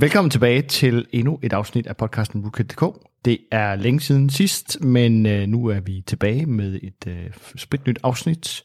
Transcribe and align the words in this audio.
Velkommen 0.00 0.30
tilbage 0.30 0.62
til 0.62 1.06
endnu 1.12 1.38
et 1.42 1.52
afsnit 1.52 1.86
af 1.86 1.96
podcasten 1.96 2.40
Rookie.dk. 2.40 2.84
Det 3.24 3.38
er 3.52 3.76
længe 3.76 4.00
siden 4.00 4.30
sidst, 4.30 4.80
men 4.80 5.26
øh, 5.26 5.46
nu 5.46 5.66
er 5.66 5.80
vi 5.80 6.02
tilbage 6.06 6.46
med 6.46 6.80
et 6.82 7.06
øh, 7.06 7.30
spritnyt 7.56 7.98
afsnit. 8.02 8.62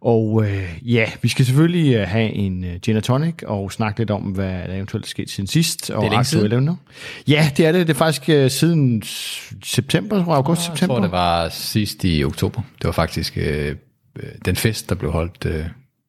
Og 0.00 0.44
øh, 0.44 0.78
ja, 0.82 1.10
vi 1.22 1.28
skal 1.28 1.44
selvfølgelig 1.44 1.94
øh, 1.94 2.08
have 2.08 2.32
en 2.32 2.64
øh, 2.64 2.80
gin 2.80 3.02
tonic 3.02 3.34
og 3.46 3.72
snakke 3.72 4.00
lidt 4.00 4.10
om, 4.10 4.22
hvad 4.22 4.68
der 4.68 4.74
eventuelt 4.74 5.04
er 5.04 5.08
sket 5.08 5.30
siden 5.30 5.46
sidst. 5.46 5.90
Og 5.90 6.02
det 6.02 6.06
er 6.06 6.10
længe 6.10 6.24
siden. 6.24 6.52
emner. 6.52 6.76
Ja, 7.28 7.50
det 7.56 7.66
er 7.66 7.72
det. 7.72 7.86
Det 7.86 7.94
er 7.94 7.98
faktisk 7.98 8.28
øh, 8.28 8.50
siden 8.50 9.02
september, 9.64 10.24
tror 10.24 10.32
jeg, 10.32 10.36
august-september. 10.36 10.94
Jeg 10.94 11.00
tror, 11.00 11.06
det 11.06 11.12
var 11.12 11.48
sidst 11.48 12.04
i 12.04 12.24
oktober. 12.24 12.62
Det 12.78 12.84
var 12.84 12.92
faktisk 12.92 13.36
øh, 13.36 13.76
den 14.44 14.56
fest, 14.56 14.88
der 14.88 14.94
blev 14.94 15.12
holdt. 15.12 15.46
Øh, 15.46 15.64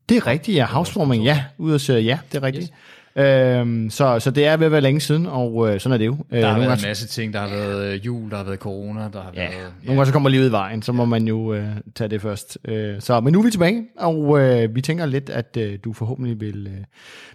det 0.09 0.17
er 0.17 0.27
rigtigt, 0.27 0.57
ja. 0.57 0.65
Housewarming, 0.65 1.23
ja. 1.23 1.43
Ud 1.57 1.73
og 1.73 2.03
ja, 2.03 2.19
det 2.31 2.37
er 2.37 2.43
rigtigt. 2.43 2.63
Yes. 2.63 2.79
Øhm, 3.17 3.89
så, 3.89 4.19
så 4.19 4.31
det 4.31 4.45
er 4.45 4.57
ved 4.57 4.65
at 4.65 4.71
være 4.71 4.81
længe 4.81 5.01
siden, 5.01 5.25
og 5.25 5.69
øh, 5.69 5.79
sådan 5.79 5.93
er 5.93 5.97
det 5.97 6.05
jo. 6.05 6.17
Der 6.31 6.47
har 6.47 6.55
øh, 6.55 6.61
været 6.61 6.83
en 6.83 6.87
masse 6.87 7.07
ting. 7.07 7.33
Der 7.33 7.39
har 7.39 7.49
været 7.49 7.93
øh, 7.93 8.05
jul, 8.05 8.31
der 8.31 8.37
har 8.37 8.43
været 8.43 8.59
corona, 8.59 8.99
der 9.13 9.21
har 9.21 9.31
ja. 9.35 9.41
været... 9.41 9.51
Ja. 9.51 9.57
Nogle 9.83 9.99
gange 9.99 10.05
så 10.05 10.11
kommer 10.13 10.29
livet 10.29 10.49
i 10.49 10.51
vejen, 10.51 10.81
så 10.81 10.91
må 10.91 11.05
man 11.05 11.27
jo 11.27 11.53
øh, 11.53 11.67
tage 11.95 12.07
det 12.07 12.21
først. 12.21 12.57
Øh, 12.67 13.01
så, 13.01 13.19
men 13.19 13.33
nu 13.33 13.39
er 13.39 13.43
vi 13.43 13.51
tilbage, 13.51 13.85
og 13.97 14.39
øh, 14.39 14.75
vi 14.75 14.81
tænker 14.81 15.05
lidt, 15.05 15.29
at 15.29 15.57
øh, 15.57 15.79
du 15.83 15.93
forhåbentlig 15.93 16.39
vil, 16.39 16.67
øh, 16.67 16.83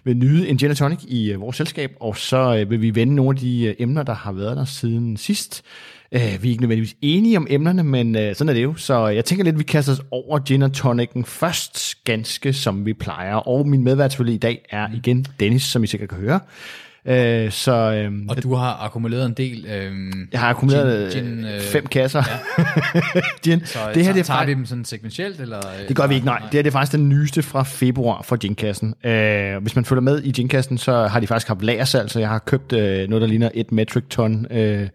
vil 0.03 0.17
nyde 0.17 0.49
en 0.49 0.57
gin 0.57 0.75
tonic 0.75 1.03
i 1.07 1.31
øh, 1.31 1.41
vores 1.41 1.55
selskab, 1.55 1.91
og 1.99 2.17
så 2.17 2.57
øh, 2.57 2.69
vil 2.69 2.81
vi 2.81 2.95
vende 2.95 3.15
nogle 3.15 3.29
af 3.29 3.35
de 3.35 3.65
øh, 3.65 3.75
emner, 3.79 4.03
der 4.03 4.13
har 4.13 4.31
været 4.31 4.57
der 4.57 4.65
siden 4.65 5.17
sidst. 5.17 5.63
Øh, 6.13 6.43
vi 6.43 6.47
er 6.47 6.51
ikke 6.51 6.61
nødvendigvis 6.61 6.95
enige 7.01 7.37
om 7.37 7.47
emnerne, 7.49 7.83
men 7.83 8.15
øh, 8.15 8.35
sådan 8.35 8.49
er 8.49 8.53
det 8.53 8.63
jo. 8.63 8.75
Så 8.75 9.07
jeg 9.07 9.25
tænker 9.25 9.43
lidt, 9.43 9.53
at 9.53 9.59
vi 9.59 9.63
kaster 9.63 9.91
os 9.91 10.01
over 10.11 10.39
gin 10.39 10.61
og 10.61 10.73
tonicen 10.73 11.25
først, 11.25 12.03
ganske 12.03 12.53
som 12.53 12.85
vi 12.85 12.93
plejer. 12.93 13.35
Og 13.35 13.67
min 13.67 13.83
medvært 13.83 14.19
i 14.19 14.37
dag 14.37 14.65
er 14.69 14.87
igen 14.93 15.25
Dennis, 15.39 15.63
som 15.63 15.83
I 15.83 15.87
sikkert 15.87 16.09
kan 16.09 16.17
høre. 16.17 16.39
Øh, 17.05 17.51
så, 17.51 17.71
øh, 17.71 18.11
og 18.29 18.43
du 18.43 18.53
har 18.55 18.77
akkumuleret 18.81 19.25
en 19.25 19.33
del 19.33 19.65
øh, 19.65 19.91
Jeg 20.31 20.39
har 20.39 20.49
akkumuleret 20.49 21.13
gin, 21.13 21.23
gin, 21.23 21.45
øh, 21.45 21.61
fem 21.61 21.85
kasser 21.85 22.23
ja. 22.57 22.61
gin. 23.43 23.65
Så 23.65 23.79
det 23.93 24.05
her, 24.05 24.13
det 24.13 24.19
er 24.19 24.23
tager 24.23 24.45
vi 24.45 24.53
dem 24.53 24.65
sådan 24.65 24.85
sekventielt? 24.85 25.39
Eller, 25.39 25.59
det 25.87 25.95
gør 25.95 26.07
vi 26.07 26.15
ikke, 26.15 26.25
nej. 26.25 26.39
nej. 26.39 26.49
Det 26.49 26.57
her 26.57 26.61
det 26.61 26.69
er 26.69 26.71
faktisk 26.71 26.91
den 26.91 27.09
nyeste 27.09 27.43
fra 27.43 27.63
februar 27.63 28.21
for 28.21 28.35
ginkassen. 28.35 28.93
Øh, 29.03 29.61
hvis 29.61 29.75
man 29.75 29.85
følger 29.85 30.01
med 30.01 30.23
i 30.23 30.31
ginkassen, 30.31 30.77
så 30.77 31.07
har 31.07 31.19
de 31.19 31.27
faktisk 31.27 31.47
haft 31.47 31.61
lagersalg, 31.61 32.09
så 32.09 32.19
jeg 32.19 32.29
har 32.29 32.39
købt 32.39 32.73
øh, 32.73 33.09
noget, 33.09 33.21
der 33.21 33.27
ligner 33.27 33.49
et 33.53 33.71
metric 33.71 34.03
ton 34.09 34.47
øh, 34.51 34.89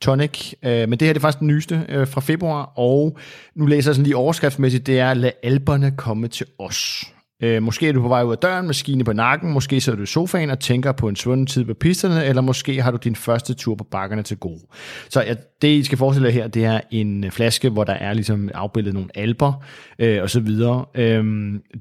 tonic. 0.00 0.52
Øh, 0.62 0.88
men 0.88 0.90
det 0.90 1.02
her 1.02 1.12
det 1.12 1.16
er 1.16 1.20
faktisk 1.20 1.38
den 1.38 1.48
nyeste 1.48 1.86
øh, 1.88 2.08
fra 2.08 2.20
februar, 2.20 2.72
og 2.76 3.18
nu 3.54 3.66
læser 3.66 3.90
jeg 3.90 3.94
sådan 3.94 4.04
lige 4.04 4.16
overskriftsmæssigt, 4.16 4.86
det 4.86 4.98
er, 4.98 5.14
lad 5.14 5.30
alberne 5.42 5.90
komme 5.96 6.28
til 6.28 6.46
os. 6.58 7.04
Øh, 7.42 7.62
måske 7.62 7.88
er 7.88 7.92
du 7.92 8.02
på 8.02 8.08
vej 8.08 8.22
ud 8.22 8.32
af 8.32 8.38
døren, 8.38 8.66
maskine 8.66 9.04
på 9.04 9.12
nakken, 9.12 9.52
måske 9.52 9.80
sidder 9.80 9.96
du 9.96 10.02
i 10.02 10.06
sofaen 10.06 10.50
og 10.50 10.60
tænker 10.60 10.92
på 10.92 11.08
en 11.08 11.16
svunden 11.16 11.46
tid 11.46 11.64
på 11.64 11.74
pisterne, 11.74 12.24
eller 12.24 12.42
måske 12.42 12.82
har 12.82 12.90
du 12.90 12.96
din 12.96 13.16
første 13.16 13.54
tur 13.54 13.74
på 13.74 13.84
bakkerne 13.84 14.22
til 14.22 14.36
gode. 14.36 14.60
Så 15.08 15.22
ja, 15.22 15.34
det, 15.62 15.68
I 15.68 15.82
skal 15.82 15.98
forestille 15.98 16.28
jer 16.28 16.34
her, 16.34 16.48
det 16.48 16.64
er 16.64 16.80
en 16.90 17.24
øh, 17.24 17.30
flaske, 17.30 17.68
hvor 17.68 17.84
der 17.84 17.92
er 17.92 18.12
ligesom 18.12 18.50
afbildet 18.54 18.94
nogle 18.94 19.08
alber 19.14 19.52
øh, 19.98 20.22
og 20.22 20.30
så 20.30 20.40
videre. 20.40 20.84
Øh, 20.94 21.24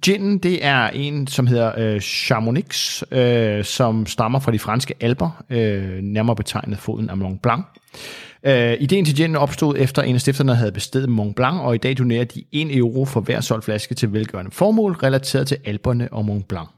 ginen, 0.02 0.38
det 0.38 0.66
er 0.66 0.88
en, 0.88 1.28
som 1.28 1.48
hedder 1.48 1.72
øh, 1.78 2.00
Chamonix, 2.02 3.04
øh, 3.12 3.64
som 3.64 4.06
stammer 4.06 4.40
fra 4.40 4.52
de 4.52 4.60
franske 4.60 4.94
alber, 5.02 5.44
øh, 5.50 6.00
nærmere 6.02 6.36
betegnet 6.36 6.80
foden 6.80 7.10
af 7.10 7.18
Mont 7.18 7.42
Blanc. 7.42 7.66
Uh, 8.48 8.82
ideen 8.82 9.06
til 9.06 9.16
ginen 9.16 9.36
opstod 9.36 9.76
efter 9.78 10.02
en 10.02 10.16
af 10.16 10.22
stifterne 10.22 10.56
havde 10.56 10.72
bestedet 10.72 11.10
Mont 11.10 11.36
Blanc, 11.36 11.60
og 11.60 11.76
i 11.76 11.78
dag 11.78 11.98
donerer 11.98 12.24
de 12.24 12.44
1 12.52 12.78
euro 12.78 13.06
for 13.06 13.22
hver 13.22 13.42
solgt 13.42 13.66
flaske 13.66 13.96
til 13.96 14.14
velgørende 14.14 14.52
formål, 14.52 14.92
relateret 14.92 15.48
til 15.48 15.58
Alperne 15.66 16.14
og 16.14 16.26
Mont 16.26 16.48
Blanc. 16.48 16.70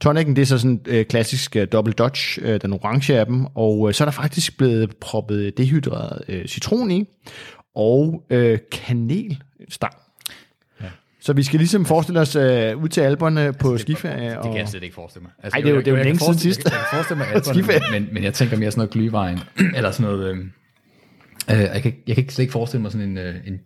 Tonicen, 0.00 0.36
det 0.36 0.42
er 0.42 0.46
så 0.46 0.58
sådan 0.58 0.80
uh, 0.90 1.02
klassisk 1.02 1.56
uh, 1.58 1.62
double 1.72 1.92
dodge, 1.92 2.42
uh, 2.42 2.60
den 2.62 2.72
orange 2.72 3.18
af 3.18 3.26
dem, 3.26 3.46
og 3.54 3.78
uh, 3.78 3.92
så 3.92 4.04
er 4.04 4.06
der 4.06 4.12
faktisk 4.12 4.58
blevet 4.58 4.96
proppet 4.96 5.58
dehydreret 5.58 6.22
uh, 6.28 6.46
citron 6.46 6.90
i, 6.90 7.04
og 7.74 8.24
uh, 8.34 8.54
kanelstang. 8.72 9.94
Ja. 10.82 10.86
Så 11.20 11.32
vi 11.32 11.42
skal 11.42 11.58
ligesom 11.58 11.84
forestille 11.84 12.20
os 12.20 12.36
uh, 12.36 12.42
ud 12.82 12.88
til 12.88 13.00
alberne 13.00 13.40
altså, 13.40 13.58
på 13.60 13.78
skiferie. 13.78 14.30
Det, 14.30 14.36
det 14.36 14.50
kan 14.50 14.56
jeg 14.56 14.68
slet 14.68 14.82
ikke 14.82 14.94
forestille 14.94 15.22
mig. 15.22 15.32
Altså, 15.42 15.56
Ej, 15.56 15.60
det 15.60 15.70
er 15.70 15.74
jo, 15.74 15.80
det 15.80 15.88
er 15.88 15.98
jo 15.98 16.04
længe 16.04 16.18
siden 16.18 16.38
sidst. 16.38 16.64
Jeg 16.64 16.72
kan 16.72 16.80
forestille 16.92 17.18
mig 17.18 17.28
alberne, 17.28 18.00
men, 18.00 18.08
men 18.12 18.24
jeg 18.24 18.34
tænker 18.34 18.56
mere 18.56 18.70
sådan 18.70 18.78
noget 18.80 18.90
glyvejen, 18.90 19.38
eller 19.76 19.90
sådan 19.90 20.12
noget... 20.12 20.36
Øh, 20.36 20.44
Uh, 21.50 21.58
jeg, 21.58 21.82
kan, 21.82 21.94
jeg 22.06 22.16
kan 22.16 22.28
slet 22.28 22.42
ikke 22.42 22.52
forestille 22.52 22.82
mig 22.82 22.92
sådan 22.92 23.08
en, 23.08 23.18
uh, 23.18 23.46
en 23.46 23.60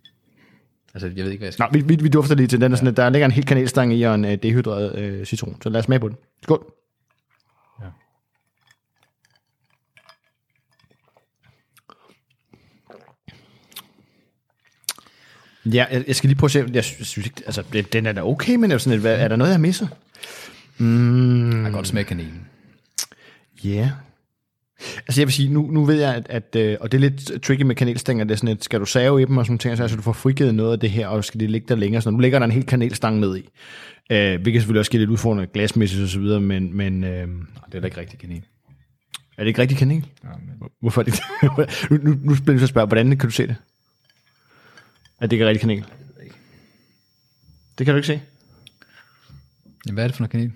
Altså, 0.93 1.11
jeg 1.15 1.25
ved 1.25 1.31
ikke, 1.31 1.41
hvad 1.41 1.47
jeg 1.47 1.53
skal... 1.53 1.63
Nå, 1.63 1.79
vi, 1.79 1.95
vi, 1.95 2.03
vi 2.03 2.09
dufter 2.09 2.35
lige 2.35 2.47
til 2.47 2.61
den. 2.61 2.71
Er 2.71 2.75
sådan, 2.75 2.95
der 2.95 3.09
ligger 3.09 3.25
en 3.25 3.31
helt 3.31 3.47
kanelstang 3.47 3.93
i 3.93 4.03
og 4.03 4.15
en 4.15 4.25
uh, 4.25 4.31
dehydreret 4.31 5.19
uh, 5.19 5.25
citron. 5.25 5.57
Så 5.61 5.69
lad 5.69 5.79
os 5.79 5.85
smage 5.85 5.99
på 5.99 6.09
den. 6.09 6.17
Skål. 6.43 6.73
Ja. 7.81 7.85
Ja, 15.65 15.85
jeg, 15.91 16.03
jeg 16.07 16.15
skal 16.15 16.27
lige 16.27 16.37
prøve 16.37 16.47
at 16.47 16.51
se. 16.51 16.65
Jeg 16.73 16.83
synes 16.83 17.17
ikke, 17.17 17.41
altså, 17.45 17.83
den 17.93 18.05
er 18.05 18.11
da 18.11 18.23
okay, 18.23 18.55
men 18.55 18.71
er, 18.71 18.77
sådan 18.77 18.99
et, 18.99 19.05
er 19.05 19.27
der 19.27 19.35
noget, 19.35 19.51
jeg 19.51 19.61
misser? 19.61 19.87
Mm. 20.77 21.51
Jeg 21.51 21.63
kan 21.63 21.71
godt 21.71 21.87
smage 21.87 22.03
kanelen. 22.03 22.47
Ja, 23.63 23.69
yeah. 23.69 23.89
Altså 25.07 25.21
jeg 25.21 25.27
vil 25.27 25.33
sige, 25.33 25.49
nu, 25.49 25.61
nu 25.71 25.85
ved 25.85 25.99
jeg, 25.99 26.15
at, 26.15 26.27
at 26.29 26.55
øh, 26.55 26.77
og 26.81 26.91
det 26.91 26.97
er 26.97 27.01
lidt 27.01 27.43
tricky 27.43 27.61
med 27.61 27.75
kanelstænger, 27.75 28.23
det 28.23 28.31
er 28.31 28.35
sådan 28.35 28.49
et, 28.49 28.63
skal 28.63 28.79
du 28.79 28.85
save 28.85 29.21
i 29.21 29.25
dem 29.25 29.37
og 29.37 29.45
sådan 29.45 29.57
ting, 29.57 29.77
så 29.77 29.95
du 29.95 30.01
får 30.01 30.13
frigivet 30.13 30.55
noget 30.55 30.71
af 30.71 30.79
det 30.79 30.91
her, 30.91 31.07
og 31.07 31.25
skal 31.25 31.39
det 31.39 31.51
ligge 31.51 31.67
der 31.67 31.75
længere, 31.75 32.01
så 32.01 32.11
nu 32.11 32.19
ligger 32.19 32.39
der 32.39 32.45
en 32.45 32.51
helt 32.51 32.67
kanelstang 32.67 33.19
ned 33.19 33.37
i. 33.37 33.49
Øh, 34.11 34.45
vi 34.45 34.51
kan 34.51 34.61
selvfølgelig 34.61 34.79
også 34.79 34.91
give 34.91 34.99
lidt 34.99 35.09
udfordrende 35.09 35.47
glasmæssigt 35.53 36.03
og 36.03 36.09
så 36.09 36.19
videre, 36.19 36.41
men... 36.41 36.77
men 36.77 37.03
øh, 37.03 37.27
det 37.65 37.75
er 37.75 37.79
da 37.79 37.85
ikke 37.85 37.99
rigtig 37.99 38.19
kanel. 38.19 38.43
Er 39.37 39.43
det 39.43 39.47
ikke 39.47 39.61
rigtig 39.61 39.77
kanel? 39.77 40.07
Ja, 40.23 40.29
men... 40.29 40.69
Hvorfor 40.79 41.01
er 41.01 41.05
det 41.05 41.19
nu, 41.91 41.97
nu, 41.97 42.17
nu 42.23 42.35
bliver 42.43 42.53
du 42.53 42.59
så 42.59 42.67
spørge, 42.67 42.87
hvordan 42.87 43.09
kan 43.09 43.29
du 43.29 43.29
se 43.29 43.47
det? 43.47 43.55
At 45.21 45.31
det 45.31 45.35
ikke 45.35 45.45
er 45.45 45.49
rigtig 45.49 45.61
kanel? 45.61 45.85
Det 47.77 47.85
kan 47.85 47.93
du 47.93 47.95
ikke 47.95 48.07
se? 48.07 48.21
Jamen, 49.85 49.93
hvad 49.93 50.03
er 50.03 50.07
det 50.07 50.15
for 50.15 50.21
noget 50.21 50.31
kanel? 50.31 50.51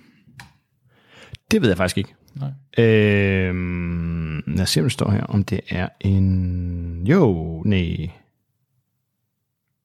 Det 1.52 1.62
ved 1.62 1.70
jeg 1.70 1.78
faktisk 1.78 1.98
ikke. 1.98 2.14
Nej. 2.40 2.86
Øhm, 2.86 4.44
lad 4.48 4.62
os 4.62 4.70
se, 4.70 4.80
om 4.80 4.86
det 4.86 4.92
står 4.92 5.12
her, 5.12 5.24
om 5.24 5.44
det 5.44 5.60
er 5.70 5.90
en... 6.00 7.08
Jo, 7.08 7.64
nej. 7.66 8.12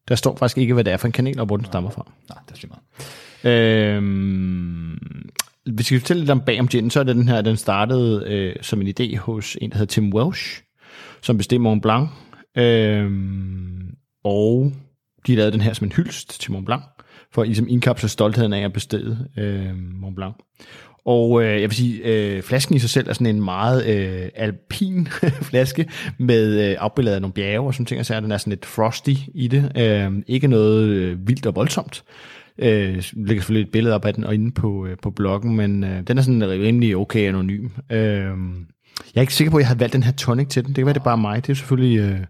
Der 0.09 0.15
står 0.15 0.37
faktisk 0.37 0.59
ikke, 0.59 0.75
hvad 0.75 0.85
det 0.85 0.93
er 0.93 0.97
for 0.97 1.07
en 1.07 1.13
kanel, 1.13 1.41
og 1.41 1.47
hvor 1.47 1.57
den 1.57 1.67
stammer 1.67 1.91
fra. 1.91 2.13
Nej, 2.29 2.39
det 2.49 2.65
er 2.65 2.69
meget. 2.69 2.83
Øhm, 3.45 4.99
hvis 5.65 5.79
vi 5.79 5.83
skal 5.83 6.01
fortælle 6.01 6.21
lidt 6.21 6.31
om 6.31 6.41
bag 6.41 6.61
om 6.61 6.69
gin, 6.69 6.91
så 6.91 7.01
er 7.01 7.05
det 7.05 7.17
den 7.17 7.29
her, 7.29 7.43
den 7.43 7.57
startede 7.57 8.25
øh, 8.27 8.57
som 8.63 8.81
en 8.83 8.95
idé 9.01 9.17
hos 9.17 9.57
en, 9.61 9.71
der 9.71 9.77
hedder 9.77 9.91
Tim 9.91 10.15
Welsh, 10.15 10.63
som 11.23 11.37
bestemte 11.37 11.63
Mont 11.63 11.83
Blanc. 11.83 12.09
Øhm, 12.57 13.95
og 14.25 14.73
de 15.27 15.35
lavede 15.35 15.53
den 15.53 15.61
her 15.61 15.73
som 15.73 15.85
en 15.85 15.93
hyldst 15.93 16.41
til 16.41 16.53
Mont 16.53 16.67
Blanc, 16.67 16.83
for 17.33 17.45
ligesom 17.45 17.67
indkapsle 17.69 18.09
stoltheden 18.09 18.53
af 18.53 18.65
at 18.65 18.73
bestede 18.73 19.29
øh, 19.37 19.77
Mont 19.77 20.17
Blanc. 20.17 20.35
Og 21.05 21.43
øh, 21.43 21.61
jeg 21.61 21.71
vil 21.71 21.77
sige, 21.77 22.03
øh, 22.05 22.43
flasken 22.43 22.75
i 22.75 22.79
sig 22.79 22.91
selv 22.91 23.09
er 23.09 23.13
sådan 23.13 23.27
en 23.27 23.45
meget 23.45 23.87
øh, 23.87 24.29
alpin 24.35 25.09
flaske 25.51 25.89
med 26.19 26.71
øh, 26.71 26.77
afbilledet 26.79 27.15
af 27.15 27.21
nogle 27.21 27.33
bjerge 27.33 27.67
og 27.67 27.75
sådan 27.75 27.87
ting, 27.87 28.07
så 28.07 28.15
er 28.15 28.21
den 28.21 28.33
er 28.33 28.37
sådan 28.37 28.51
lidt 28.51 28.67
frosty 28.67 29.15
i 29.35 29.49
det. 29.49 29.73
Øh, 29.79 30.23
ikke 30.27 30.49
noget 30.49 30.89
øh, 30.89 31.29
vildt 31.29 31.47
og 31.47 31.57
voldsomt. 31.57 32.05
Øh, 32.59 33.03
lægger 33.13 33.43
selvfølgelig 33.43 33.67
et 33.67 33.73
billede 33.73 33.95
op 33.95 34.05
af 34.05 34.15
den 34.15 34.25
og 34.25 34.35
inde 34.35 34.53
på, 34.53 34.87
øh, 34.87 34.97
på 35.03 35.11
bloggen, 35.11 35.57
men 35.57 35.85
øh, 35.85 36.03
den 36.07 36.19
er 36.19 36.23
sådan 36.23 36.51
rimelig 36.51 36.97
okay 36.97 37.29
anonym. 37.29 37.69
Øh, 37.91 37.99
jeg 39.15 39.17
er 39.17 39.21
ikke 39.21 39.35
sikker 39.35 39.51
på, 39.51 39.57
at 39.57 39.61
jeg 39.61 39.69
havde 39.69 39.81
valgt 39.81 39.93
den 39.93 40.03
her 40.03 40.13
tonic 40.13 40.49
til 40.49 40.65
den. 40.65 40.69
Det 40.69 40.77
kan 40.77 40.87
være, 40.87 40.95
det 40.95 41.01
er 41.01 41.05
bare 41.05 41.19
mig. 41.19 41.47
Det 41.47 41.53
er 41.53 41.55
selvfølgelig 41.55 41.99
øh, 41.99 42.21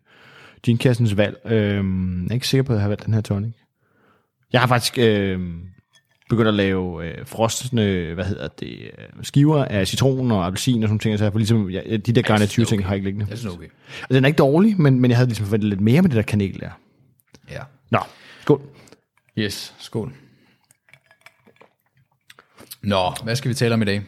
ginkassens 0.63 1.17
valg. 1.17 1.37
Øh, 1.45 1.53
jeg 1.53 2.31
er 2.31 2.35
ikke 2.35 2.49
sikker 2.49 2.63
på, 2.63 2.73
at 2.73 2.77
jeg 2.77 2.83
har 2.83 2.89
valgt 2.89 3.07
den 3.07 3.15
her 3.15 3.21
tonic. 3.21 3.53
Jeg 4.53 4.61
har 4.61 4.69
faktisk... 4.69 4.99
Øh, 4.99 5.41
begyndt 6.33 6.49
at 6.49 6.55
lave 6.55 7.07
øh, 7.07 7.27
frostende, 7.27 8.15
hvad 8.15 8.25
hedder 8.25 8.49
det, 8.49 8.79
øh, 8.99 9.25
skiver 9.25 9.65
af 9.65 9.89
citron 9.89 10.33
og 10.33 10.47
appelsin 10.47 10.83
og 10.83 10.89
sådan 10.89 10.99
ting, 10.99 11.19
så 11.19 11.25
jeg 11.25 11.33
får 11.33 11.39
ligesom, 11.39 11.71
ja, 11.71 11.97
de 11.97 12.13
der 12.13 12.23
garnityr 12.23 12.65
ting 12.65 12.81
okay. 12.81 12.87
har 12.87 12.95
jeg 12.95 12.97
ikke 12.97 13.07
liggende. 13.07 13.37
Det 13.37 13.45
er 13.45 13.51
okay. 13.51 13.65
Altså, 13.65 14.15
den 14.15 14.25
er 14.25 14.29
ikke 14.29 14.39
dårlig, 14.39 14.81
men, 14.81 15.01
men 15.01 15.11
jeg 15.11 15.19
havde 15.19 15.29
ligesom 15.29 15.47
forventet 15.47 15.69
lidt 15.69 15.81
mere 15.81 16.03
med 16.03 16.11
det 16.11 16.17
der 16.17 16.23
kanel 16.23 16.61
der. 16.61 16.71
Ja. 17.51 17.61
Nå, 17.91 17.99
skål. 18.41 18.61
Yes, 19.39 19.75
skål. 19.79 20.13
Nå, 22.83 23.15
hvad 23.25 23.37
skal 23.37 23.49
vi 23.49 23.55
tale 23.55 23.75
om 23.75 23.83
i 23.83 23.85
dag? 23.85 24.03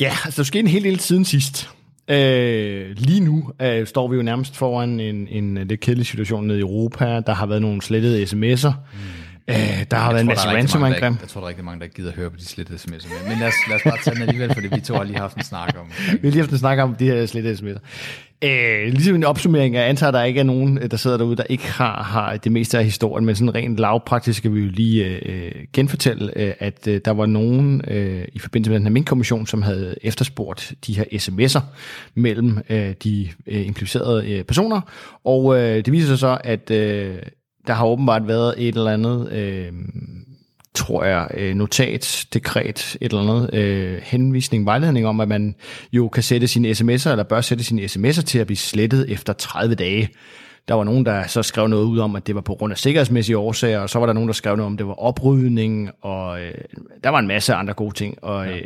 Ja, 0.00 0.12
altså 0.24 0.42
der 0.42 0.44
skete 0.44 0.60
en 0.60 0.66
hel 0.66 0.84
del 0.84 1.00
siden 1.00 1.24
sidst. 1.24 1.70
Øh, 2.08 2.90
lige 2.96 3.20
nu 3.20 3.52
øh, 3.62 3.86
står 3.86 4.08
vi 4.08 4.16
jo 4.16 4.22
nærmest 4.22 4.56
foran 4.56 5.00
en, 5.00 5.28
en 5.28 5.68
lidt 5.68 5.80
kedelig 5.80 6.06
situation 6.06 6.46
nede 6.46 6.58
i 6.58 6.62
Europa. 6.62 7.20
Der 7.20 7.34
har 7.34 7.46
været 7.46 7.62
nogle 7.62 7.82
slettede 7.82 8.22
sms'er. 8.22 8.72
Mm 8.72 9.25
Øh, 9.48 9.56
der 9.90 9.96
har 9.96 10.10
været 10.10 10.20
en 10.20 10.26
masse 10.26 10.48
ransomware-angreb. 10.48 11.20
Jeg 11.20 11.28
tror, 11.28 11.40
der 11.40 11.44
er 11.44 11.48
rigtig 11.48 11.64
mange, 11.64 11.80
der 11.80 11.86
gider 11.86 12.10
at 12.10 12.16
høre 12.16 12.30
på 12.30 12.36
de 12.36 12.44
slettede 12.44 12.78
sms'er. 12.78 13.28
Men 13.28 13.38
lad 13.38 13.48
os, 13.48 13.54
lad 13.68 13.76
os 13.76 13.82
bare 13.82 13.98
tage 14.04 14.14
den 14.14 14.22
alligevel, 14.22 14.54
fordi 14.54 14.68
vi 14.74 14.80
to 14.80 14.94
har 14.94 15.04
lige 15.04 15.18
haft 15.18 15.36
en 15.36 15.44
snak 15.44 15.76
om. 15.80 15.86
Vi 16.22 16.28
har 16.28 16.30
lige 16.30 16.40
haft 16.40 16.50
en 16.50 16.58
snak 16.58 16.78
om 16.78 16.94
de 16.94 17.04
her 17.04 17.26
slettede 17.26 17.54
sms'er. 17.54 17.78
Øh, 18.44 18.92
ligesom 18.92 19.14
en 19.14 19.24
opsummering, 19.24 19.74
jeg 19.74 19.88
antager, 19.88 20.08
at 20.08 20.14
der 20.14 20.22
ikke 20.22 20.40
er 20.40 20.44
nogen, 20.44 20.76
der 20.90 20.96
sidder 20.96 21.16
derude, 21.16 21.36
der 21.36 21.42
ikke 21.48 21.66
har, 21.66 22.02
har 22.02 22.36
det 22.36 22.52
meste 22.52 22.78
af 22.78 22.84
historien, 22.84 23.26
men 23.26 23.36
sådan 23.36 23.54
rent 23.54 23.78
lavpraktisk 23.78 24.38
skal 24.38 24.54
vi 24.54 24.60
jo 24.60 24.66
lige 24.66 25.04
øh, 25.04 25.52
genfortælle, 25.72 26.38
øh, 26.38 26.52
at 26.58 26.88
øh, 26.88 27.00
der 27.04 27.10
var 27.10 27.26
nogen 27.26 27.82
øh, 27.88 28.24
i 28.32 28.38
forbindelse 28.38 28.70
med 28.70 28.78
den 28.78 28.86
her 28.86 28.92
minkkommission, 28.92 29.46
som 29.46 29.62
havde 29.62 29.94
efterspurgt 30.02 30.72
de 30.86 30.94
her 30.94 31.04
sms'er 31.04 31.60
mellem 32.14 32.58
øh, 32.70 32.94
de 33.04 33.28
øh, 33.46 33.66
implicerede 33.66 34.32
øh, 34.32 34.44
personer, 34.44 34.80
og 35.24 35.56
øh, 35.56 35.76
det 35.76 35.92
viser 35.92 36.08
sig 36.08 36.18
så, 36.18 36.38
at 36.44 36.70
øh, 36.70 37.16
der 37.66 37.72
har 37.72 37.86
åbenbart 37.86 38.28
været 38.28 38.54
et 38.58 38.76
eller 38.76 38.90
andet... 38.90 39.32
Øh, 39.32 39.72
tror 40.76 41.04
jeg, 41.04 41.28
øh, 41.34 41.54
notat, 41.54 42.26
dekret, 42.34 42.96
et 43.00 43.12
eller 43.12 43.22
andet 43.22 43.54
øh, 43.54 44.00
henvisning, 44.02 44.66
vejledning 44.66 45.06
om, 45.06 45.20
at 45.20 45.28
man 45.28 45.54
jo 45.92 46.08
kan 46.08 46.22
sætte 46.22 46.48
sine 46.48 46.70
sms'er, 46.70 47.10
eller 47.10 47.22
bør 47.22 47.40
sætte 47.40 47.64
sine 47.64 47.82
sms'er 47.82 48.22
til 48.22 48.38
at 48.38 48.46
blive 48.46 48.56
slettet 48.56 49.12
efter 49.12 49.32
30 49.32 49.74
dage. 49.74 50.08
Der 50.68 50.74
var 50.74 50.84
nogen, 50.84 51.06
der 51.06 51.26
så 51.26 51.42
skrev 51.42 51.68
noget 51.68 51.84
ud 51.84 51.98
om, 51.98 52.16
at 52.16 52.26
det 52.26 52.34
var 52.34 52.40
på 52.40 52.54
grund 52.54 52.72
af 52.72 52.78
sikkerhedsmæssige 52.78 53.38
årsager, 53.38 53.78
og 53.78 53.90
så 53.90 53.98
var 53.98 54.06
der 54.06 54.12
nogen, 54.12 54.28
der 54.28 54.32
skrev 54.32 54.56
noget 54.56 54.66
om, 54.66 54.72
at 54.72 54.78
det 54.78 54.86
var 54.86 54.94
oprydning, 54.94 55.90
og 56.02 56.40
øh, 56.40 56.54
der 57.04 57.10
var 57.10 57.18
en 57.18 57.26
masse 57.26 57.54
andre 57.54 57.74
gode 57.74 57.94
ting. 57.94 58.24
Og 58.24 58.48
øh, 58.48 58.62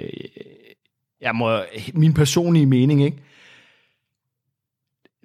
jeg 1.20 1.34
må, 1.34 1.58
min 1.94 2.14
personlige 2.14 2.66
mening, 2.66 3.04
ikke? 3.04 3.16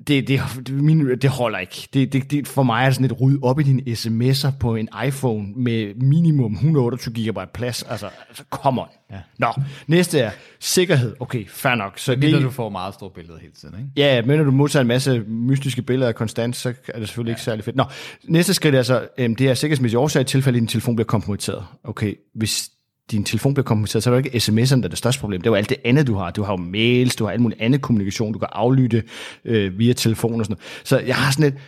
Det, 0.07 0.27
det, 0.27 0.42
det, 0.68 1.21
det 1.21 1.30
holder 1.30 1.59
ikke. 1.59 1.88
Det, 1.94 2.13
det, 2.13 2.31
det, 2.31 2.47
for 2.47 2.63
mig 2.63 2.86
er 2.86 2.92
sådan 2.92 3.06
et 3.06 3.21
ryd 3.21 3.38
op 3.44 3.59
i 3.59 3.63
dine 3.63 3.81
sms'er 3.81 4.57
på 4.59 4.75
en 4.75 4.89
iPhone 5.07 5.47
med 5.56 5.95
minimum 5.95 6.53
128 6.53 7.31
GB 7.31 7.39
plads. 7.53 7.83
Altså, 7.83 8.09
altså 8.30 8.44
come 8.50 8.81
on. 8.81 8.88
Ja. 9.12 9.18
Nå, 9.38 9.47
næste 9.88 10.19
er 10.19 10.31
sikkerhed. 10.59 11.15
Okay, 11.19 11.47
fair 11.47 11.75
nok. 11.75 12.00
Så 12.00 12.15
det, 12.15 12.42
du 12.42 12.50
får 12.50 12.69
meget 12.69 12.94
store 12.94 13.09
billeder 13.09 13.39
hele 13.39 13.53
tiden, 13.53 13.75
ikke? 13.80 13.89
Ja, 13.95 14.21
men 14.21 14.38
når 14.38 14.44
du 14.44 14.51
modtager 14.51 14.81
en 14.81 14.88
masse 14.88 15.19
mystiske 15.19 15.81
billeder 15.81 16.12
konstant, 16.12 16.56
så 16.56 16.74
er 16.88 17.00
det 17.00 17.07
selvfølgelig 17.07 17.31
ja. 17.31 17.33
ikke 17.33 17.42
særlig 17.42 17.65
fedt. 17.65 17.75
Nå, 17.75 17.83
næste 18.24 18.53
skridt 18.53 18.75
er 18.75 18.83
så, 18.83 19.07
øhm, 19.18 19.36
det 19.36 19.50
er 19.50 19.53
sikkerhedsmæssigt 19.53 19.97
årsag 19.97 20.21
i 20.21 20.25
tilfælde, 20.25 20.57
at 20.57 20.62
din 20.62 20.68
telefon 20.68 20.95
bliver 20.95 21.07
kompromitteret. 21.07 21.65
Okay, 21.83 22.13
hvis 22.33 22.69
din 23.12 23.24
telefon 23.24 23.54
bliver 23.54 23.63
kompenseret, 23.63 24.04
så 24.04 24.12
er 24.12 24.16
det 24.16 24.25
ikke 24.25 24.38
sms'erne, 24.38 24.75
der 24.75 24.84
er 24.84 24.88
det 24.88 24.98
største 24.98 25.22
problem. 25.22 25.42
Det 25.42 25.48
er 25.48 25.52
jo 25.52 25.56
alt 25.56 25.69
det 25.69 25.78
andet, 25.86 26.07
du 26.07 26.16
har. 26.16 26.31
Du 26.31 26.44
har 26.44 26.54
jo 26.54 26.57
mails, 26.57 27.16
du 27.16 27.25
har 27.25 27.31
alt 27.31 27.42
muligt 27.42 27.62
andet 27.62 27.81
kommunikation, 27.81 28.34
du 28.34 28.40
kan 28.40 28.48
aflytte 28.52 29.04
øh, 29.46 29.80
via 29.80 29.94
telefon 29.94 30.40
og 30.40 30.46
sådan 30.46 30.57
noget. 30.57 30.88
Så 30.88 31.00
jeg 31.00 31.16
har 31.16 31.31
sådan 31.31 31.46
et, 31.46 31.60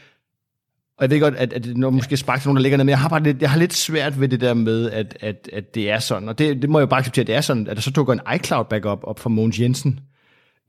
og 0.98 1.04
jeg 1.04 1.10
ved 1.10 1.20
godt, 1.20 1.36
at, 1.36 1.54
at 1.54 1.78
når 1.78 1.90
måske 1.90 2.18
sparker 2.18 2.46
nogen, 2.46 2.56
der 2.56 2.62
ligger 2.62 2.78
ned, 2.78 2.86
men 2.86 2.90
jeg 2.90 3.00
har 3.00 3.10
bare 3.10 3.24
lidt, 3.24 3.42
jeg 3.42 3.52
har 3.52 3.60
lidt 3.60 3.74
svært 3.74 4.20
ved 4.20 4.28
det 4.28 4.42
der 4.42 4.54
med, 4.54 4.92
at, 4.92 5.18
at, 5.22 5.50
at 5.54 5.76
det 5.76 5.92
er 5.92 6.00
sådan. 6.00 6.30
Og 6.30 6.40
det, 6.40 6.62
det 6.62 6.70
må 6.70 6.80
jeg 6.80 6.82
jo 6.82 6.90
bare 6.90 7.00
acceptere, 7.00 7.24
at 7.24 7.28
det 7.28 7.36
er 7.36 7.42
sådan, 7.42 7.68
at 7.68 7.76
der 7.76 7.82
så 7.82 7.92
dukker 7.92 8.14
en 8.14 8.20
iCloud 8.36 8.66
backup 8.66 9.00
op 9.04 9.20
fra 9.20 9.30
Mogens 9.30 9.60
Jensen. 9.60 10.00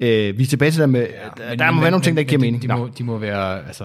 Øh, 0.00 0.38
vi 0.38 0.42
er 0.42 0.46
tilbage 0.46 0.70
til 0.70 0.80
det 0.80 0.88
med, 0.88 1.00
ja, 1.00 1.48
men, 1.48 1.58
der 1.58 1.66
må 1.66 1.72
men, 1.72 1.82
være 1.82 1.90
nogle 1.90 2.04
ting, 2.04 2.16
der 2.16 2.20
ikke 2.20 2.28
giver 2.30 2.40
mening. 2.40 2.62
De, 2.62 2.68
de, 2.68 2.76
må, 2.76 2.88
de 2.98 3.04
må 3.04 3.18
være, 3.18 3.66
altså, 3.66 3.84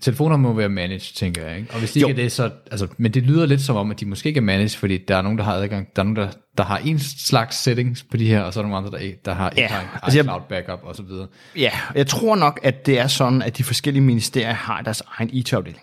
telefoner 0.00 0.36
må 0.36 0.52
være 0.52 0.68
managed, 0.68 1.14
tænker 1.14 1.46
jeg. 1.46 1.58
Ikke? 1.58 1.72
Og 1.72 1.78
hvis 1.78 1.92
de 1.92 2.00
jo. 2.00 2.08
ikke 2.08 2.20
er 2.20 2.24
det, 2.24 2.32
så... 2.32 2.50
Altså, 2.70 2.86
men 2.96 3.14
det 3.14 3.22
lyder 3.22 3.46
lidt 3.46 3.60
som 3.60 3.76
om, 3.76 3.90
at 3.90 4.00
de 4.00 4.06
måske 4.06 4.28
ikke 4.28 4.38
er 4.38 4.42
managed, 4.42 4.78
fordi 4.78 4.98
der 5.08 5.16
er 5.16 5.22
nogen, 5.22 5.38
der 5.38 5.44
har 5.44 5.54
adgang. 5.54 5.88
Der 5.96 6.02
er 6.02 6.04
nogen, 6.04 6.16
der, 6.16 6.28
der 6.58 6.64
har 6.64 6.78
en 6.78 6.98
slags 6.98 7.56
settings 7.56 8.02
på 8.02 8.16
de 8.16 8.28
her, 8.28 8.40
og 8.40 8.52
så 8.52 8.60
er 8.60 8.62
der 8.62 8.70
nogle 8.70 8.86
andre, 8.86 8.98
der, 8.98 9.12
der 9.24 9.34
har, 9.34 9.52
ja, 9.56 9.62
ikke 9.62 9.74
har 9.74 9.80
en 9.80 9.88
altså 10.02 10.20
iCloud 10.20 10.40
backup 10.48 10.80
og 10.82 10.96
så 10.96 11.02
videre. 11.02 11.26
Ja, 11.56 11.70
jeg 11.94 12.06
tror 12.06 12.36
nok, 12.36 12.60
at 12.62 12.86
det 12.86 12.98
er 12.98 13.06
sådan, 13.06 13.42
at 13.42 13.58
de 13.58 13.64
forskellige 13.64 14.02
ministerier 14.02 14.52
har 14.52 14.82
deres 14.82 15.02
egen 15.18 15.30
IT-afdeling. 15.32 15.82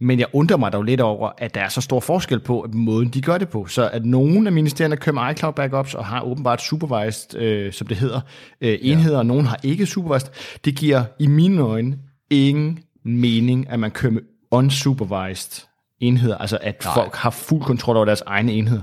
Men 0.00 0.18
jeg 0.18 0.26
undrer 0.32 0.56
mig 0.56 0.72
dog 0.72 0.82
lidt 0.82 1.00
over, 1.00 1.30
at 1.38 1.54
der 1.54 1.60
er 1.60 1.68
så 1.68 1.80
stor 1.80 2.00
forskel 2.00 2.40
på 2.40 2.66
måden, 2.72 3.08
de 3.08 3.22
gør 3.22 3.38
det 3.38 3.48
på. 3.48 3.66
Så 3.66 3.90
at 3.92 4.04
nogle 4.04 4.46
af 4.48 4.52
ministerierne 4.52 4.96
kører 4.96 5.14
med 5.14 5.34
iCloud 5.34 5.52
backups 5.52 5.94
og 5.94 6.06
har 6.06 6.22
åbenbart 6.22 6.62
supervised, 6.62 7.40
øh, 7.40 7.72
som 7.72 7.86
det 7.86 7.96
hedder, 7.96 8.20
øh, 8.60 8.78
enheder, 8.80 9.14
ja. 9.14 9.18
og 9.18 9.26
nogle 9.26 9.46
har 9.46 9.60
ikke 9.62 9.86
supervised. 9.86 10.28
Det 10.64 10.76
giver 10.76 11.04
i 11.18 11.26
mine 11.26 11.62
øjne 11.62 11.98
ingen 12.30 12.78
mening, 13.16 13.70
at 13.70 13.80
man 13.80 13.90
kører 13.90 14.12
med 14.12 14.22
unsupervised 14.50 15.66
enheder, 16.00 16.38
altså 16.38 16.58
at 16.60 16.84
Nej. 16.84 16.94
folk 16.94 17.14
har 17.14 17.30
fuld 17.30 17.62
kontrol 17.62 17.96
over 17.96 18.04
deres 18.04 18.22
egne 18.26 18.52
enheder. 18.52 18.82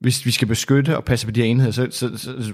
Hvis 0.00 0.26
vi 0.26 0.30
skal 0.30 0.48
beskytte 0.48 0.96
og 0.96 1.04
passe 1.04 1.26
på 1.26 1.30
de 1.30 1.40
her 1.40 1.48
enheder, 1.48 1.70
så, 1.70 1.88
så, 1.90 2.08
så, 2.16 2.42
så 2.42 2.52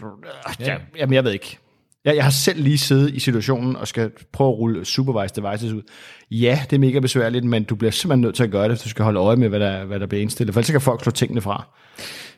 ja. 0.60 0.76
jamen 0.96 1.14
jeg 1.14 1.24
ved 1.24 1.32
ikke. 1.32 1.58
Jeg, 2.04 2.16
jeg 2.16 2.24
har 2.24 2.30
selv 2.30 2.62
lige 2.62 2.78
siddet 2.78 3.14
i 3.14 3.18
situationen 3.18 3.76
og 3.76 3.88
skal 3.88 4.10
prøve 4.32 4.52
at 4.52 4.58
rulle 4.58 4.84
supervised 4.84 5.42
devices 5.42 5.72
ud. 5.72 5.82
Ja, 6.30 6.60
det 6.70 6.76
er 6.76 6.80
mega 6.80 6.98
besværligt, 6.98 7.44
men 7.44 7.64
du 7.64 7.74
bliver 7.74 7.90
simpelthen 7.90 8.20
nødt 8.20 8.34
til 8.34 8.42
at 8.42 8.50
gøre 8.50 8.62
det, 8.62 8.70
hvis 8.70 8.82
du 8.82 8.88
skal 8.88 9.04
holde 9.04 9.20
øje 9.20 9.36
med, 9.36 9.48
hvad 9.48 9.60
der, 9.60 9.84
hvad 9.84 10.00
der 10.00 10.06
bliver 10.06 10.22
indstillet. 10.22 10.54
For 10.54 10.60
ellers 10.60 10.70
kan 10.70 10.80
folk 10.80 11.02
slå 11.02 11.12
tingene 11.12 11.40
fra. 11.40 11.66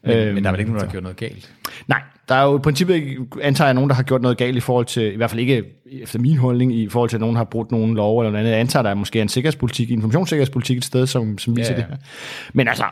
Men, 0.06 0.16
øhm, 0.16 0.34
men 0.34 0.44
der 0.44 0.50
er 0.50 0.52
vel 0.52 0.60
ikke 0.60 0.72
nogen, 0.72 0.80
der 0.80 0.86
har 0.86 0.92
gjort 0.92 1.02
noget 1.02 1.16
galt? 1.16 1.52
Nej, 1.88 2.02
der 2.28 2.34
er 2.34 2.44
jo 2.44 2.58
i 2.58 2.60
princippet, 2.60 3.16
antager 3.42 3.68
jeg, 3.68 3.74
nogen, 3.74 3.90
der 3.90 3.96
har 3.96 4.02
gjort 4.02 4.22
noget 4.22 4.38
galt 4.38 4.56
i 4.56 4.60
forhold 4.60 4.86
til, 4.86 5.12
i 5.12 5.16
hvert 5.16 5.30
fald 5.30 5.40
ikke 5.40 5.64
efter 6.02 6.18
min 6.18 6.36
holdning, 6.36 6.74
i 6.74 6.88
forhold 6.88 7.10
til, 7.10 7.16
at 7.16 7.20
nogen 7.20 7.36
har 7.36 7.44
brudt 7.44 7.70
nogle 7.70 7.94
lov 7.94 8.20
eller 8.20 8.30
noget 8.30 8.40
andet. 8.40 8.52
Jeg 8.52 8.60
antager, 8.60 8.82
der 8.82 8.90
er 8.90 8.94
måske 8.94 9.20
en 9.20 9.28
sikkerhedspolitik, 9.28 9.90
informationssikkerhedspolitik 9.90 10.76
et 10.76 10.84
sted, 10.84 11.06
som, 11.06 11.38
som 11.38 11.56
viser 11.56 11.72
ja, 11.72 11.80
ja. 11.80 11.82
det 11.82 11.90
her. 11.90 11.96
Men 12.52 12.68
altså, 12.68 12.84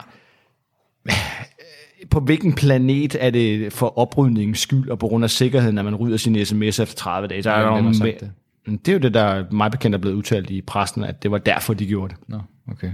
på 2.11 2.21
hvilken 2.21 2.53
planet 2.53 3.17
er 3.21 3.31
det 3.31 3.73
for 3.73 3.99
oprydningens 3.99 4.59
skyld 4.59 4.89
og 4.89 4.99
på 4.99 5.09
grund 5.09 5.25
af 5.25 5.31
sikkerheden, 5.31 5.79
at 5.79 5.85
man 5.85 5.95
rydder 5.95 6.17
sin 6.17 6.45
sms 6.45 6.79
efter 6.79 6.97
30 6.97 7.29
dage? 7.29 7.43
Der 7.43 7.51
er 7.51 7.77
ja, 7.77 7.81
med, 7.81 7.93
det. 7.93 8.31
det 8.67 8.89
er 8.89 8.93
jo 8.93 8.99
det, 8.99 9.15
der 9.15 9.45
mig 9.51 9.71
bekendt 9.71 9.95
er 9.95 9.99
blevet 9.99 10.17
udtalt 10.17 10.51
i 10.51 10.61
pressen, 10.61 11.05
at 11.05 11.23
det 11.23 11.31
var 11.31 11.39
derfor, 11.39 11.75
de 11.75 11.87
gjorde 11.87 12.15
det. 12.15 12.29
Nå, 12.29 12.41
okay. 12.73 12.91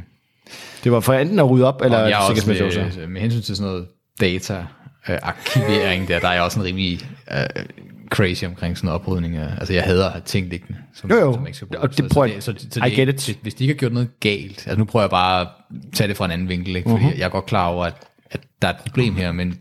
Det 0.85 0.93
var 0.93 1.01
for 1.01 1.13
enten 1.13 1.39
at 1.39 1.51
rydde 1.51 1.67
op, 1.67 1.83
eller 1.85 2.07
sikkerhedsmæssigt 2.07 2.67
også. 2.67 2.99
Med, 3.01 3.07
med 3.07 3.21
hensyn 3.21 3.41
til 3.41 3.57
sådan 3.57 3.73
noget 3.73 3.87
data, 4.21 4.67
øh, 5.09 5.19
arkivering 5.23 6.09
der, 6.09 6.19
der 6.19 6.29
er 6.29 6.33
jeg 6.33 6.43
også 6.43 6.61
en 6.61 6.67
rimelig 6.67 7.01
øh, 7.33 7.65
crazy 8.11 8.45
omkring 8.45 8.77
sådan 8.77 8.87
noget 8.87 9.01
oprydning. 9.01 9.37
Af, 9.37 9.49
altså 9.59 9.73
jeg 9.73 9.83
hader 9.83 10.07
at 10.07 10.13
have 10.13 10.23
ting 10.25 10.49
liggende, 10.49 10.79
som, 10.95 11.11
jo, 11.11 11.17
jo. 11.17 11.33
som 11.33 11.47
ikke 11.47 11.57
skal 11.57 11.69
bruges. 11.69 11.83
Og 11.83 11.97
det 11.97 12.13
prøver, 12.13 12.29
så, 12.29 12.41
så, 12.41 12.55
så, 12.59 12.67
så 12.71 12.81
det, 12.81 12.93
I 12.93 12.95
get 12.95 13.09
it. 13.09 13.39
Hvis, 13.43 13.55
de 13.55 13.65
ikke 13.65 13.75
har 13.75 13.79
gjort 13.79 13.93
noget 13.93 14.21
galt, 14.21 14.67
altså 14.67 14.77
nu 14.77 14.85
prøver 14.85 15.03
jeg 15.03 15.11
bare 15.11 15.41
at 15.41 15.49
tage 15.93 16.09
det 16.09 16.17
fra 16.17 16.25
en 16.25 16.31
anden 16.31 16.49
vinkel, 16.49 16.77
ikke? 16.77 16.91
fordi 16.91 17.05
uh-huh. 17.05 17.19
jeg 17.19 17.25
er 17.25 17.29
godt 17.29 17.47
klar 17.47 17.67
over, 17.67 17.85
at, 17.85 17.95
at 18.31 18.41
der 18.63 18.69
er 18.69 18.73
et 18.73 18.79
problem 18.87 19.17
her, 19.17 19.33
men 19.33 19.59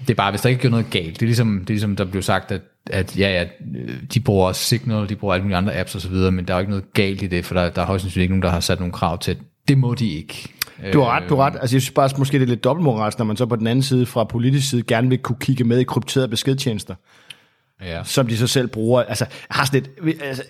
det 0.00 0.10
er 0.10 0.14
bare, 0.14 0.30
hvis 0.30 0.40
der 0.40 0.48
ikke 0.48 0.58
er 0.58 0.60
gjort 0.60 0.70
noget 0.70 0.90
galt, 0.90 1.14
det 1.14 1.22
er 1.22 1.26
ligesom, 1.26 1.58
det 1.58 1.70
er 1.70 1.74
ligesom 1.74 1.96
der 1.96 2.04
blev 2.04 2.22
sagt, 2.22 2.52
at, 2.52 2.60
at 2.90 3.18
ja, 3.18 3.30
ja, 3.30 3.44
de 4.14 4.20
bruger 4.20 4.52
Signal, 4.52 5.08
de 5.08 5.16
bruger 5.16 5.34
alle 5.34 5.42
mulige 5.42 5.56
andre 5.56 5.76
apps 5.76 5.94
og 5.94 6.00
så 6.00 6.08
videre, 6.08 6.32
men 6.32 6.44
der 6.44 6.54
er 6.54 6.58
jo 6.58 6.60
ikke 6.60 6.70
noget 6.70 6.92
galt 6.92 7.22
i 7.22 7.26
det, 7.26 7.44
for 7.44 7.54
der, 7.54 7.70
der 7.70 7.82
er 7.82 7.86
højst 7.86 8.02
sandsynligt 8.02 8.22
ikke 8.22 8.32
nogen, 8.32 8.42
der 8.42 8.50
har 8.50 8.60
sat 8.60 8.78
nogle 8.78 8.92
krav 8.92 9.18
til, 9.18 9.36
det 9.68 9.78
må 9.78 9.94
de 9.94 10.10
ikke. 10.10 10.48
Du 10.92 11.00
har 11.00 11.10
ret, 11.10 11.28
du 11.28 11.36
har 11.36 11.44
ret. 11.44 11.54
Altså, 11.60 11.76
jeg 11.76 11.82
synes 11.82 11.90
bare, 11.90 12.10
måske 12.18 12.38
det 12.38 12.44
er 12.44 12.48
lidt 12.48 12.64
dobbeltmoralsk, 12.64 13.18
når 13.18 13.24
man 13.24 13.36
så 13.36 13.46
på 13.46 13.56
den 13.56 13.66
anden 13.66 13.82
side, 13.82 14.06
fra 14.06 14.24
politisk 14.24 14.70
side, 14.70 14.82
gerne 14.82 15.08
vil 15.08 15.18
kunne 15.18 15.38
kigge 15.40 15.64
med 15.64 15.78
i 15.78 15.84
krypterede 15.84 16.28
beskedtjenester. 16.28 16.94
Ja. 17.80 18.04
Som 18.04 18.26
de 18.26 18.36
så 18.36 18.46
selv 18.46 18.68
bruger. 18.68 19.02
Altså, 19.02 19.24
jeg 19.24 19.56
har 19.56 19.64
sådan 19.64 19.82
lidt... 19.82 20.22
Altså, 20.22 20.42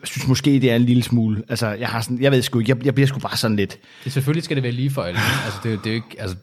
jeg 0.00 0.08
synes 0.08 0.28
måske, 0.28 0.50
det 0.50 0.70
er 0.70 0.76
en 0.76 0.82
lille 0.82 1.02
smule. 1.02 1.42
Altså, 1.48 1.66
jeg 1.66 1.88
har 1.88 2.00
sådan, 2.00 2.22
jeg 2.22 2.32
ved 2.32 2.42
sgu 2.42 2.62
jeg, 2.66 2.84
jeg 2.84 2.94
bliver 2.94 3.06
sgu 3.06 3.18
bare 3.18 3.36
sådan 3.36 3.56
lidt. 3.56 3.78
Det, 4.04 4.12
selvfølgelig 4.12 4.44
skal 4.44 4.56
det 4.56 4.62
være 4.62 4.72
lige 4.72 4.90
for 4.90 5.02
alle. 5.02 5.20
Altså, 5.44 5.60
det, 5.62 5.78
det 5.84 5.86
er 5.86 5.90
jo 5.90 5.94
ikke, 5.94 6.16
altså, 6.18 6.36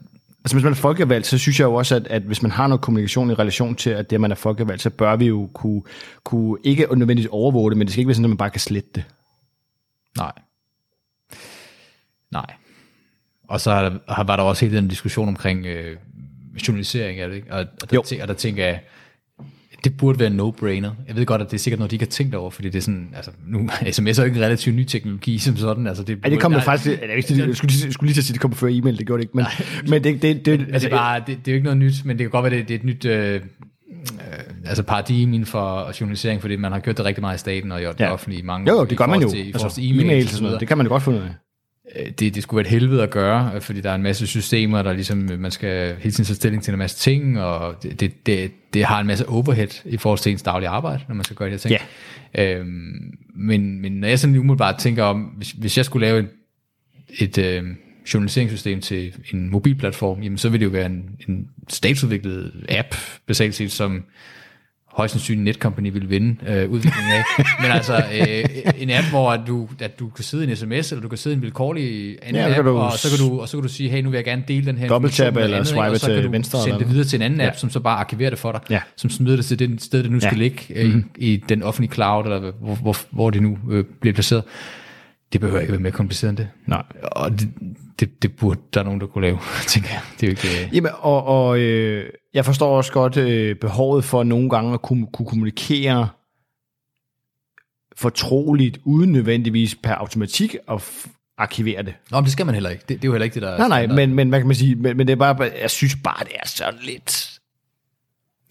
Altså 0.44 0.56
hvis 0.56 0.64
man 0.64 0.72
er 0.72 0.76
folkevalgt, 0.76 1.26
så 1.26 1.38
synes 1.38 1.60
jeg 1.60 1.66
jo 1.66 1.74
også, 1.74 1.96
at, 1.96 2.06
at 2.06 2.22
hvis 2.22 2.42
man 2.42 2.50
har 2.50 2.66
noget 2.66 2.80
kommunikation 2.80 3.30
i 3.30 3.34
relation 3.34 3.74
til, 3.74 3.90
at 3.90 4.10
det, 4.10 4.20
man 4.20 4.30
er 4.30 4.34
folkevalgt, 4.34 4.82
så 4.82 4.90
bør 4.90 5.16
vi 5.16 5.26
jo 5.26 5.50
kunne, 5.54 5.82
kunne 6.24 6.58
ikke 6.64 6.86
nødvendigvis 6.96 7.28
overvåge 7.32 7.70
det, 7.70 7.78
men 7.78 7.86
det 7.86 7.92
skal 7.92 8.00
ikke 8.00 8.08
være 8.08 8.14
sådan, 8.14 8.24
at 8.24 8.30
man 8.30 8.36
bare 8.36 8.50
kan 8.50 8.60
slette 8.60 8.90
det. 8.94 9.04
Nej. 10.16 10.32
Nej. 12.32 12.46
Og 13.48 13.60
så 13.60 13.70
har 14.08 14.24
var 14.24 14.36
der 14.36 14.42
også 14.42 14.64
hele 14.64 14.76
den 14.76 14.88
diskussion 14.88 15.28
omkring 15.28 15.66
øh, 15.66 15.96
journalisering 16.68 17.20
af 17.20 17.28
det, 17.28 17.36
ikke? 17.36 17.52
Og, 17.52 17.66
og, 17.82 17.90
der, 17.90 18.18
og 18.22 18.28
der 18.28 18.34
tænker 18.34 18.64
jeg, 18.64 18.80
det 19.84 19.96
burde 19.96 20.18
være 20.18 20.30
en 20.30 20.40
no-brainer. 20.40 20.90
Jeg 21.08 21.16
ved 21.16 21.26
godt, 21.26 21.42
at 21.42 21.50
det 21.50 21.54
er 21.54 21.58
sikkert 21.58 21.78
noget, 21.78 21.90
de 21.90 21.94
ikke 21.94 22.04
har 22.04 22.10
tænkt 22.10 22.34
over, 22.34 22.50
fordi 22.50 22.68
det 22.68 22.78
er 22.78 22.82
sådan, 22.82 23.08
altså, 23.16 23.30
nu 23.46 23.68
sms 23.92 24.18
er 24.18 24.22
jo 24.22 24.26
ikke 24.26 24.38
en 24.38 24.44
relativt 24.44 24.76
ny 24.76 24.84
teknologi 24.84 25.38
som 25.46 25.56
sådan. 25.56 25.86
Altså, 25.86 26.02
det, 26.02 26.18
ja, 26.24 26.30
det 26.30 26.40
kommer 26.40 26.60
faktisk, 26.60 27.00
jeg, 27.00 27.10
jeg, 27.38 27.56
skulle, 27.56 27.92
skulle 27.92 28.08
lige 28.08 28.14
til 28.14 28.20
at 28.20 28.24
sige, 28.24 28.34
det 28.34 28.40
kommer 28.40 28.56
før 28.56 28.68
e-mail, 28.68 28.98
det 28.98 29.06
gjorde 29.06 29.22
det 29.22 29.24
ikke, 29.24 29.36
men, 29.36 29.46
men 29.88 30.04
det, 30.04 30.22
det, 30.22 30.46
det, 30.46 30.66
altså, 30.72 30.88
det, 30.88 30.94
er 30.94 30.98
bare, 30.98 31.18
det, 31.26 31.26
det, 31.26 31.48
er 31.48 31.52
jo 31.52 31.54
ikke 31.54 31.64
noget 31.64 31.78
nyt, 31.78 32.04
men 32.04 32.18
det 32.18 32.24
kan 32.24 32.30
godt 32.30 32.44
være, 32.44 32.60
det, 32.60 32.68
det 32.68 32.74
er 32.74 32.78
et 32.78 32.84
nyt, 32.84 33.04
øh, 33.04 33.34
øh, 33.34 33.40
altså 34.64 34.82
paradigme 34.82 35.34
inden 35.34 35.46
for 35.46 35.92
journalisering, 36.00 36.40
fordi 36.40 36.56
man 36.56 36.72
har 36.72 36.80
gjort 36.80 36.96
det 36.96 37.04
rigtig 37.04 37.20
meget 37.20 37.36
i 37.36 37.38
staten 37.38 37.72
og 37.72 37.82
i 37.82 37.84
det 37.84 38.00
ja. 38.00 38.12
offentlige 38.12 38.42
mange 38.42 38.70
Jo, 38.70 38.84
det 38.84 38.98
gør 38.98 39.06
man 39.06 39.22
jo. 39.22 39.30
Til, 39.30 39.46
altså, 39.54 39.80
e-mail 39.82 40.24
og 40.24 40.30
sådan 40.30 40.44
noget, 40.44 40.60
det 40.60 40.68
kan 40.68 40.76
man 40.76 40.86
jo 40.86 40.92
godt 40.92 41.02
finde 41.02 41.18
ud 41.18 41.24
af. 41.24 41.30
Øh, 41.96 42.10
det, 42.10 42.34
det 42.34 42.42
skulle 42.42 42.58
være 42.58 42.66
et 42.66 42.80
helvede 42.80 43.02
at 43.02 43.10
gøre, 43.10 43.60
fordi 43.60 43.80
der 43.80 43.90
er 43.90 43.94
en 43.94 44.02
masse 44.02 44.26
systemer, 44.26 44.82
der 44.82 44.92
ligesom, 44.92 45.18
man 45.18 45.50
skal 45.50 45.96
hele 45.96 46.10
tiden 46.10 46.24
tage 46.24 46.36
stilling 46.36 46.62
til 46.62 46.72
en 46.72 46.78
masse 46.78 46.96
ting, 46.96 47.40
og 47.40 47.82
det, 47.82 48.00
det, 48.00 48.26
det, 48.26 48.52
det 48.74 48.84
har 48.84 49.00
en 49.00 49.06
masse 49.06 49.28
overhead 49.28 49.82
i 49.84 49.96
forhold 49.96 50.18
til 50.18 50.32
ens 50.32 50.42
daglige 50.42 50.68
arbejde, 50.68 51.04
når 51.08 51.14
man 51.14 51.24
skal 51.24 51.36
gøre 51.36 51.48
de 51.48 51.50
her 51.50 51.58
ting. 51.58 51.72
Yeah. 52.38 52.60
Øhm, 52.60 53.18
men, 53.34 53.80
men 53.80 53.92
når 53.92 54.08
jeg 54.08 54.18
sådan 54.18 54.36
umiddelbart 54.36 54.78
tænker 54.78 55.04
om, 55.04 55.20
hvis, 55.20 55.50
hvis 55.50 55.76
jeg 55.76 55.84
skulle 55.84 56.06
lave 56.06 56.18
et, 56.18 56.28
et 57.18 57.38
øh, 57.38 57.64
journaliseringssystem 58.14 58.80
til 58.80 59.14
en 59.32 59.50
mobilplatform, 59.50 60.22
jamen 60.22 60.38
så 60.38 60.48
vil 60.48 60.60
det 60.60 60.66
jo 60.66 60.70
være 60.70 60.86
en, 60.86 61.04
en 61.28 61.48
statsudviklet 61.68 62.52
app, 62.68 62.94
basalt 63.26 63.54
set, 63.54 63.72
som 63.72 64.04
højst 64.96 65.12
sandsynligt 65.12 65.44
Netcompany 65.44 65.92
vil 65.92 66.10
vinde 66.10 66.36
øh, 66.46 66.70
udviklingen 66.70 67.12
af. 67.12 67.44
Men 67.62 67.70
altså 67.70 67.96
øh, 67.96 68.44
en 68.78 68.90
app, 68.90 69.06
hvor 69.10 69.30
at 69.30 69.40
du, 69.46 69.68
at 69.80 69.98
du 69.98 70.08
kan 70.08 70.24
sidde 70.24 70.46
i 70.46 70.50
en 70.50 70.56
sms, 70.56 70.92
eller 70.92 71.02
du 71.02 71.08
kan 71.08 71.18
sidde 71.18 71.34
i 71.34 71.36
en 71.36 71.42
vilkårlig 71.42 72.16
anden 72.22 72.42
Ja, 72.42 72.58
app, 72.58 72.66
du- 72.66 72.78
og, 72.78 72.92
så 72.92 73.08
kan 73.18 73.28
du, 73.28 73.40
og 73.40 73.48
så 73.48 73.56
kan 73.56 73.62
du 73.62 73.68
sige, 73.68 73.88
hey, 73.90 74.02
nu 74.02 74.10
vil 74.10 74.16
jeg 74.16 74.24
gerne 74.24 74.44
dele 74.48 74.66
den 74.66 74.78
her 74.78 74.98
med 74.98 75.10
eller 75.42 75.56
andet, 75.56 75.66
swipe 75.68 75.80
og 75.90 75.96
så 76.00 76.06
til 76.06 76.14
kan 76.14 76.24
du 76.24 76.30
venstre 76.30 76.58
sende 76.58 76.68
eller 76.74 76.78
det 76.78 76.90
videre 76.90 77.04
til 77.06 77.16
en 77.16 77.22
anden 77.22 77.40
app, 77.40 77.54
Ja. 77.54 77.58
som 77.58 77.70
så 77.70 77.80
bare 77.80 77.98
arkiverer 77.98 78.30
det 78.30 78.38
for 78.38 78.52
dig, 78.52 78.60
Ja. 78.70 78.80
som 78.96 79.10
smider 79.10 79.36
det 79.36 79.44
til 79.44 79.58
det 79.58 79.82
sted, 79.82 80.02
det 80.02 80.10
nu 80.12 80.20
skal 80.20 80.32
Ja. 80.36 80.38
ligge 80.42 80.58
øh, 80.74 80.86
mm-hmm. 80.86 81.04
i, 81.18 81.32
i 81.32 81.36
den 81.48 81.62
offentlige 81.62 81.92
cloud, 81.94 82.24
eller 82.24 82.52
hvor, 82.60 82.74
hvor, 82.74 82.96
hvor 83.10 83.30
det 83.30 83.42
nu 83.42 83.58
øh, 83.70 83.84
bliver 84.00 84.14
placeret. 84.14 84.42
Det 85.34 85.40
behøver 85.40 85.60
ikke 85.60 85.72
være 85.72 85.80
mere 85.82 85.92
kompliceret 85.92 86.30
end 86.30 86.36
det. 86.36 86.48
Nej. 86.66 86.82
Og 87.02 87.30
det, 87.30 87.48
det, 88.00 88.22
det 88.22 88.36
burde 88.36 88.60
der 88.74 88.80
er 88.80 88.84
nogen, 88.84 89.00
der 89.00 89.06
kunne 89.06 89.22
lave, 89.26 89.38
tænker 89.68 89.88
jeg. 89.90 90.00
Det 90.20 90.22
er 90.22 90.26
jo 90.26 90.30
ikke... 90.30 90.64
øh, 90.66 90.76
Jamen, 90.76 90.92
og, 90.98 91.24
og 91.24 91.58
øh, 91.58 92.10
jeg 92.34 92.44
forstår 92.44 92.76
også 92.76 92.92
godt 92.92 93.16
øh, 93.16 93.56
behovet 93.56 94.04
for 94.04 94.22
nogle 94.22 94.50
gange 94.50 94.74
at 94.74 94.82
kunne, 94.82 95.06
kunne 95.12 95.26
kommunikere 95.28 96.08
fortroligt, 97.96 98.78
uden 98.84 99.12
nødvendigvis 99.12 99.74
per 99.74 99.94
automatik 99.94 100.56
at 100.68 100.82
arkivere 101.38 101.82
det. 101.82 101.94
Nå, 102.10 102.16
men 102.20 102.24
det 102.24 102.32
skal 102.32 102.46
man 102.46 102.54
heller 102.54 102.70
ikke. 102.70 102.80
Det, 102.80 102.88
det 102.88 103.04
er 103.04 103.08
jo 103.08 103.12
heller 103.12 103.24
ikke 103.24 103.34
det, 103.34 103.42
der 103.42 103.48
er 103.50 103.68
Nej, 103.68 103.86
nej, 103.86 103.94
men, 103.96 104.14
men 104.14 104.28
hvad 104.28 104.40
kan 104.40 104.46
man 104.46 104.56
sige, 104.56 104.74
men, 104.74 104.96
men 104.96 105.06
det 105.06 105.12
er 105.12 105.16
bare, 105.16 105.50
jeg 105.60 105.70
synes 105.70 105.96
bare, 106.04 106.24
det 106.24 106.32
er 106.42 106.48
sådan 106.48 106.80
lidt, 106.82 107.30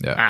Ja. 0.04 0.28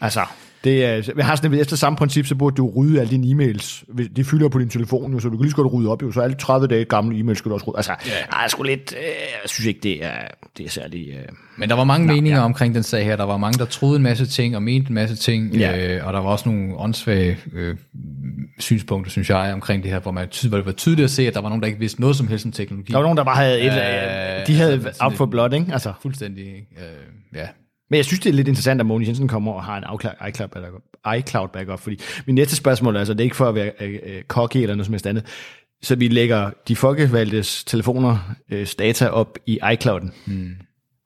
altså, 0.00 0.26
det 0.64 0.84
er, 0.84 1.12
jeg 1.16 1.26
har 1.26 1.36
sådan, 1.36 1.54
efter 1.54 1.76
samme 1.76 1.96
princip, 1.96 2.26
så 2.26 2.34
burde 2.34 2.56
du 2.56 2.72
rydde 2.76 3.00
alle 3.00 3.10
dine 3.10 3.26
e-mails. 3.26 3.84
De 4.16 4.24
fylder 4.24 4.48
på 4.48 4.58
din 4.58 4.68
telefon, 4.68 5.12
jo, 5.12 5.20
så 5.20 5.28
du 5.28 5.36
kan 5.36 5.42
lige 5.42 5.50
så 5.50 5.56
godt 5.56 5.72
rydde 5.72 5.88
op, 5.90 6.02
jo, 6.02 6.12
så 6.12 6.20
alle 6.20 6.36
30 6.36 6.66
dage 6.66 6.84
gamle 6.84 7.18
e-mails 7.20 7.34
skal 7.34 7.48
du 7.48 7.54
også 7.54 7.66
rydde. 7.66 7.78
Altså, 7.78 7.92
Ja. 8.06 8.40
jeg, 8.42 8.50
sgu 8.50 8.62
lidt, 8.62 8.94
øh, 8.98 9.02
jeg 9.42 9.50
synes 9.50 9.66
ikke, 9.66 9.80
det 9.82 10.04
er, 10.04 10.10
det 10.58 10.66
er 10.66 10.70
særlig... 10.70 11.08
Øh, 11.08 11.22
Men 11.56 11.68
der 11.68 11.74
var 11.74 11.84
mange 11.84 12.06
Nå, 12.06 12.12
meninger 12.12 12.38
ja. 12.38 12.44
omkring 12.44 12.74
den 12.74 12.82
sag 12.82 13.04
her. 13.04 13.16
Der 13.16 13.24
var 13.24 13.36
mange, 13.36 13.58
der 13.58 13.64
troede 13.64 13.96
en 13.96 14.02
masse 14.02 14.26
ting 14.26 14.56
og 14.56 14.62
mente 14.62 14.88
en 14.88 14.94
masse 14.94 15.16
ting. 15.16 15.54
Ja. 15.54 15.96
Øh, 15.96 16.06
og 16.06 16.12
der 16.12 16.18
var 16.20 16.28
også 16.30 16.48
nogle 16.48 16.76
åndssvage 16.76 17.38
øh, 17.52 17.76
synspunkter, 18.58 19.10
synes 19.10 19.30
jeg, 19.30 19.50
omkring 19.54 19.82
det 19.82 19.90
her, 19.90 19.98
hvor, 20.00 20.10
man 20.12 20.28
hvor 20.48 20.56
det 20.58 20.66
var 20.66 20.72
tydeligt 20.72 21.04
at 21.04 21.10
se, 21.10 21.26
at 21.26 21.34
der 21.34 21.40
var 21.40 21.48
nogen, 21.48 21.62
der 21.62 21.66
ikke 21.66 21.80
vidste 21.80 22.00
noget 22.00 22.16
som 22.16 22.26
helst 22.28 22.46
om 22.46 22.52
teknologi. 22.52 22.92
der 22.92 22.98
var 22.98 23.02
nogen, 23.04 23.18
der 23.18 23.24
bare 23.24 23.36
havde 23.36 23.60
et, 23.60 23.72
Øh, 23.72 24.46
de 24.46 24.54
havde 24.54 24.72
altså, 24.72 25.04
out 25.04 25.12
for 25.14 25.26
blood, 25.26 25.52
ikke? 25.52 25.66
Altså, 25.72 25.92
Fuldstændig. 26.02 26.44
Øh, 26.78 27.38
ja. 27.38 27.46
Men 27.92 27.96
jeg 27.96 28.04
synes, 28.04 28.20
det 28.20 28.30
er 28.30 28.34
lidt 28.34 28.48
interessant, 28.48 28.80
at 28.80 28.86
Mogens 28.86 29.08
Jensen 29.08 29.28
kommer 29.28 29.52
og 29.52 29.64
har 29.64 29.76
en 29.76 29.84
iCloud- 29.84 30.46
backup, 30.46 30.82
iCloud 31.18 31.48
backup 31.48 31.80
fordi 31.80 32.00
min 32.26 32.34
næste 32.34 32.56
spørgsmål 32.56 32.94
er, 32.94 32.98
altså, 32.98 33.14
det 33.14 33.20
er 33.20 33.24
ikke 33.24 33.36
for 33.36 33.48
at 33.48 33.54
være 33.54 33.72
øh, 33.80 33.98
øh, 34.06 34.22
cocky 34.28 34.56
eller 34.56 34.74
noget 34.74 34.86
som 34.86 34.92
helst 34.92 35.06
andet, 35.06 35.26
så 35.82 35.96
vi 35.96 36.08
lægger 36.08 36.50
de 36.68 36.76
folkevalgtes 36.76 37.64
telefoner 37.64 38.34
øh, 38.50 38.66
data 38.78 39.06
op 39.06 39.38
i 39.46 39.58
iClouden 39.72 40.12
mm. 40.26 40.50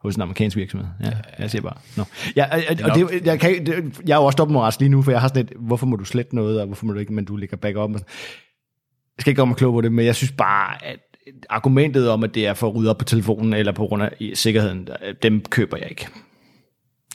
hos 0.02 0.16
en 0.16 0.22
amerikansk 0.22 0.56
virksomhed. 0.56 0.88
Ja, 1.04 1.10
jeg 1.38 1.50
siger 1.50 1.62
bare. 1.62 1.76
No. 1.96 2.04
Ja, 2.36 2.44
og, 2.84 2.94
det, 2.94 3.26
jeg, 3.26 3.40
kan, 3.40 3.66
det, 3.66 4.00
jeg 4.06 4.14
er 4.14 4.18
jo 4.18 4.24
også 4.24 4.36
dobbeltmoralsk 4.36 4.80
lige 4.80 4.88
nu, 4.88 5.02
for 5.02 5.10
jeg 5.10 5.20
har 5.20 5.28
sådan 5.28 5.44
et, 5.44 5.52
hvorfor 5.58 5.86
må 5.86 5.96
du 5.96 6.04
slette 6.04 6.36
noget, 6.36 6.60
og 6.60 6.66
hvorfor 6.66 6.86
må 6.86 6.92
du 6.92 6.98
ikke, 6.98 7.12
men 7.12 7.24
du 7.24 7.36
lægger 7.36 7.56
backup. 7.56 7.90
og 7.90 7.98
sådan. 7.98 8.08
Jeg 9.16 9.20
skal 9.20 9.30
ikke 9.30 9.38
gøre 9.38 9.46
mig 9.46 9.56
klog 9.56 9.72
på 9.72 9.80
det, 9.80 9.92
men 9.92 10.06
jeg 10.06 10.14
synes 10.14 10.32
bare, 10.32 10.84
at 10.84 10.98
argumentet 11.50 12.10
om, 12.10 12.24
at 12.24 12.34
det 12.34 12.46
er 12.46 12.54
for 12.54 12.68
at 12.68 12.74
rydde 12.74 12.90
op 12.90 12.98
på 12.98 13.04
telefonen, 13.04 13.52
eller 13.52 13.72
på 13.72 13.86
grund 13.86 14.02
af 14.02 14.10
sikkerheden, 14.34 14.88
dem 15.22 15.40
køber 15.40 15.76
jeg 15.76 15.90
ikke. 15.90 16.06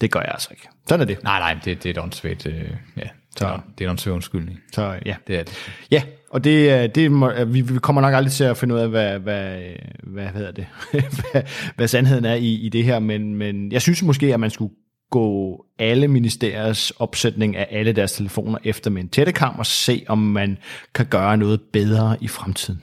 Det 0.02 0.12
gør 0.12 0.20
jeg 0.20 0.30
altså 0.32 0.48
ikke. 0.52 0.68
Sådan 0.90 1.02
er 1.02 1.06
det. 1.06 1.24
Nej, 1.24 1.40
nej, 1.40 1.54
det, 1.66 1.84
det 1.84 1.86
er 1.86 1.94
et 1.94 1.98
åndssvagt, 1.98 2.46
øh, 2.46 2.54
ja, 2.98 3.02
det 3.34 3.42
er, 3.42 3.64
det 3.78 3.84
er 3.84 3.86
en 3.86 3.90
åndssvagt 3.90 4.14
undskyldning. 4.14 4.60
Så 4.74 4.96
ja. 5.06 5.16
Det 5.28 5.40
er 5.40 5.44
det. 5.44 5.72
Ja, 5.92 6.02
og 6.30 6.44
det, 6.44 6.72
er- 6.72 6.88
det 6.88 7.12
må, 7.12 7.32
vi, 7.46 7.62
vi 7.62 7.80
kommer 7.80 8.02
nok 8.02 8.14
aldrig 8.14 8.32
til 8.32 8.44
at 8.44 8.58
finde 8.58 8.76
ud 8.76 8.80
af, 8.80 8.90
hvad, 8.90 9.20
hvad, 9.20 9.62
hvad, 10.04 10.28
hedder 10.28 10.52
det, 10.52 10.68
hvad, 11.32 11.42
hvad 11.76 11.88
sandheden 11.88 12.26
er 12.26 12.34
i, 12.34 12.54
i 12.54 12.70
det 12.70 12.84
her, 12.84 13.00
men, 13.00 13.36
men 13.36 13.72
jeg 13.72 13.82
synes 13.82 14.04
måske, 14.04 14.34
at 14.34 14.40
man 14.40 14.50
skulle 14.50 14.74
gå 15.12 15.66
alle 15.80 16.08
ministeriers 16.08 16.92
opsætning 16.92 17.56
af 17.56 17.68
alle 17.72 17.92
deres 17.94 18.12
telefoner 18.12 18.58
efter 18.64 18.92
med 18.92 19.02
en 19.02 19.10
tættekam 19.10 19.56
og 19.60 19.66
se, 19.66 20.06
om 20.08 20.18
man 20.18 20.58
kan 20.96 21.06
gøre 21.06 21.38
noget 21.38 21.62
bedre 21.74 22.18
i 22.22 22.28
fremtiden. 22.28 22.82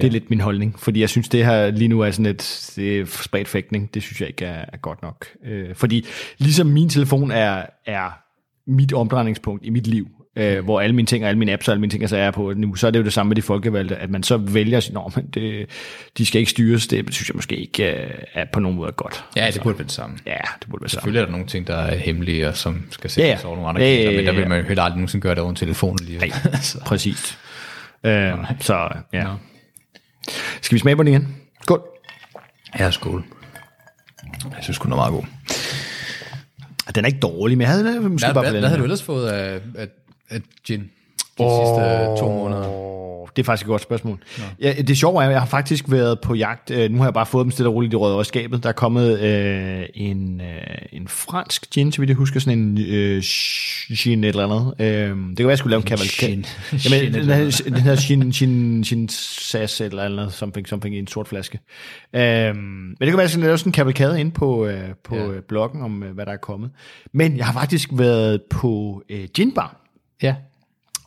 Det 0.00 0.06
er 0.06 0.10
lidt 0.12 0.30
min 0.30 0.40
holdning, 0.40 0.78
fordi 0.78 1.00
jeg 1.00 1.08
synes, 1.08 1.28
det 1.28 1.44
her 1.46 1.70
lige 1.70 1.88
nu 1.88 2.00
er 2.00 2.10
sådan 2.10 2.26
et 2.26 2.72
det 2.76 3.00
er 3.00 3.04
spredt 3.06 3.48
fægtning. 3.48 3.94
Det 3.94 4.02
synes 4.02 4.20
jeg 4.20 4.28
ikke 4.28 4.44
er, 4.44 4.64
er 4.72 4.76
godt 4.76 5.02
nok. 5.02 5.26
Øh, 5.46 5.74
fordi 5.74 6.06
ligesom 6.38 6.66
min 6.66 6.88
telefon 6.88 7.30
er, 7.30 7.62
er 7.86 8.10
mit 8.66 8.92
omdrejningspunkt 8.92 9.66
i 9.66 9.70
mit 9.70 9.86
liv, 9.86 10.08
øh, 10.36 10.64
hvor 10.64 10.80
alle 10.80 10.94
mine 10.96 11.06
ting 11.06 11.24
og 11.24 11.28
alle 11.28 11.38
mine 11.38 11.52
apps 11.52 11.68
og 11.68 11.72
alle 11.72 11.80
mine 11.80 11.90
ting 11.90 12.08
så 12.08 12.16
er 12.16 12.30
på 12.30 12.52
nu, 12.56 12.74
så 12.74 12.86
er 12.86 12.90
det 12.90 12.98
jo 12.98 13.04
det 13.04 13.12
samme 13.12 13.28
med 13.28 13.36
de 13.36 13.42
folkevalgte, 13.42 13.96
at 13.96 14.10
man 14.10 14.22
så 14.22 14.36
vælger 14.36 14.76
at 14.76 14.82
sige, 14.82 14.94
"Nå, 14.94 15.12
men 15.16 15.26
det, 15.26 15.66
de 16.18 16.26
skal 16.26 16.38
ikke 16.38 16.50
styres. 16.50 16.86
Det 16.86 17.14
synes 17.14 17.28
jeg 17.28 17.36
måske 17.36 17.56
ikke 17.56 17.92
øh, 17.92 18.10
er 18.34 18.44
på 18.52 18.60
nogen 18.60 18.76
måde 18.76 18.92
godt. 18.92 19.24
Ja, 19.36 19.50
det 19.54 19.62
burde 19.62 19.78
være 19.78 19.84
det 19.84 19.92
samme. 19.92 20.16
Ja, 20.26 20.36
det 20.60 20.68
burde 20.70 20.82
være 20.82 20.88
sammen. 20.88 21.00
Selvfølgelig 21.00 21.20
er 21.20 21.24
der 21.24 21.32
nogle 21.32 21.46
ting, 21.46 21.66
der 21.66 21.76
er 21.76 21.96
hemmelige, 21.96 22.48
og 22.48 22.56
som 22.56 22.84
skal 22.90 23.10
Ja, 23.16 23.22
ja. 23.22 23.28
sættes 23.28 23.44
over 23.44 23.56
nogle 23.56 23.68
andre 23.68 23.82
Ja, 23.82 23.88
ja, 23.88 23.94
ja, 24.02 24.10
ja, 24.10 24.16
men 24.16 24.26
der 24.26 24.32
vil 24.32 24.40
ja. 24.40 24.48
man 24.48 24.60
jo 24.60 24.66
heller 24.66 24.82
aldrig 24.82 24.96
nogensinde 24.98 25.22
gøre 25.22 25.34
det 25.34 25.40
over 25.42 25.50
en 25.50 25.56
telefon 25.56 25.96
lige. 26.06 26.24
altså. 26.24 26.78
Præcis. 26.86 27.38
Øh, 28.06 28.32
så 28.60 28.88
ja. 29.12 29.26
Skal 30.62 30.74
vi 30.74 30.78
smage 30.78 30.96
på 30.96 31.02
den 31.02 31.08
igen? 31.12 31.36
Godt. 31.66 31.82
Ja, 32.78 32.90
skål. 32.90 33.24
Jeg 34.44 34.62
synes 34.62 34.78
kun 34.78 34.92
er 34.92 34.96
meget 34.96 35.12
god. 35.12 35.22
Den 36.94 37.04
er 37.04 37.08
ikke 37.08 37.20
dårlig, 37.20 37.58
men 37.58 37.62
jeg 37.62 37.70
havde 37.70 38.00
måske 38.00 38.26
Hvad, 38.26 38.34
bare 38.34 38.50
hvad, 38.50 38.60
hvad 38.60 38.68
havde 38.68 38.78
du 38.78 38.84
ellers 38.84 39.02
fået 39.02 39.28
af, 39.28 39.60
af, 39.76 39.88
af 40.30 40.40
gin 40.66 40.80
de 40.80 41.44
oh. 41.44 41.66
sidste 41.66 42.20
to 42.20 42.28
måneder? 42.28 42.99
Det 43.36 43.42
er 43.42 43.44
faktisk 43.44 43.66
et 43.66 43.68
godt 43.68 43.82
spørgsmål. 43.82 44.18
Ja, 44.60 44.72
det 44.72 44.98
sjove 44.98 45.22
er, 45.22 45.26
at 45.26 45.32
jeg 45.32 45.40
har 45.40 45.46
faktisk 45.46 45.84
været 45.88 46.20
på 46.20 46.34
jagt. 46.34 46.70
øh, 46.70 46.90
Nu 46.90 46.98
har 46.98 47.04
jeg 47.04 47.14
bare 47.14 47.26
fået 47.26 47.44
dem 47.44 47.50
stille 47.50 47.68
og 47.68 47.74
roligt 47.74 47.92
i 47.92 47.96
røde 47.96 48.14
over 48.14 48.22
skabet. 48.22 48.62
Der 48.62 48.68
er 48.68 48.72
kommet 48.72 49.20
øh, 49.20 49.82
en, 49.94 50.40
øh, 50.40 50.46
en 50.92 51.08
fransk 51.08 51.70
gin, 51.70 51.92
så 51.92 52.00
vidt 52.00 52.08
jeg 52.08 52.16
husker, 52.16 52.40
sådan 52.40 52.58
en 52.58 52.78
øh, 52.78 53.22
gin 53.96 54.24
et 54.24 54.28
eller 54.28 54.44
andet. 54.44 54.74
Øh, 54.80 54.86
det 55.28 55.36
kan 55.36 55.46
være, 55.46 55.48
jeg 55.48 55.58
skulle 55.58 55.70
lave 55.70 55.78
en 55.80 55.86
kavalkade. 55.86 56.30
Gin. 56.32 56.46
Jamen, 56.72 57.14
den, 57.14 57.24
her, 57.24 57.62
den 57.64 57.74
her 57.74 57.96
gin, 58.08 58.30
gin, 58.30 58.82
gin 58.82 59.08
sas 59.08 59.80
eller 59.80 60.02
andet, 60.04 60.32
something, 60.32 60.68
something 60.68 60.96
i 60.96 60.98
en 60.98 61.06
sort 61.06 61.28
flaske. 61.28 61.58
Øh, 62.14 62.56
men 62.56 62.96
det 63.00 63.06
kan 63.08 63.12
være, 63.12 63.12
at 63.12 63.22
jeg 63.22 63.30
skal 63.30 63.42
lave 63.42 63.58
sådan 63.58 63.68
en 63.68 63.72
kavalkade 63.72 64.20
ind 64.20 64.32
på, 64.32 64.66
øh, 64.66 64.88
på 65.04 65.16
Ja. 65.16 65.22
ja. 65.24 65.40
bloggen 65.48 65.82
om, 65.82 66.02
øh, 66.02 66.14
hvad 66.14 66.26
der 66.26 66.32
er 66.32 66.36
kommet. 66.36 66.70
Men 67.12 67.36
jeg 67.36 67.46
har 67.46 67.52
faktisk 67.52 67.88
været 67.92 68.42
på 68.50 69.02
øh, 69.10 69.24
ginbar. 69.34 69.76
Ja. 70.22 70.34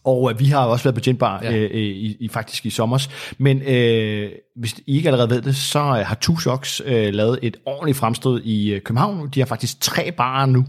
Og 0.03 0.31
øh, 0.31 0.39
vi 0.39 0.45
har 0.45 0.65
også 0.65 0.83
været 0.83 0.95
på 0.95 1.01
Gin 1.01 1.17
Bar 1.17 1.39
Ja. 1.43 1.51
øh, 1.57 1.63
øh, 1.63 1.69
i, 1.81 2.17
i 2.19 2.27
faktisk 2.27 2.65
i 2.65 2.69
sommer. 2.69 3.07
Men 3.37 3.61
øh, 3.61 4.31
hvis 4.55 4.73
I 4.87 4.97
ikke 4.97 5.09
allerede 5.09 5.29
ved 5.29 5.41
det, 5.41 5.55
så 5.55 5.79
øh, 5.79 5.85
har 5.85 6.17
Two 6.21 6.37
Socks 6.39 6.81
øh, 6.85 7.13
lavet 7.13 7.39
et 7.41 7.57
ordentligt 7.65 7.97
fremstød 7.97 8.41
i 8.43 8.73
øh, 8.73 8.81
København. 8.81 9.29
De 9.29 9.39
har 9.39 9.45
faktisk 9.47 9.81
tre 9.81 10.11
barer 10.11 10.45
nu. 10.45 10.65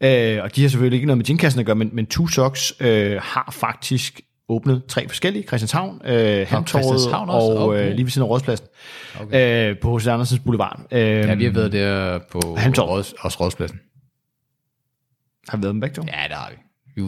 Øh, 0.00 0.42
og 0.42 0.56
de 0.56 0.62
har 0.62 0.68
selvfølgelig 0.68 0.96
ikke 0.96 1.06
noget 1.06 1.18
med 1.18 1.24
ginkassen 1.24 1.60
at 1.60 1.66
gøre, 1.66 1.76
men, 1.76 1.90
men 1.92 2.06
Two 2.06 2.26
Socks 2.28 2.72
øh, 2.80 3.20
har 3.22 3.48
faktisk 3.52 4.20
åbnet 4.48 4.82
tre 4.88 5.08
forskellige. 5.08 5.42
Christianshavn, 5.46 6.00
øh, 6.04 6.46
Hamtorvet 6.48 7.14
og 7.14 7.56
Okay. 7.68 7.80
øh, 7.88 7.90
lige 7.94 8.04
ved 8.04 8.10
siden 8.10 8.26
af 8.26 8.30
Rådspladsen. 8.30 8.66
Okay. 9.20 9.70
Øh, 9.70 9.78
på 9.78 9.96
H.C. 9.98 10.06
Andersens 10.06 10.40
Boulevard. 10.44 10.80
Øh, 10.92 11.00
ja, 11.00 11.34
vi 11.34 11.44
har 11.44 11.52
været 11.52 11.72
der 11.72 12.18
på 12.32 12.56
Halmtorv. 12.58 12.88
Råds, 12.88 13.14
også 13.20 13.38
Rådspladsen. 13.40 13.78
Har 15.48 15.56
vi 15.56 15.62
været 15.62 15.74
med 15.76 15.80
begge 15.80 15.94
to? 15.94 16.02
Ja, 16.06 16.28
der 16.28 16.34
har 16.34 16.50
vi. 16.50 16.56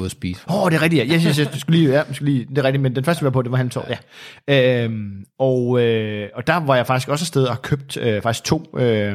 Spise. 0.08 0.40
Åh, 0.48 0.62
oh, 0.62 0.70
det 0.70 0.76
er 0.76 0.82
rigtigt, 0.82 1.08
ja. 1.08 1.14
Yes, 1.14 1.36
yes. 1.38 1.48
Du 1.48 1.60
skulle 1.60 1.80
lige, 1.80 1.92
ja, 1.92 2.02
skulle 2.12 2.32
lige, 2.32 2.46
det 2.50 2.58
er 2.58 2.64
rigtigt, 2.64 2.82
men 2.82 2.96
den 2.96 3.04
første, 3.04 3.22
vi 3.22 3.24
var 3.24 3.30
på, 3.30 3.42
det 3.42 3.50
var 3.50 3.56
Halmtorv, 3.56 3.84
ja. 4.48 4.84
Øhm, 4.84 5.24
og, 5.38 5.82
øh, 5.82 6.28
og 6.34 6.46
der 6.46 6.56
var 6.56 6.76
jeg 6.76 6.86
faktisk 6.86 7.08
også 7.08 7.22
afsted 7.22 7.44
og 7.44 7.62
købt 7.62 7.96
øh, 7.96 8.22
faktisk 8.22 8.44
to 8.44 8.78
øh, 8.78 9.14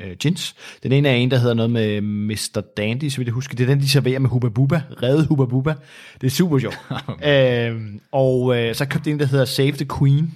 øh, 0.00 0.16
gins. 0.16 0.54
Den 0.82 0.92
ene 0.92 1.08
er 1.08 1.14
en, 1.14 1.30
der 1.30 1.38
hedder 1.38 1.54
noget 1.54 1.70
med 1.70 2.00
Mr. 2.00 2.62
Dandy, 2.76 3.08
så 3.08 3.16
vidt 3.16 3.26
jeg 3.26 3.34
husker. 3.34 3.56
Det 3.56 3.64
er 3.64 3.68
den, 3.68 3.80
de 3.80 3.88
serverer 3.88 4.18
med 4.18 4.30
Hubba 4.30 4.48
Bubba, 4.48 4.82
reddet 5.02 5.26
Hubba 5.26 5.44
Bubba. 5.44 5.74
Det 6.20 6.26
er 6.26 6.30
super 6.30 6.58
sjovt. 6.58 6.78
øhm, 7.32 8.00
og 8.12 8.58
øh, 8.58 8.74
så 8.74 8.86
købte 8.86 9.08
jeg 9.08 9.14
en, 9.14 9.20
der 9.20 9.26
hedder 9.26 9.44
Save 9.44 9.72
the 9.72 9.86
Queen. 9.98 10.34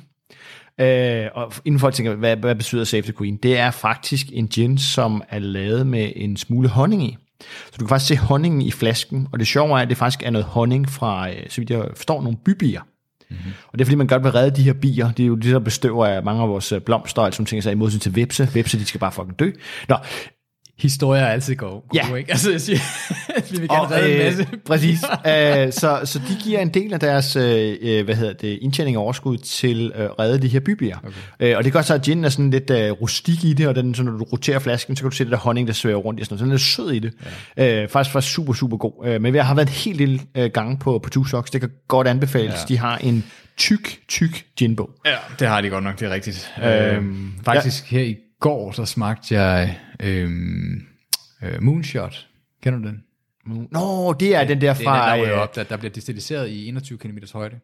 Øh, 0.81 1.29
og 1.35 1.53
inden 1.65 1.79
folk 1.79 1.95
tænker, 1.95 2.15
hvad, 2.15 2.37
hvad 2.37 2.55
betyder 2.55 2.85
Save 2.85 3.03
the 3.03 3.13
Queen? 3.13 3.37
Det 3.37 3.59
er 3.59 3.71
faktisk 3.71 4.27
en 4.33 4.49
gin, 4.49 4.79
som 4.79 5.23
er 5.29 5.39
lavet 5.39 5.87
med 5.87 6.13
en 6.17 6.37
smule 6.37 6.69
honning 6.69 7.03
i. 7.03 7.17
Så 7.41 7.77
du 7.81 7.85
kan 7.85 7.89
faktisk 7.89 8.09
se 8.09 8.17
honningen 8.17 8.63
i 8.63 8.71
flasken, 8.71 9.29
og 9.33 9.39
det 9.39 9.47
sjove 9.47 9.71
er, 9.71 9.83
at 9.83 9.89
det 9.89 9.97
faktisk 9.97 10.23
er 10.23 10.31
noget 10.31 10.45
honning 10.45 10.89
fra, 10.89 11.31
øh, 11.31 11.37
så 11.49 11.61
vidt 11.61 11.71
jeg 11.71 11.85
forstår, 11.97 12.23
nogle 12.23 12.39
bybier. 12.45 12.81
Mm-hmm. 13.31 13.53
Og 13.67 13.79
det 13.79 13.81
er 13.81 13.87
fordi, 13.87 13.97
man 13.97 14.07
godt 14.07 14.25
vil 14.25 14.33
redde 14.33 14.57
de 14.57 14.63
her 14.63 14.73
bier. 14.73 15.13
Det 15.13 15.23
er 15.23 15.27
jo 15.27 15.35
det, 15.35 15.53
der 15.53 15.59
bestøver 15.59 16.07
af 16.07 16.23
mange 16.23 16.43
af 16.43 16.49
vores 16.49 16.73
øh, 16.73 16.81
blomster, 16.81 17.23
og 17.23 17.35
sådan 17.35 17.47
ting, 17.47 17.63
så 17.63 17.71
i 17.71 17.75
modsætning 17.75 18.03
til 18.03 18.17
vipse. 18.17 18.49
Vipse, 18.55 18.79
de 18.79 18.85
skal 18.85 19.01
bare 19.01 19.13
fucking 19.13 19.39
dø. 19.39 19.51
Nå, 19.89 19.97
Historier 20.83 21.23
er 21.23 21.29
altid 21.29 21.57
gode, 21.57 21.83
Ja. 21.95 22.15
ikke? 22.15 22.31
Altså, 22.31 22.51
jeg 22.51 22.61
siger, 22.61 22.79
vi 23.53 23.59
vil 23.61 23.69
gerne 23.69 23.83
og, 23.83 23.91
redde 23.91 24.13
en 24.13 24.19
masse. 24.19 24.47
præcis. 24.67 24.99
øh, 25.29 25.73
så, 25.73 26.01
så 26.05 26.19
de 26.29 26.37
giver 26.45 26.61
en 26.61 26.69
del 26.69 26.93
af 26.95 27.01
deres 27.01 27.37
øh, 27.37 27.77
øh, 27.83 28.05
hvad 28.05 28.15
hedder 28.15 28.33
det, 28.33 28.59
indtjening 28.63 28.97
og 28.97 29.03
overskud 29.05 29.37
til 29.37 29.93
at 29.95 30.05
øh, 30.05 30.11
redde 30.11 30.39
de 30.43 30.49
her 30.49 30.61
bybier. 30.61 30.97
Okay. 30.99 31.51
Øh, 31.51 31.57
og 31.57 31.65
det 31.65 31.73
gør 31.73 31.83
så, 31.83 31.95
at 31.95 32.03
ginen 32.03 32.25
er 32.25 32.29
sådan 32.29 32.51
lidt 32.51 32.71
øh, 32.71 32.91
rustik 32.91 33.45
i 33.45 33.53
det, 33.53 33.69
og 33.69 33.75
den, 33.75 33.95
så 33.95 34.03
når 34.03 34.13
du 34.13 34.25
roterer 34.25 34.59
flasken, 34.59 34.97
så 34.97 35.03
kan 35.03 35.11
du 35.11 35.17
se 35.17 35.25
det 35.25 35.31
der 35.33 35.39
honning, 35.39 35.67
der 35.69 35.75
svæver 35.75 35.99
rundt 36.01 36.21
i. 36.21 36.25
Sådan 36.25 36.33
noget. 36.35 36.41
Så 36.41 36.45
den 36.45 36.85
er 36.85 36.87
sød 36.87 36.93
i 36.93 36.99
det. 36.99 37.13
Ja. 37.57 37.83
Øh, 37.83 37.89
faktisk 37.89 38.15
var 38.15 38.21
super, 38.21 38.53
super 38.53 38.77
god. 38.77 39.07
Øh, 39.07 39.21
men 39.23 39.33
vi 39.33 39.39
har 39.39 39.55
været 39.55 39.69
en 39.69 39.73
helt 39.75 39.97
lille 39.97 40.21
øh, 40.35 40.51
gange 40.51 40.79
på, 40.79 40.99
på 40.99 41.11
Two 41.11 41.25
Socks. 41.25 41.51
Det 41.51 41.61
kan 41.61 41.71
godt 41.89 42.07
anbefales. 42.09 42.55
Ja. 42.55 42.65
De 42.69 42.79
har 42.79 42.97
en 42.99 43.25
tyk, 43.57 43.99
tyk 44.09 44.45
ginbog. 44.57 44.91
Ja, 45.07 45.17
det 45.39 45.49
har 45.49 45.61
de 45.61 45.69
godt 45.69 45.85
nok, 45.85 46.01
det 46.01 46.09
er 46.09 46.15
rigtigt. 46.15 46.53
Øhm, 46.65 47.33
faktisk 47.45 47.93
ja. 47.93 47.97
her 47.99 48.05
i 48.05 48.17
går, 48.41 48.73
så 48.73 48.85
smagte 48.85 49.35
jeg 49.35 49.77
øhm, 50.03 50.83
Øh, 51.43 51.63
Moonshot, 51.63 52.27
kender 52.63 52.79
du 52.79 52.87
den? 52.89 53.03
Nå, 53.73 54.13
det 54.21 54.35
er 54.37 54.45
den 54.45 54.61
der 54.61 54.73
Det 54.75 54.81
er 54.81 54.85
fra... 54.85 55.17
den, 55.17 55.25
der, 55.25 55.35
øh, 55.35 55.43
op, 55.43 55.55
der, 55.57 55.63
der 55.63 55.77
bliver 55.77 55.93
distilliseret 55.93 56.49
i 56.49 56.69
21 56.69 56.99
km 56.99 57.17
højde. 57.33 57.57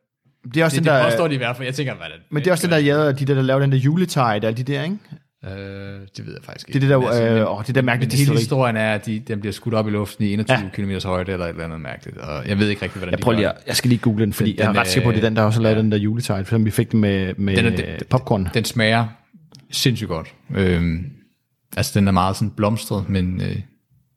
det 0.54 0.60
er 0.60 0.64
også 0.64 0.76
Det, 0.76 0.84
den 0.84 0.92
det 0.94 1.00
der... 1.02 1.10
påstår 1.10 1.28
de 1.28 1.34
i 1.34 1.36
hvert 1.36 1.56
fald. 1.56 1.66
Jeg 1.66 1.74
tænker, 1.74 1.94
hvad 1.94 2.06
er 2.06 2.10
det? 2.10 2.20
Men 2.30 2.42
det 2.42 2.48
er 2.48 2.52
også 2.52 2.66
den 2.66 2.72
der, 2.72 2.78
ja, 2.78 3.12
de 3.12 3.24
der, 3.24 3.34
der 3.34 3.42
laver 3.42 3.60
den 3.60 3.72
der 3.72 3.78
juletide, 3.78 4.24
og 4.24 4.42
de 4.42 4.62
der, 4.62 4.82
ikke? 4.82 4.96
Øh, 5.44 5.50
det 6.16 6.26
ved 6.26 6.32
jeg 6.32 6.42
faktisk 6.44 6.66
Det 6.66 6.74
ikke. 6.74 6.76
er 6.76 6.80
det 6.80 6.90
der, 6.90 6.98
Men 6.98 7.08
altså, 7.08 7.24
øh, 7.24 7.58
åh, 7.58 7.66
det 7.66 7.74
der 7.74 7.82
mærkelige 7.82 8.08
Men 8.18 8.26
hele 8.26 8.38
historien 8.38 8.76
er, 8.76 8.94
at 8.94 9.06
de, 9.06 9.18
den 9.28 9.40
bliver 9.40 9.52
skudt 9.52 9.74
op 9.74 9.88
i 9.88 9.90
luften 9.90 10.24
i 10.24 10.32
21 10.32 10.56
Ja. 10.58 10.68
km 10.98 11.06
højde, 11.08 11.32
eller 11.32 11.44
et 11.46 11.50
eller 11.50 11.64
andet 11.64 11.80
mærkeligt. 11.80 12.18
Og 12.18 12.48
jeg 12.48 12.58
ved 12.58 12.68
ikke 12.68 12.82
rigtig, 12.82 12.98
hvordan 12.98 13.12
Jeg 13.12 13.18
de 13.18 13.22
prøver 13.22 13.36
lige, 13.36 13.48
det. 13.48 13.52
at- 13.54 13.62
jeg 13.66 13.76
skal 13.76 13.88
lige 13.88 13.98
google 13.98 14.24
den, 14.24 14.32
fordi 14.32 14.50
Den- 14.50 14.58
jeg 14.58 14.64
er 14.64 14.68
den, 14.72 14.80
ret 14.80 14.86
sikker 14.88 15.08
på, 15.08 15.12
det 15.12 15.18
er 15.24 15.28
den, 15.28 15.36
der 15.36 15.42
også 15.42 15.58
har 15.58 15.62
lavet 15.62 15.76
ja. 15.76 15.82
den 15.82 15.92
der 15.92 15.98
juletide, 15.98 16.44
for 16.44 16.58
vi 16.58 16.70
fik 16.70 16.92
den 16.92 17.00
med, 17.00 17.34
med 17.36 17.56
Den 17.56 17.66
er- 17.66 17.70
den 17.70 17.78
den- 17.78 18.06
popcorn. 18.10 18.48
Den 18.54 18.64
smager 18.64 19.06
sindssygt 19.70 20.08
godt. 20.08 20.34
Øhm, 20.56 21.06
altså, 21.76 22.00
den 22.00 22.08
er 22.08 22.12
meget 22.12 22.36
sådan 22.36 22.50
blomstret, 22.50 23.08
men 23.08 23.40
øh, 23.40 23.56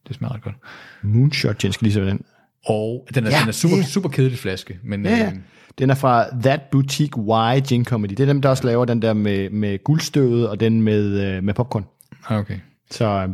det 0.07 0.15
smager 0.15 0.33
ret 0.33 0.41
godt. 0.41 0.55
Moonshot, 1.03 1.63
jeg 1.63 1.73
skal 1.73 1.85
lige 1.85 1.93
se 1.93 2.01
den. 2.01 2.21
Og 2.65 3.07
den 3.15 3.25
er, 3.25 3.29
Ja, 3.31 3.39
den 3.39 3.47
er 3.47 3.51
super, 3.51 3.75
det- 3.75 3.85
super 3.85 4.09
kedelig 4.09 4.39
flaske, 4.39 4.79
men 4.83 5.05
Ja, 5.05 5.17
ja. 5.17 5.25
øh, 5.27 5.33
Den 5.79 5.89
er 5.89 5.95
fra 5.95 6.25
That 6.43 6.61
Boutique 6.71 7.21
Y 7.21 7.59
Gin 7.67 7.85
Comedy. 7.85 8.09
Det 8.09 8.19
er 8.19 8.25
dem, 8.25 8.41
der 8.41 8.49
også 8.49 8.63
laver 8.63 8.85
den 8.85 9.01
der 9.01 9.13
med, 9.13 9.49
med 9.49 9.83
guldstøvet 9.83 10.49
og 10.49 10.59
den 10.59 10.81
med, 10.81 11.21
øh, 11.35 11.43
med 11.43 11.53
popcorn. 11.53 11.85
okay. 12.29 12.57
Så 12.91 13.05
øh, 13.05 13.29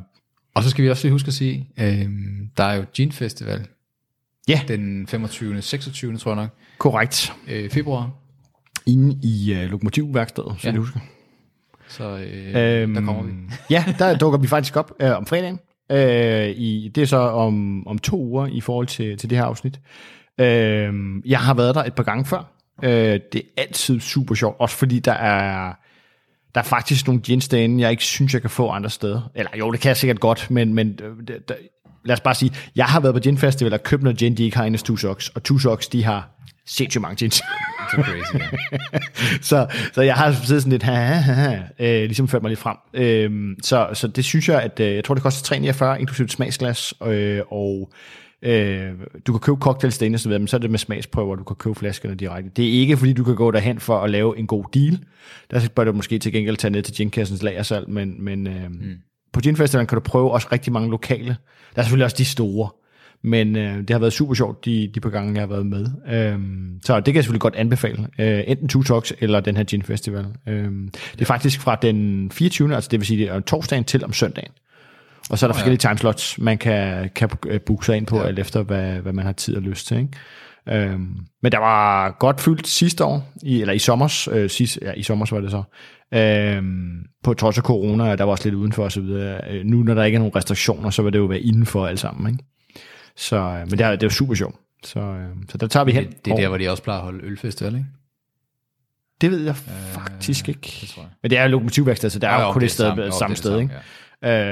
Og 0.54 0.64
så 0.64 0.70
skal 0.70 0.84
vi 0.84 0.90
også 0.90 1.04
lige 1.04 1.12
huske 1.12 1.28
at 1.28 1.34
sige, 1.34 1.70
øh, 1.80 2.10
der 2.58 2.64
er 2.64 2.76
jo 2.76 2.86
Gin 2.96 3.12
Festival 3.12 3.68
ja, 4.48 4.62
den 4.68 5.08
25. 5.08 5.62
26. 5.62 6.18
tror 6.18 6.32
jeg 6.32 6.36
nok, 6.42 6.50
korrekt. 6.78 7.34
øh, 7.48 7.70
februar. 7.70 8.12
Inde 8.86 9.20
i 9.24 9.54
øh, 9.54 9.70
lokomotivværkstedet, 9.70 10.52
så 10.60 10.60
Ja. 10.64 10.68
ja. 10.70 10.74
jeg 10.74 10.80
husker. 10.80 11.00
Så 11.88 12.04
øh, 12.04 12.82
øhm, 12.82 12.94
der 12.94 13.02
kommer 13.02 13.24
vi. 13.24 13.32
Ja, 13.70 13.86
der 14.00 14.18
dukker 14.18 14.40
vi 14.40 14.48
faktisk 14.48 14.76
op 14.76 14.92
øh, 15.00 15.18
om 15.18 15.26
fredagen. 15.26 15.60
Øh, 15.92 16.50
i, 16.50 16.92
det 16.96 17.02
er 17.02 17.06
så 17.06 17.18
om, 17.18 17.88
om 17.88 18.00
to 18.00 18.20
uger 18.20 18.48
i 18.48 18.62
forhold 18.62 18.88
til, 18.88 19.18
til 19.18 19.30
det 19.30 19.38
her 19.38 19.46
afsnit. 19.46 19.80
Øh, 20.40 20.94
jeg 21.26 21.40
har 21.40 21.54
været 21.54 21.76
der 21.76 21.84
et 21.84 21.94
par 21.94 22.04
gange 22.04 22.26
før. 22.26 22.52
Øh, 22.84 23.20
det 23.34 23.36
er 23.36 23.62
altid 23.62 24.00
super 24.00 24.36
sjovt, 24.36 24.56
også 24.60 24.76
fordi 24.76 25.00
der 25.00 25.14
er, 25.14 25.74
der 26.56 26.62
er 26.62 26.66
faktisk 26.66 27.08
nogle 27.08 27.22
gins 27.22 27.48
derinde, 27.48 27.82
jeg 27.82 27.92
ikke 27.92 28.04
synes, 28.04 28.34
jeg 28.34 28.42
kan 28.42 28.50
få 28.50 28.70
andre 28.70 28.90
steder. 28.90 29.32
Eller 29.36 29.52
jo, 29.60 29.72
det 29.72 29.80
kan 29.80 29.90
jeg 29.90 29.98
sikkert 29.98 30.20
godt, 30.20 30.52
men, 30.52 30.74
men 30.74 31.00
øh, 31.04 31.28
der, 31.28 31.34
der, 31.48 31.56
lad 32.06 32.14
os 32.14 32.22
bare 32.22 32.36
sige, 32.36 32.52
jeg 32.76 32.86
har 32.86 33.00
været 33.00 33.16
på 33.16 33.20
Gin 33.20 33.38
Festival 33.38 33.74
og 33.74 33.84
købt 33.84 34.04
noget 34.04 34.18
gin, 34.18 34.38
de 34.38 34.44
ikke 34.44 34.58
har 34.58 34.66
inde 34.66 34.80
hos 34.90 35.02
Socks, 35.02 35.30
og 35.30 35.60
Socks, 35.60 35.88
de 35.88 36.04
har 36.04 36.30
sindssygt 36.68 37.02
mange 37.02 37.16
gins. 37.16 37.36
Så 37.36 38.02
crazy, 38.04 38.36
ja. 38.36 39.00
så, 39.50 39.68
så 39.94 40.02
jeg 40.02 40.16
har 40.16 40.32
siddet 40.32 40.64
sådan 40.64 40.72
lidt, 40.72 40.84
ha, 40.84 40.94
ha, 40.94 41.16
ha, 41.16 41.34
ha, 41.34 41.58
øh, 41.80 42.04
ligesom 42.04 42.28
ført 42.28 42.42
mig 42.42 42.50
lidt 42.50 42.60
frem. 42.60 42.78
Øh, 42.94 43.56
så, 43.64 43.90
så 43.94 44.08
det 44.08 44.26
synes 44.26 44.50
jeg, 44.50 44.62
at 44.62 44.80
øh, 44.80 44.96
jeg 44.96 45.04
tror, 45.04 45.16
det 45.16 45.24
koster 45.24 45.56
3,49, 45.56 46.00
inklusive 46.00 46.30
smagsglas, 46.30 46.94
øh, 47.04 47.42
og 47.52 47.92
øh, 48.42 48.92
du 49.28 49.34
kan 49.34 49.40
købe 49.40 49.58
cocktails 49.60 49.98
derinde, 49.98 50.18
så, 50.18 50.30
men 50.30 50.48
så 50.48 50.58
er 50.58 50.60
det 50.60 50.72
med 50.72 50.80
smagsprøver, 50.80 51.36
du 51.36 51.44
kan 51.44 51.56
købe 51.56 51.76
flaskerne 51.76 52.16
direkte. 52.16 52.50
Det 52.56 52.66
er 52.66 52.72
ikke, 52.72 52.98
fordi 52.98 53.14
du 53.14 53.24
kan 53.24 53.36
gå 53.36 53.52
derhen 53.52 53.80
for 53.80 54.00
at 54.00 54.10
lave 54.10 54.38
en 54.38 54.48
god 54.48 54.66
deal. 54.74 55.00
Der 55.52 55.68
bør 55.76 55.84
du 55.84 55.92
måske 55.92 56.20
til 56.20 56.32
gengæld 56.32 56.58
tage 56.58 56.72
ned 56.72 56.82
til 56.82 56.96
ginkassens 56.96 57.44
lagersalg, 57.44 57.90
men, 57.90 58.24
men 58.24 58.48
øh, 58.48 58.70
mm. 58.70 58.96
på 59.34 59.40
Ginfestivalen 59.40 59.88
kan 59.88 59.96
du 59.96 60.02
prøve 60.02 60.32
også 60.32 60.48
rigtig 60.52 60.74
mange 60.74 60.90
lokale. 60.90 61.38
Der 61.76 61.82
er 61.82 61.84
selvfølgelig 61.84 62.06
også 62.06 62.18
de 62.18 62.26
store, 62.26 62.70
men 63.24 63.56
øh, 63.56 63.78
det 63.78 63.90
har 63.90 64.00
været 64.00 64.14
super 64.14 64.34
sjovt, 64.34 64.66
de, 64.66 64.92
de 64.96 65.00
par 65.00 65.10
gange, 65.10 65.34
jeg 65.34 65.42
har 65.42 65.48
været 65.48 65.66
med. 65.66 65.88
Øhm, 66.10 66.80
så 66.84 66.96
det 66.96 67.06
kan 67.06 67.16
jeg 67.16 67.24
selvfølgelig 67.24 67.42
godt 67.42 67.56
anbefale. 67.56 68.08
Øh, 68.20 68.44
enten 68.48 68.68
Two 68.68 68.84
Talks 68.84 69.14
eller 69.20 69.40
den 69.40 69.58
her 69.58 69.64
Gin 69.64 69.82
Festival. 69.82 70.26
Øhm, 70.48 70.90
det 71.12 71.22
er 71.22 71.26
faktisk 71.26 71.62
fra 71.62 71.76
den 71.76 72.32
24. 72.32 72.76
Altså 72.76 72.88
det 72.92 73.00
vil 73.00 73.08
sige, 73.08 73.20
det 73.20 73.30
er 73.30 73.40
torsdagen 73.40 73.84
til 73.84 74.06
om 74.06 74.14
søndagen. 74.14 74.52
Og 75.30 75.38
så 75.38 75.46
er 75.46 75.48
der 75.48 75.54
oh, 75.54 75.56
forskellige 75.56 75.78
timeslots, 75.78 76.40
man 76.40 76.58
kan, 76.58 77.10
kan 77.16 77.30
øh, 77.48 77.62
booke 77.62 77.86
sig 77.86 77.98
ind 77.98 78.06
på, 78.06 78.18
ja. 78.18 78.24
alt 78.28 78.40
efter 78.40 78.64
hvad, 78.64 78.94
hvad 78.94 79.14
man 79.14 79.26
har 79.26 79.32
tid 79.32 79.56
og 79.56 79.62
lyst 79.62 79.88
til. 79.88 79.98
Ikke? 79.98 80.10
Øhm, 80.70 81.18
men 81.44 81.52
der 81.52 81.58
var 81.58 82.16
godt 82.20 82.42
fyldt 82.42 82.68
sidste 82.68 83.06
år, 83.06 83.32
i, 83.44 83.62
eller 83.62 83.74
i 83.74 83.80
sommers, 83.80 84.28
øh, 84.28 84.50
sidst, 84.50 84.80
ja, 84.82 84.92
i 84.92 85.04
sommers 85.04 85.32
var 85.32 85.40
det 85.40 85.52
så, 85.52 85.64
øhm, 86.14 87.04
på 87.24 87.34
trods 87.34 87.58
af 87.58 87.64
corona, 87.64 88.16
der 88.16 88.24
var 88.24 88.32
også 88.32 88.44
lidt 88.44 88.56
udenfor 88.56 88.84
og 88.84 88.92
så 88.92 89.02
videre. 89.02 89.42
Øh, 89.50 89.66
nu, 89.66 89.84
når 89.84 89.94
der 89.94 90.04
ikke 90.04 90.16
er 90.16 90.20
nogen 90.20 90.36
restriktioner, 90.36 90.90
så 90.90 91.02
vil 91.02 91.14
det 91.14 91.20
jo 91.20 91.26
være 91.26 91.40
indenfor 91.40 91.88
alt 91.88 92.00
sammen. 92.00 92.34
Ikke? 92.34 92.44
Så, 93.18 93.36
øh, 93.38 93.60
men 93.60 93.70
det 93.72 93.82
er, 93.82 93.92
det 93.92 94.04
er 94.04 94.08
jo 94.08 94.10
super 94.10 94.34
sjovt. 94.36 94.56
Så, 94.84 95.00
øh, 95.00 95.28
så 95.50 95.58
der 95.58 95.68
tager 95.68 95.84
vi 95.84 95.92
hen. 95.92 96.04
Det, 96.08 96.26
det 96.26 96.32
er 96.32 96.36
der, 96.38 96.48
hvor 96.48 96.58
de 96.58 96.70
også 96.70 96.84
plejer 96.84 97.00
at 97.00 97.04
holde 97.06 97.24
ølfestival, 97.26 97.74
ikke? 97.76 97.86
det 99.22 99.32
ved 99.32 99.44
jeg 99.46 99.56
faktisk 99.56 100.50
ikke. 100.50 100.78
det 100.82 100.90
tror 100.90 101.02
jeg. 101.04 101.10
Men 101.22 101.30
det 101.32 101.38
er 101.38 101.44
jo 101.44 101.50
lokomotivværksted, 101.50 102.10
så 102.10 102.20
det 102.20 102.30
er 102.30 102.42
Jo, 102.42 102.52
kun 102.52 102.60
det 102.62 102.66
et 102.66 102.72
sted, 102.72 102.86
samme- 102.86 103.12
samme, 103.12 103.36
sted. 103.36 103.60
ikke? 103.60 103.74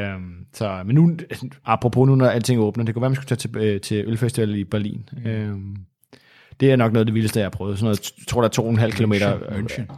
Øhm, 0.09 0.45
så, 0.53 0.81
men 0.85 0.95
nu, 0.95 1.17
apropos 1.65 2.07
nu, 2.07 2.15
når 2.15 2.27
alting 2.29 2.59
åbner, 2.61 2.83
det 2.85 2.93
kunne 2.95 3.01
være, 3.01 3.09
man 3.09 3.15
skulle 3.15 3.27
tage 3.35 3.37
til, 3.37 3.57
øh, 3.57 3.81
til 3.81 4.03
ølfestival 4.07 4.55
i 4.55 4.63
Berlin. 4.63 5.09
Mm. 5.11 5.25
Øhm, 5.29 5.75
det 6.59 6.71
er 6.71 6.75
nok 6.75 6.91
noget 6.93 7.01
af 7.01 7.05
det 7.05 7.15
vildeste, 7.15 7.39
jeg 7.39 7.45
har 7.45 7.49
prøvet. 7.49 7.77
Sådan 7.77 7.85
noget, 7.85 8.11
jeg 8.19 8.27
tror, 8.27 8.41
der 8.41 8.47
er 8.47 8.51
to 8.51 8.63
og 8.65 8.69
en 8.71 8.77
halv 8.77 8.93
kilometer. 8.93 9.37
München. 9.37 9.93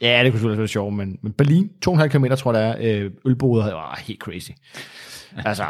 Ja, 0.00 0.18
det 0.24 0.32
kunne 0.32 0.38
selvfølgelig 0.38 0.58
være 0.58 0.68
sjovt, 0.68 0.94
men, 0.94 1.18
men 1.22 1.32
Berlin, 1.32 1.70
to 1.82 1.90
og 1.90 1.94
en 1.94 2.00
halv 2.00 2.10
kilometer, 2.10 2.36
tror 2.36 2.54
jeg, 2.54 2.62
der 2.62 2.68
er. 2.88 3.00
Øh, 3.04 3.10
ølboder 3.26 3.64
var 3.74 4.00
helt 4.06 4.20
crazy. 4.20 4.50
Altså, 5.44 5.64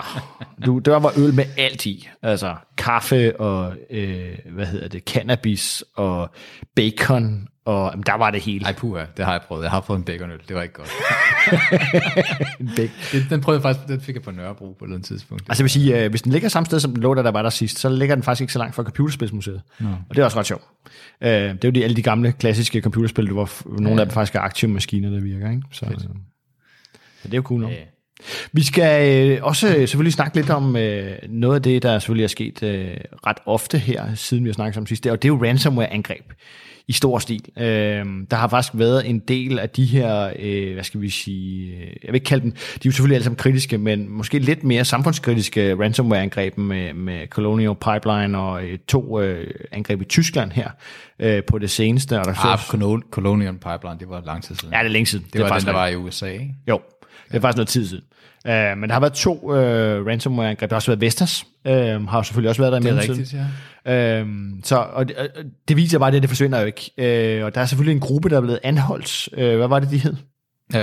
du, 0.66 0.78
der 0.78 0.96
var 0.96 1.12
øl 1.16 1.34
med 1.34 1.44
alt 1.58 1.86
i. 1.86 2.08
Altså, 2.22 2.54
kaffe 2.76 3.40
og, 3.40 3.76
øh, 3.90 4.38
hvad 4.50 4.66
hedder 4.66 4.88
det, 4.88 5.02
cannabis 5.02 5.84
og 5.96 6.30
bacon, 6.76 7.48
og 7.64 7.90
jamen, 7.92 8.04
der 8.06 8.14
var 8.14 8.30
det 8.30 8.40
hele. 8.40 8.64
Ej, 8.64 8.72
puha, 8.72 9.04
det 9.16 9.24
har 9.24 9.32
jeg 9.32 9.40
prøvet. 9.42 9.62
Jeg 9.62 9.70
har 9.70 9.80
prøvet 9.80 9.98
en 9.98 10.04
baconøl. 10.04 10.40
Det 10.48 10.56
var 10.56 10.62
ikke 10.62 10.74
godt. 10.74 10.88
Bacon. 12.76 12.90
Den, 13.12 13.26
den 13.30 13.40
prøvede 13.40 13.58
jeg 13.58 13.62
faktisk, 13.62 13.88
den 13.88 14.00
fik 14.00 14.14
jeg 14.14 14.22
på 14.22 14.30
Nørrebro 14.30 14.64
på 14.64 14.84
et 14.84 14.88
eller 14.88 14.96
andet 14.96 15.06
tidspunkt. 15.06 15.42
Altså 15.48 15.62
jeg 15.62 15.64
vil 15.64 15.70
sige, 15.70 16.04
øh, 16.04 16.10
hvis 16.10 16.22
den 16.22 16.32
ligger 16.32 16.48
samme 16.48 16.66
sted, 16.66 16.80
som 16.80 16.92
den 16.92 17.02
lå, 17.02 17.14
da 17.14 17.22
der 17.22 17.30
var 17.30 17.42
der 17.42 17.50
sidst, 17.50 17.78
så 17.78 17.88
ligger 17.88 18.14
den 18.14 18.22
faktisk 18.22 18.40
ikke 18.40 18.52
så 18.52 18.58
langt 18.58 18.74
fra 18.74 18.82
Computerspilsmuseet. 18.82 19.62
No. 19.80 19.88
Og 19.88 20.16
det 20.16 20.18
er 20.18 20.24
også 20.24 20.38
ret 20.38 20.46
sjovt. 20.46 20.62
Øh, 21.20 21.30
det 21.30 21.64
er 21.64 21.68
jo 21.68 21.70
de, 21.70 21.84
alle 21.84 21.96
de 21.96 22.02
gamle, 22.02 22.32
klassiske 22.32 22.80
computerspil, 22.80 23.30
hvor 23.30 23.50
nogle 23.80 24.00
af 24.00 24.06
dem 24.06 24.12
faktisk 24.12 24.34
er 24.34 24.40
aktive 24.40 24.70
maskiner, 24.70 25.10
der 25.10 25.20
virker. 25.20 25.50
Ikke? 25.50 25.62
Så, 25.70 25.86
øh, 25.86 25.92
så 25.92 26.08
det 27.22 27.34
er 27.34 27.38
jo 27.38 27.42
cool 27.42 27.60
nok. 27.60 27.70
Ja. 27.70 27.76
Vi 28.52 28.62
skal 28.64 29.28
øh, 29.30 29.38
også 29.42 29.68
øh, 29.68 29.74
selvfølgelig 29.88 30.12
snakke 30.12 30.36
lidt 30.36 30.50
om 30.50 30.76
øh, 30.76 31.12
noget 31.28 31.54
af 31.56 31.62
det, 31.62 31.82
der 31.82 31.98
selvfølgelig 31.98 32.24
er 32.24 32.28
sket 32.28 32.62
øh, 32.62 32.88
ret 33.26 33.38
ofte 33.46 33.78
her, 33.78 34.14
siden 34.14 34.44
vi 34.44 34.48
har 34.48 34.54
snakket 34.54 34.78
om 34.78 34.86
sidst, 34.86 35.06
og 35.06 35.22
det 35.22 35.28
er 35.28 35.32
jo 35.32 35.44
ransomware-angreb 35.44 36.32
i 36.88 36.92
stor 36.92 37.18
stil. 37.18 37.42
Øh, 37.58 37.64
der 38.30 38.34
har 38.34 38.48
faktisk 38.48 38.72
været 38.76 39.08
en 39.10 39.18
del 39.18 39.58
af 39.58 39.70
de 39.70 39.84
her, 39.84 40.32
øh, 40.38 40.74
hvad 40.74 40.84
skal 40.84 41.00
vi 41.00 41.10
sige, 41.10 41.76
jeg 41.78 42.08
vil 42.08 42.14
ikke 42.14 42.24
kalde 42.24 42.42
dem, 42.42 42.50
de 42.52 42.56
er 42.58 42.80
jo 42.86 42.90
selvfølgelig 42.90 43.14
alle 43.14 43.24
sammen 43.24 43.36
kritiske, 43.36 43.78
men 43.78 44.08
måske 44.08 44.38
lidt 44.38 44.64
mere 44.64 44.84
samfundskritiske 44.84 45.74
ransomware-angreb 45.80 46.58
med, 46.58 46.94
med 46.94 47.26
Colonial 47.26 47.74
Pipeline 47.74 48.38
og 48.38 48.64
øh, 48.64 48.78
to 48.88 49.20
øh, 49.20 49.50
angreb 49.72 50.02
i 50.02 50.04
Tyskland 50.04 50.52
her 50.52 50.70
øh, 51.18 51.42
på 51.44 51.58
det 51.58 51.70
seneste. 51.70 52.18
Og 52.20 52.24
der 52.24 52.46
Ah, 52.46 52.58
Colon- 52.58 53.10
Colonial 53.10 53.52
Pipeline, 53.52 53.96
det 54.00 54.08
var 54.08 54.22
lang 54.26 54.42
tid 54.42 54.54
siden. 54.54 54.74
Ja, 54.74 54.78
det 54.78 54.86
er 54.86 54.90
længe 54.90 55.06
siden. 55.06 55.26
det, 55.32 55.40
var 55.40 55.58
den, 55.58 55.66
der 55.66 55.72
var 55.72 55.86
i 55.86 55.96
USA, 55.96 56.26
ikke? 56.26 56.54
Jo, 56.68 56.80
det 57.28 57.36
er 57.36 57.40
faktisk 57.40 57.56
noget 57.56 57.68
tid 57.68 57.86
siden. 57.86 58.04
Uh, 58.44 58.78
men 58.78 58.82
der 58.88 58.92
har 58.92 59.00
været 59.00 59.12
to 59.12 59.40
uh, 59.42 60.06
ransomware-angreb. 60.06 60.70
Der 60.70 60.74
har 60.74 60.76
også 60.78 60.90
været 60.90 61.00
Vestas, 61.00 61.44
uh, 61.64 61.72
har 62.08 62.22
selvfølgelig 62.22 62.48
også 62.48 62.62
været 62.62 62.72
der 62.72 62.78
i 62.78 62.82
Det 62.82 62.90
er 62.90 62.94
mellemtiden. 62.94 63.20
rigtigt, 63.20 63.42
ja. 63.86 64.22
Uh, 64.22 64.28
så, 64.64 64.76
og 64.76 65.08
det, 65.08 65.16
og 65.16 65.28
det 65.68 65.76
viser 65.76 65.98
bare, 65.98 66.16
at 66.16 66.22
det 66.22 66.30
forsvinder 66.30 66.60
jo 66.60 66.66
ikke. 66.66 66.90
Uh, 67.40 67.46
og 67.46 67.54
der 67.54 67.60
er 67.60 67.66
selvfølgelig 67.66 67.94
en 67.94 68.00
gruppe, 68.00 68.28
der 68.28 68.36
er 68.36 68.40
blevet 68.40 68.58
anholdt. 68.62 69.28
Uh, 69.32 69.38
hvad 69.38 69.68
var 69.68 69.78
det, 69.78 69.90
de 69.90 69.98
hed? 69.98 70.12
Uh, 70.74 70.78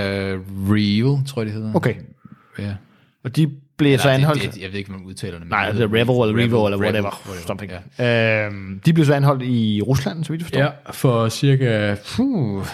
Real, 0.74 1.26
tror 1.26 1.42
jeg, 1.42 1.46
det 1.46 1.54
hedder. 1.54 1.74
Okay. 1.74 1.94
Ja. 2.58 2.74
Og 3.24 3.36
de 3.36 3.50
blev 3.78 3.98
så 3.98 4.04
Nej, 4.08 4.14
anholdt. 4.14 4.42
det, 4.42 4.54
det, 4.54 4.62
jeg 4.62 4.70
ved 4.70 4.78
ikke, 4.78 4.88
hvordan 4.90 5.02
man 5.04 5.08
udtaler 5.10 5.32
det. 5.32 5.40
men 5.40 5.50
Nej, 5.50 5.66
det 5.66 5.74
det 5.74 5.82
er 5.82 5.86
Revel 5.88 6.00
eller 6.00 6.44
Revo 6.44 6.66
eller 6.66 6.78
whatever. 6.78 7.20
whatever. 7.26 7.46
Something. 7.46 7.72
Ja. 7.98 8.48
Uh, 8.48 8.54
de 8.86 8.92
blev 8.92 9.06
så 9.06 9.14
anholdt 9.14 9.42
i 9.42 9.82
Rusland, 9.86 10.24
så 10.24 10.32
vidt 10.32 10.40
du 10.40 10.44
forstår. 10.44 10.60
Ja, 10.60 10.68
for 10.90 11.28
cirka, 11.28 11.94
puh, 12.16 12.64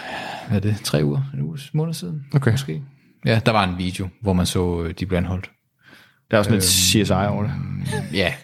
hvad 0.49 0.57
er 0.57 0.61
det, 0.61 0.77
tre 0.85 1.05
uger, 1.05 1.21
en 1.35 1.43
uge, 1.43 1.59
måned 1.73 1.95
siden, 1.95 2.27
Okay. 2.35 2.51
måske. 2.51 2.83
Ja, 3.27 3.41
der 3.47 3.53
var 3.53 3.65
en 3.65 3.79
video, 3.79 4.09
hvor 4.23 4.33
man 4.33 4.47
så, 4.47 4.83
øh, 4.83 4.95
de 4.99 5.07
blev 5.07 5.19
anholdt. 5.19 5.51
Der 6.31 6.37
er 6.37 6.39
også 6.39 6.51
lidt 6.51 6.65
CSI 6.65 7.13
over 7.13 7.43
det. 7.43 7.53
Ja, 8.13 8.35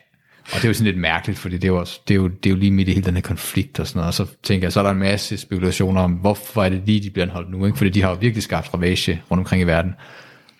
og 0.45 0.55
det 0.55 0.64
er 0.64 0.68
jo 0.68 0.75
sådan 0.75 0.87
lidt 0.87 0.99
mærkeligt, 0.99 1.38
fordi 1.38 1.55
det 1.55 1.64
er 1.64 1.68
jo, 1.68 1.79
også, 1.79 2.01
det 2.09 2.14
er 2.14 2.16
jo, 2.16 2.29
det 2.29 2.47
er 2.47 2.51
jo 2.51 2.57
lige 2.57 2.71
midt 2.71 2.88
i 2.88 2.92
hele 2.92 3.05
den 3.05 3.14
her 3.14 3.23
konflikt 3.23 3.81
og 3.81 3.87
sådan 3.87 3.99
noget, 3.99 4.09
og 4.09 4.14
så 4.14 4.27
tænker 4.42 4.66
jeg, 4.66 4.73
så 4.73 4.81
er 4.81 4.85
der 4.85 4.90
en 4.90 4.99
masse 4.99 5.37
spekulationer 5.37 6.01
om, 6.01 6.12
hvorfor 6.12 6.64
er 6.64 6.68
det 6.68 6.83
lige, 6.87 7.03
de 7.03 7.11
bliver 7.11 7.27
anholdt 7.27 7.51
nu, 7.51 7.66
ikke? 7.66 7.79
fordi 7.79 7.90
de 7.90 8.03
har 8.03 8.11
jo 8.11 8.16
virkelig 8.21 8.42
skabt 8.42 8.75
ravage 8.75 9.23
rundt 9.31 9.40
omkring 9.40 9.62
i 9.62 9.66
verden, 9.66 9.95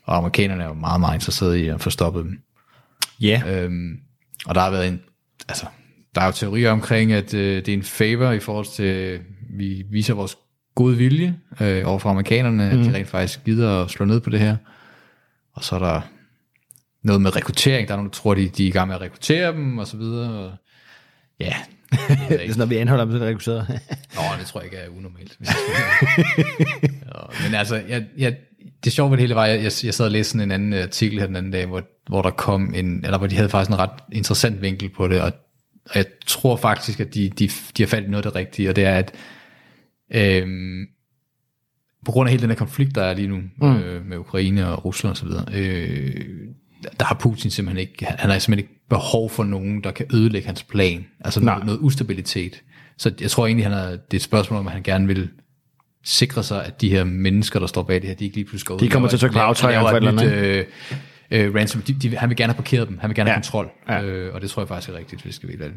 og 0.05 0.17
amerikanerne 0.17 0.63
er 0.63 0.67
jo 0.67 0.75
meget, 0.75 1.01
meget 1.01 1.15
interesserede 1.15 1.61
i 1.61 1.69
at 1.69 1.81
få 1.81 1.91
stoppet 1.91 2.25
dem. 2.25 2.39
Ja. 3.21 3.43
Øhm, 3.47 3.97
og 4.47 4.55
der 4.55 4.61
har 4.61 4.71
været 4.71 4.89
en, 4.89 5.01
altså, 5.49 5.67
der 6.15 6.21
er 6.21 6.27
jo 6.27 6.33
teorier 6.33 6.71
omkring, 6.71 7.13
at 7.13 7.35
øh, 7.35 7.57
det 7.57 7.69
er 7.69 7.77
en 7.77 7.83
favor 7.83 8.31
i 8.31 8.41
forhold 8.41 8.67
til, 8.67 8.85
øh, 8.85 9.21
vi 9.59 9.85
viser 9.91 10.15
vores 10.15 10.37
gode 10.75 10.97
vilje 10.97 11.37
øh, 11.61 11.83
overfor 11.87 12.11
amerikanerne, 12.11 12.73
mm. 12.73 12.81
at 12.81 12.87
de 12.87 12.95
rent 12.95 13.09
faktisk 13.09 13.45
gider 13.45 13.85
at 13.85 13.91
slå 13.91 14.05
ned 14.05 14.21
på 14.21 14.31
det 14.31 14.41
her. 14.41 14.57
Og 15.53 15.65
så 15.65 15.75
er 15.75 15.79
der 15.79 16.01
noget 17.03 17.23
med 17.23 17.37
rekruttering. 17.37 17.89
Der 17.89 17.95
er 17.95 17.97
nogen, 17.97 18.11
der 18.11 18.15
tror, 18.15 18.35
de, 18.35 18.49
de 18.49 18.65
er 18.65 18.69
i 18.69 18.71
gang 18.71 18.89
med 18.89 18.95
at 18.95 19.01
rekruttere 19.01 19.53
dem, 19.53 19.79
og 19.79 19.87
så 19.87 19.97
videre. 19.97 20.45
Og, 20.45 20.53
ja, 21.41 21.55
Det 22.29 22.35
er 22.35 22.39
sådan, 22.39 22.59
når 22.59 22.67
vi 22.67 22.77
anholder 22.77 23.05
dem, 23.05 23.19
så 23.19 23.25
er 23.25 23.29
rekrutteret. 23.29 23.69
Nå, 24.15 24.23
det 24.39 24.47
tror 24.47 24.61
jeg 24.61 24.65
ikke 24.65 24.77
er 24.77 24.89
unormalt. 24.89 25.37
hvis. 25.39 25.49
Ja, 27.15 27.47
Men 27.49 27.55
altså, 27.55 27.83
jeg, 27.89 28.05
jeg, 28.19 28.37
det 28.85 28.93
sjove 28.93 29.11
ved 29.11 29.17
det 29.17 29.23
hele 29.23 29.35
var, 29.35 29.47
jeg, 29.47 29.57
jeg, 29.57 29.73
jeg 29.85 29.95
sad 29.95 30.05
og 30.05 30.11
læste 30.11 30.31
sådan 30.31 30.49
en 30.49 30.53
anden 30.53 30.83
artikel 30.83 31.19
her 31.19 31.27
den 31.27 31.37
anden 31.37 31.53
dag, 31.53 31.67
hvor, 31.67 31.83
hvor 32.09 32.23
der 32.23 32.31
kom 32.31 32.75
en, 32.75 33.05
eller 33.05 33.19
hvor 33.19 33.27
de 33.27 33.37
havde 33.37 33.49
faktisk 33.49 33.71
en 33.71 33.79
ret 33.79 33.91
interessant 34.13 34.63
vinkel 34.63 34.89
på 34.89 35.09
det, 35.09 35.21
og, 35.21 35.33
og 35.91 35.97
jeg 35.97 36.05
tror 36.27 36.57
faktisk, 36.57 37.01
at 37.01 37.15
de, 37.15 37.29
de, 37.29 37.51
de 37.77 37.83
har 37.83 37.87
fat 37.87 38.05
i 38.05 38.07
noget 38.07 38.27
af 38.27 38.33
det 38.33 38.39
rigtige, 38.39 38.69
og 38.69 38.77
det 38.77 38.85
er, 38.85 38.95
at 38.95 39.13
øhm, 40.13 40.87
på 42.07 42.13
grund 42.13 42.29
af 42.29 42.31
hele 42.31 42.43
den 42.43 42.51
her 42.51 42.57
konflikt, 42.57 42.95
der 42.95 43.03
er 43.03 43.15
lige 43.15 43.29
nu 43.29 43.41
mm. 43.57 43.77
øh, 43.77 44.07
med 44.07 44.17
Ukraine 44.17 44.69
og 44.69 44.85
Rusland 44.85 45.13
osv., 45.13 45.29
øh, 45.55 46.15
der 47.01 47.05
har 47.05 47.15
Putin 47.15 47.51
simpelthen 47.51 47.81
ikke, 47.81 48.07
han 48.07 48.31
har 48.31 48.39
simpelthen 48.39 48.59
ikke 48.59 48.81
behov 48.89 49.31
for 49.31 49.45
nogen, 49.45 49.85
der 49.85 49.91
kan 49.91 50.07
ødelægge 50.15 50.47
hans 50.47 50.63
plan, 50.63 51.07
altså 51.21 51.41
noget, 51.41 51.65
noget 51.65 51.79
ustabilitet. 51.79 52.63
Så 52.97 53.13
jeg 53.21 53.31
tror 53.31 53.47
egentlig, 53.47 53.67
han 53.67 53.73
er, 53.73 53.91
det 53.91 54.13
er 54.13 54.17
et 54.17 54.23
spørgsmål 54.23 54.61
om, 54.61 54.67
at 54.67 54.73
han 54.73 54.83
gerne 54.83 55.07
vil 55.07 55.29
sikre 56.05 56.43
sig, 56.43 56.65
at 56.65 56.81
de 56.81 56.89
her 56.89 57.05
mennesker, 57.05 57.61
der 57.61 57.67
står 57.67 57.83
bag 57.83 57.97
det 58.01 58.09
her, 58.09 58.15
de 58.15 58.25
ikke 58.25 58.37
lige 58.37 58.45
pludselig 58.45 58.67
går 58.67 58.75
ud. 58.75 58.81
De 58.81 58.89
kommer 58.89 59.09
til 59.09 59.17
at 59.17 59.33
tage 59.33 59.43
aftrækker 59.43 59.81
for 59.81 59.89
et 59.89 59.97
eller 59.97 60.11
andet. 60.11 60.33
Øh, 60.33 60.65
øh, 61.31 61.55
ransom, 61.55 61.83
de, 61.83 61.93
de, 61.93 62.17
han 62.17 62.29
vil 62.29 62.37
gerne 62.37 62.53
have 62.53 62.63
parkeret 62.63 62.89
dem, 62.89 62.99
han 62.99 63.09
vil 63.09 63.17
gerne 63.17 63.31
ja. 63.31 63.35
have 63.35 63.43
kontrol, 63.43 63.71
ja. 63.89 64.03
øh, 64.03 64.35
og 64.35 64.41
det 64.41 64.51
tror 64.51 64.63
jeg 64.63 64.69
faktisk 64.69 64.89
er 64.89 64.99
rigtigt, 64.99 65.23
hvis 65.23 65.39
det 65.39 65.49
skal 65.49 65.59
være 65.59 65.69
det. 65.69 65.77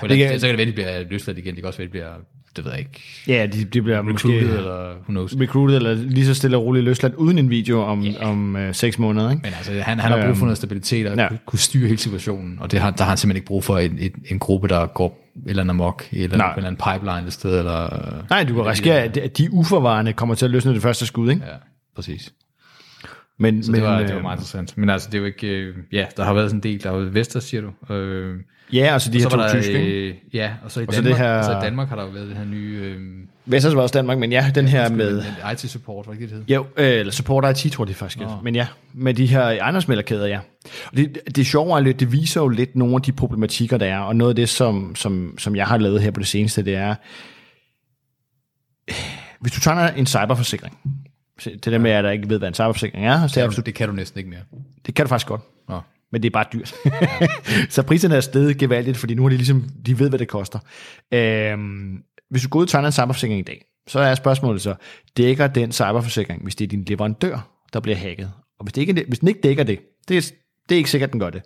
På 0.00 0.06
det, 0.06 0.18
kan, 0.18 0.40
så 0.40 0.46
kan 0.46 0.58
det 0.58 0.58
være, 0.58 0.60
at 0.60 0.68
de 0.68 0.72
bliver 0.72 1.10
løsladt 1.10 1.38
igen, 1.38 1.54
det 1.54 1.62
kan 1.62 1.66
også 1.66 1.78
være, 1.78 1.84
at 1.84 1.88
de 1.88 1.98
bliver 1.98 2.14
det 2.56 2.64
ved 2.64 2.72
jeg 2.72 2.80
ikke. 2.80 3.02
Ja, 3.28 3.46
de, 3.46 3.64
de 3.64 3.82
bliver 3.82 3.98
recruited, 3.98 4.12
måske, 4.12 4.56
eller 4.56 4.94
who 4.94 5.06
knows. 5.06 5.34
Recruited, 5.40 5.76
eller 5.76 5.94
lige 5.94 6.26
så 6.26 6.34
stille 6.34 6.56
og 6.56 6.64
roligt 6.64 6.84
løsladt, 6.84 7.14
uden 7.14 7.38
en 7.38 7.50
video 7.50 7.82
om, 7.82 8.04
yeah. 8.04 8.30
om 8.30 8.56
øh, 8.56 8.74
seks 8.74 8.98
måneder. 8.98 9.30
Ikke? 9.30 9.42
Men 9.42 9.52
altså, 9.56 9.72
han, 9.72 9.98
han 9.98 10.12
har 10.12 10.26
brug 10.26 10.36
for 10.36 10.44
noget 10.46 10.56
stabilitet, 10.56 11.06
og 11.06 11.16
ja. 11.16 11.28
kunne, 11.28 11.38
kunne 11.46 11.58
styre 11.58 11.86
hele 11.86 11.98
situationen, 11.98 12.58
og 12.60 12.72
det 12.72 12.80
har, 12.80 12.90
der 12.90 13.04
har 13.04 13.08
han 13.08 13.16
simpelthen 13.16 13.36
ikke 13.36 13.46
brug 13.46 13.64
for 13.64 13.78
en, 13.78 13.98
en, 13.98 14.10
en 14.30 14.38
gruppe, 14.38 14.68
der 14.68 14.86
går 14.86 15.22
eller 15.46 15.62
en 15.62 15.70
amok, 15.70 16.04
eller 16.12 16.36
Nej. 16.36 16.52
en 16.52 16.56
eller 16.56 16.68
anden 16.68 16.82
pipeline 16.92 17.26
et 17.26 17.32
sted. 17.32 17.58
Eller, 17.58 17.88
Nej, 18.30 18.44
du 18.44 18.54
kan 18.54 18.66
risikere, 18.66 19.02
at 19.02 19.38
de 19.38 19.52
uforvarende 19.52 20.12
kommer 20.12 20.34
til 20.34 20.44
at 20.44 20.50
løsne 20.50 20.74
det 20.74 20.82
første 20.82 21.06
skud, 21.06 21.30
ikke? 21.30 21.42
Ja, 21.46 21.56
præcis. 21.96 22.32
Men, 23.38 23.62
så 23.62 23.72
men, 23.72 23.80
det, 23.80 23.88
var, 23.88 23.98
det 23.98 24.14
var 24.14 24.22
meget 24.22 24.36
interessant. 24.36 24.78
Men 24.78 24.90
altså, 24.90 25.08
det 25.10 25.14
er 25.14 25.18
jo 25.18 25.24
ikke... 25.24 25.48
Øh, 25.48 25.74
ja, 25.92 26.06
der 26.16 26.24
har 26.24 26.34
været 26.34 26.50
sådan 26.50 26.58
en 26.58 26.62
del. 26.62 26.82
Der 26.82 26.90
har 26.90 26.96
været 26.96 27.14
Vester, 27.14 27.40
siger 27.40 27.60
du. 27.60 27.94
Øh, 27.94 28.40
Ja, 28.72 28.92
altså 28.92 29.10
de 29.10 29.22
her 29.22 29.28
to 29.28 29.38
tyske? 29.48 29.78
Øh, 29.78 30.14
ja, 30.32 30.52
og 30.64 30.70
så 30.70 30.80
i 30.80 30.86
og 30.86 30.94
Danmark, 30.94 31.04
så 31.04 31.10
det 31.10 31.18
her, 31.18 31.42
så 31.42 31.58
i 31.58 31.60
Danmark 31.60 31.88
har 31.88 31.96
der 31.96 32.02
jo 32.02 32.08
været 32.08 32.28
den 32.28 32.36
her 32.36 32.44
nye... 32.44 32.80
Øh, 32.82 33.00
Vesters 33.48 33.74
var 33.74 33.82
også 33.82 33.92
Danmark, 33.92 34.18
men 34.18 34.32
ja, 34.32 34.50
den 34.54 34.68
her 34.68 34.88
med... 34.88 35.24
IT-support, 35.52 36.06
var 36.06 36.12
ikke 36.12 36.26
det, 36.26 36.46
det 36.48 36.54
Jo, 36.54 36.66
øh, 36.76 36.86
eller 36.86 37.12
support 37.12 37.64
IT, 37.64 37.72
tror 37.72 37.84
jeg 37.84 37.88
det 37.88 37.96
faktisk. 37.96 38.20
Oh. 38.20 38.44
Men 38.44 38.54
ja, 38.54 38.66
med 38.94 39.14
de 39.14 39.26
her 39.26 39.42
ejendomsmælderkæder, 39.42 40.26
ja. 40.26 40.38
Og 40.86 40.96
det, 40.96 41.18
det 41.36 41.46
sjove 41.46 41.76
er 41.76 41.80
lidt, 41.80 42.00
det 42.00 42.12
viser 42.12 42.40
jo 42.40 42.48
lidt 42.48 42.76
nogle 42.76 42.94
af 42.94 43.02
de 43.02 43.12
problematikker, 43.12 43.78
der 43.78 43.86
er, 43.86 43.98
og 43.98 44.16
noget 44.16 44.30
af 44.30 44.36
det, 44.36 44.48
som, 44.48 44.94
som, 44.94 45.38
som 45.38 45.56
jeg 45.56 45.66
har 45.66 45.78
lavet 45.78 46.02
her 46.02 46.10
på 46.10 46.20
det 46.20 46.28
seneste, 46.28 46.64
det 46.64 46.74
er, 46.74 46.94
hvis 49.40 49.52
du 49.52 49.60
tager 49.60 49.88
en 49.88 50.06
cyberforsikring, 50.06 50.78
det 51.44 51.66
der 51.66 51.78
med, 51.78 51.90
at 51.90 52.04
der 52.04 52.10
ikke 52.10 52.28
ved, 52.28 52.38
hvad 52.38 52.48
en 52.48 52.54
cyberforsikring 52.54 53.06
er. 53.06 53.26
Så 53.26 53.40
det, 53.40 53.56
du, 53.56 53.60
det 53.60 53.74
kan 53.74 53.88
du 53.88 53.94
næsten 53.94 54.18
ikke 54.18 54.30
mere. 54.30 54.40
Det 54.86 54.94
kan 54.94 55.04
du 55.04 55.08
faktisk 55.08 55.26
godt. 55.26 55.40
Oh 55.68 55.80
men 56.12 56.22
det 56.22 56.28
er 56.28 56.32
bare 56.32 56.46
dyrt. 56.52 56.74
så 57.74 57.82
priserne 57.82 58.16
er 58.16 58.20
steget 58.20 58.58
gevaldigt, 58.58 58.96
fordi 58.96 59.14
nu 59.14 59.22
har 59.22 59.28
de 59.28 59.36
ligesom, 59.36 59.64
de 59.86 59.98
ved, 59.98 60.08
hvad 60.08 60.18
det 60.18 60.28
koster. 60.28 60.58
Øhm, 61.12 62.02
hvis 62.30 62.42
du 62.42 62.48
går 62.48 62.58
ud 62.58 62.64
og 62.64 62.68
tegner 62.68 62.86
en 62.86 62.92
cyberforsikring 62.92 63.40
i 63.40 63.42
dag, 63.42 63.64
så 63.86 64.00
er 64.00 64.14
spørgsmålet 64.14 64.62
så, 64.62 64.74
dækker 65.16 65.46
den 65.46 65.72
cyberforsikring, 65.72 66.42
hvis 66.42 66.54
det 66.56 66.64
er 66.64 66.68
din 66.68 66.84
leverandør, 66.84 67.50
der 67.72 67.80
bliver 67.80 67.96
hacket? 67.96 68.32
Og 68.58 68.64
hvis, 68.64 68.72
det 68.72 68.80
ikke, 68.80 69.04
hvis 69.08 69.18
den 69.18 69.28
ikke 69.28 69.40
dækker 69.40 69.64
det, 69.64 69.78
det 70.08 70.16
er, 70.16 70.20
det 70.68 70.74
er 70.74 70.76
ikke 70.76 70.90
sikkert, 70.90 71.12
den 71.12 71.20
gør 71.20 71.30
det. 71.30 71.42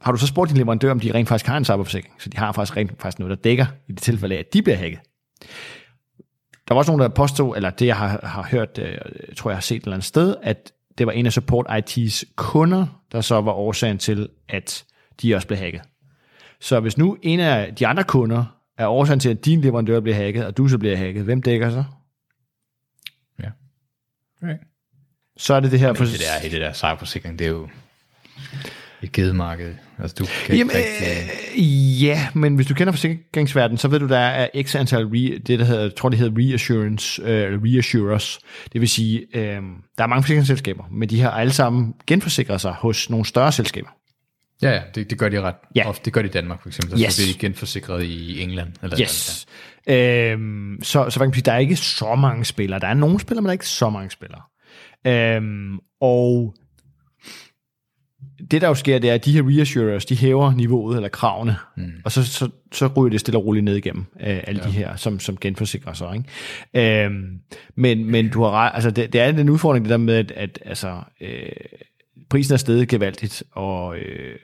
Har 0.00 0.12
du 0.12 0.18
så 0.18 0.26
spurgt 0.26 0.50
din 0.50 0.58
leverandør, 0.58 0.90
om 0.90 1.00
de 1.00 1.14
rent 1.14 1.28
faktisk 1.28 1.46
har 1.46 1.56
en 1.56 1.64
cyberforsikring? 1.64 2.14
Så 2.18 2.28
de 2.28 2.36
har 2.36 2.52
faktisk 2.52 2.76
rent 2.76 2.92
faktisk 2.98 3.18
noget, 3.18 3.36
der 3.38 3.42
dækker 3.42 3.66
i 3.88 3.92
det 3.92 4.02
tilfælde 4.02 4.34
af, 4.34 4.38
at 4.38 4.54
de 4.54 4.62
bliver 4.62 4.76
hacket. 4.76 4.98
Der 6.68 6.74
var 6.74 6.78
også 6.78 6.92
nogen, 6.92 7.02
der 7.02 7.08
påstod, 7.08 7.56
eller 7.56 7.70
det 7.70 7.86
jeg 7.86 7.96
har, 7.96 8.20
har 8.26 8.42
hørt, 8.50 8.78
øh, 8.78 8.98
tror 9.36 9.50
jeg 9.50 9.56
har 9.56 9.60
set 9.60 9.76
et 9.76 9.82
eller 9.82 9.94
andet 9.94 10.06
sted, 10.06 10.36
at 10.42 10.72
det 10.98 11.06
var 11.06 11.12
en 11.12 11.26
af 11.26 11.32
Support 11.32 11.66
IT's 11.68 12.22
kunder, 12.36 13.02
der 13.12 13.20
så 13.20 13.40
var 13.40 13.52
årsagen 13.52 13.98
til, 13.98 14.28
at 14.48 14.84
de 15.22 15.34
også 15.34 15.46
blev 15.46 15.58
hacket. 15.58 15.82
Så 16.60 16.80
hvis 16.80 16.98
nu 16.98 17.18
en 17.22 17.40
af 17.40 17.74
de 17.74 17.86
andre 17.86 18.04
kunder 18.04 18.60
er 18.78 18.86
årsagen 18.86 19.20
til, 19.20 19.28
at 19.28 19.44
din 19.44 19.60
leverandør 19.60 20.00
bliver 20.00 20.16
hacket, 20.16 20.46
og 20.46 20.56
du 20.56 20.68
så 20.68 20.78
bliver 20.78 20.96
hacket, 20.96 21.24
hvem 21.24 21.42
dækker 21.42 21.70
så? 21.70 21.84
Ja. 23.42 23.50
Okay. 24.42 24.56
Så 25.36 25.54
er 25.54 25.60
det 25.60 25.70
det 25.70 25.80
her... 25.80 25.94
For... 25.94 26.04
Det 26.04 26.20
der, 26.42 26.48
det 26.48 26.60
der 26.60 26.72
cyberforsikring, 26.72 27.38
det 27.38 27.44
er 27.44 27.50
jo 27.50 27.68
et 29.02 29.12
gedemarked. 29.12 29.74
Altså, 29.98 30.16
du 30.18 30.26
kan 30.46 30.56
Jamen, 30.56 30.76
ikke 30.76 31.32
øh, 31.56 32.02
ja, 32.02 32.28
men 32.34 32.54
hvis 32.54 32.66
du 32.66 32.74
kender 32.74 32.92
forsikringsverdenen, 32.92 33.78
så 33.78 33.88
ved 33.88 33.98
du, 33.98 34.08
der 34.08 34.18
er 34.18 34.62
x 34.62 34.74
antal, 34.74 35.06
re, 35.06 35.38
det 35.38 35.58
der 35.58 35.64
hedder, 35.64 35.82
jeg 35.82 35.94
tror 35.94 36.08
det 36.08 36.18
hedder 36.18 36.50
reassurance, 36.50 37.22
øh, 37.22 37.62
reassurers. 37.62 38.38
Det 38.72 38.80
vil 38.80 38.88
sige, 38.88 39.26
øh, 39.34 39.62
der 39.98 40.04
er 40.04 40.06
mange 40.06 40.22
forsikringsselskaber, 40.22 40.84
men 40.90 41.08
de 41.08 41.20
har 41.20 41.30
alle 41.30 41.52
sammen 41.52 41.94
genforsikret 42.06 42.60
sig 42.60 42.72
hos 42.72 43.10
nogle 43.10 43.26
større 43.26 43.52
selskaber. 43.52 43.88
Ja, 44.62 44.70
ja 44.70 44.80
det, 44.94 45.10
det 45.10 45.18
gør 45.18 45.28
de 45.28 45.40
ret 45.40 45.54
ja. 45.74 45.88
ofte. 45.88 46.04
Det 46.04 46.12
gør 46.12 46.22
de 46.22 46.28
i 46.28 46.30
Danmark 46.30 46.62
for 46.62 46.68
eksempel. 46.68 46.98
Så 46.98 47.04
yes. 47.04 47.16
bliver 47.16 47.32
de 47.32 47.38
genforsikret 47.38 48.02
i 48.02 48.42
England. 48.42 48.72
Eller 48.82 49.00
yes. 49.00 49.46
Øhm, 49.86 50.78
så, 50.82 51.10
så 51.10 51.20
man 51.20 51.28
kan 51.28 51.34
sige, 51.34 51.44
der 51.44 51.52
er 51.52 51.58
ikke 51.58 51.76
så 51.76 52.14
mange 52.14 52.44
spillere. 52.44 52.80
Der 52.80 52.86
er 52.86 52.94
nogle 52.94 53.20
spillere, 53.20 53.42
men 53.42 53.46
der 53.46 53.50
er 53.50 53.54
ikke 53.54 53.68
så 53.68 53.90
mange 53.90 54.10
spillere. 54.10 54.42
Øhm, 55.06 55.78
og 56.00 56.54
det 58.50 58.60
der 58.62 58.68
jo 58.68 58.74
sker, 58.74 58.98
det 58.98 59.10
er, 59.10 59.14
at 59.14 59.24
de 59.24 59.32
her 59.32 59.42
reassurers, 59.42 60.04
de 60.04 60.16
hæver 60.16 60.52
niveauet 60.52 60.96
eller 60.96 61.08
kravene, 61.08 61.56
mm. 61.76 61.92
og 62.04 62.12
så, 62.12 62.24
så, 62.26 62.48
så 62.72 62.86
ryger 62.86 63.10
det 63.10 63.20
stille 63.20 63.38
og 63.38 63.46
roligt 63.46 63.64
ned 63.64 63.76
igennem 63.76 64.06
øh, 64.20 64.40
alle 64.46 64.60
ja. 64.64 64.68
de 64.68 64.72
her, 64.72 64.96
som, 64.96 65.20
som 65.20 65.36
genforsikrer 65.36 65.92
sig. 65.92 66.24
Ikke? 66.74 67.04
Øhm, 67.04 67.38
men, 67.74 68.10
men 68.10 68.28
du 68.30 68.42
har 68.42 68.50
ret, 68.50 68.70
altså 68.74 68.90
det, 68.90 69.12
det 69.12 69.20
er 69.20 69.32
den 69.32 69.48
udfordring, 69.48 69.84
det 69.84 69.90
der 69.90 69.96
med, 69.96 70.14
at, 70.14 70.30
at 70.30 70.58
altså, 70.64 71.00
øh, 71.20 71.28
prisen 72.30 72.54
er 72.54 72.58
stedet 72.58 72.88
gevaldigt, 72.88 73.42
og, 73.52 73.96
øh, 73.96 74.36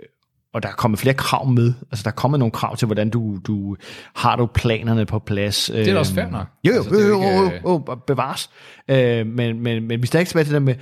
og 0.54 0.62
der 0.62 0.68
er 0.68 0.72
kommet 0.72 1.00
flere 1.00 1.14
krav 1.14 1.46
med. 1.46 1.72
Altså, 1.90 2.02
der 2.02 2.10
er 2.10 2.14
kommet 2.14 2.38
nogle 2.38 2.52
krav 2.52 2.76
til, 2.76 2.86
hvordan 2.86 3.10
du, 3.10 3.38
du 3.46 3.76
har 4.16 4.36
du 4.36 4.46
planerne 4.46 5.06
på 5.06 5.18
plads. 5.18 5.70
Det 5.74 5.88
er 5.88 5.92
da 5.92 5.98
også 5.98 6.14
fair 6.14 6.30
nok. 6.30 6.46
Jo, 6.64 6.72
jo, 6.72 6.78
altså, 6.78 6.94
jo, 6.94 7.06
jo, 7.06 7.22
jo, 7.22 7.50
jo, 7.64 7.82
jo, 7.88 7.98
bevares. 8.06 8.50
Øh, 8.88 9.26
men, 9.26 9.60
men, 9.60 9.86
men 9.86 10.02
vi 10.02 10.10
er 10.14 10.18
ikke 10.18 10.28
tilbage 10.28 10.44
til 10.44 10.54
det 10.54 10.62
med, 10.62 10.74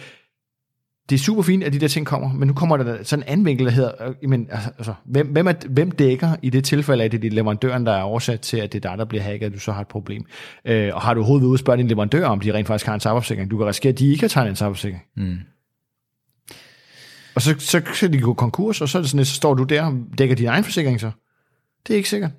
det 1.09 1.15
er 1.15 1.19
super 1.19 1.43
fint, 1.43 1.65
at 1.65 1.73
de 1.73 1.79
der 1.79 1.89
ting 1.89 2.07
kommer, 2.07 2.33
men 2.33 2.49
nu 2.49 2.55
kommer 2.55 2.77
der 2.77 3.03
sådan 3.03 3.23
en 3.23 3.29
anden 3.29 3.47
vinkel, 3.47 3.67
der 3.67 3.73
hedder, 3.73 4.09
øh, 4.09 4.31
men, 4.31 4.49
altså, 4.51 4.71
altså, 4.79 4.95
hvem, 5.05 5.27
hvem, 5.27 5.47
er, 5.47 5.53
hvem 5.69 5.91
dækker 5.91 6.37
i 6.43 6.51
det 6.51 6.65
tilfælde, 6.65 7.05
at 7.05 7.13
det 7.13 7.25
er 7.25 7.31
leverandøren, 7.31 7.87
der 7.87 7.93
er 7.93 8.03
oversat 8.03 8.41
til, 8.41 8.57
at 8.57 8.73
det 8.73 8.85
er 8.85 8.91
dig, 8.91 8.99
der 8.99 9.05
bliver 9.05 9.23
hacket, 9.23 9.47
at 9.47 9.53
du 9.53 9.59
så 9.59 9.73
har 9.73 9.81
et 9.81 9.89
problem? 9.89 10.25
Øh, 10.65 10.95
og 10.95 11.01
har 11.01 11.15
du 11.15 11.21
overhovedet 11.21 11.47
ude 11.47 11.55
og 11.55 11.59
spørge 11.59 11.79
din 11.79 11.89
leverandør, 11.89 12.27
om 12.27 12.41
de 12.41 12.55
rent 12.55 12.67
faktisk 12.67 12.87
har 12.87 12.95
en 12.95 13.01
cyberforsikring? 13.01 13.51
Du 13.51 13.57
kan 13.57 13.67
risikere, 13.67 13.93
at 13.93 13.99
de 13.99 14.07
ikke 14.07 14.21
har 14.21 14.29
tegnet 14.29 14.51
en 14.51 14.57
cyberforsikring. 14.57 15.03
Mm. 15.17 15.37
Og 17.35 17.43
så, 17.43 17.55
så 17.59 17.81
kan 17.81 18.13
de 18.13 18.21
gå 18.21 18.35
konkurs, 18.35 18.81
og 18.81 18.89
så, 18.89 18.99
er 18.99 19.03
det 19.03 19.11
sådan, 19.11 19.25
så 19.25 19.35
står 19.35 19.55
du 19.55 19.65
der 19.65 19.83
og 19.83 19.95
dækker 20.19 20.37
din 20.37 20.47
egen 20.47 20.65
forsikring 20.65 21.01
så. 21.01 21.11
Det 21.87 21.93
er 21.93 21.97
ikke 21.97 22.09
sikkert. 22.09 22.31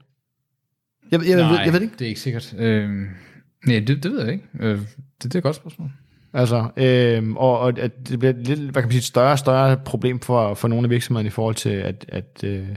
Jeg, 1.11 1.27
jeg, 1.27 1.35
Nej, 1.35 1.45
jeg, 1.45 1.65
jeg 1.65 1.73
ved 1.73 1.79
det 1.79 1.85
ikke. 1.85 1.95
det 1.99 2.05
er 2.05 2.09
ikke 2.09 2.19
sikkert. 2.19 2.55
Øh, 2.57 2.89
nej, 3.65 3.79
det, 3.79 4.03
det 4.03 4.11
ved 4.11 4.23
jeg 4.23 4.33
ikke. 4.33 4.45
Øh, 4.59 4.79
det, 4.79 4.87
det 5.23 5.35
er 5.35 5.39
et 5.39 5.43
godt 5.43 5.55
spørgsmål. 5.55 5.91
Altså, 6.33 6.67
øh, 6.77 7.31
og, 7.35 7.59
og 7.59 7.79
at 7.79 8.09
det 8.09 8.19
bliver 8.19 8.33
lidt, 8.37 8.59
hvad 8.59 8.73
kan 8.73 8.83
man 8.83 8.91
sige, 8.91 8.99
et 8.99 9.03
større 9.03 9.31
og 9.31 9.39
større 9.39 9.77
problem 9.77 10.19
for, 10.19 10.53
for 10.53 10.67
nogle 10.67 10.85
af 10.85 10.89
virksomhederne 10.89 11.27
i 11.27 11.29
forhold 11.29 11.55
til, 11.55 11.69
at... 11.69 12.05
at 12.07 12.43
øh... 12.43 12.67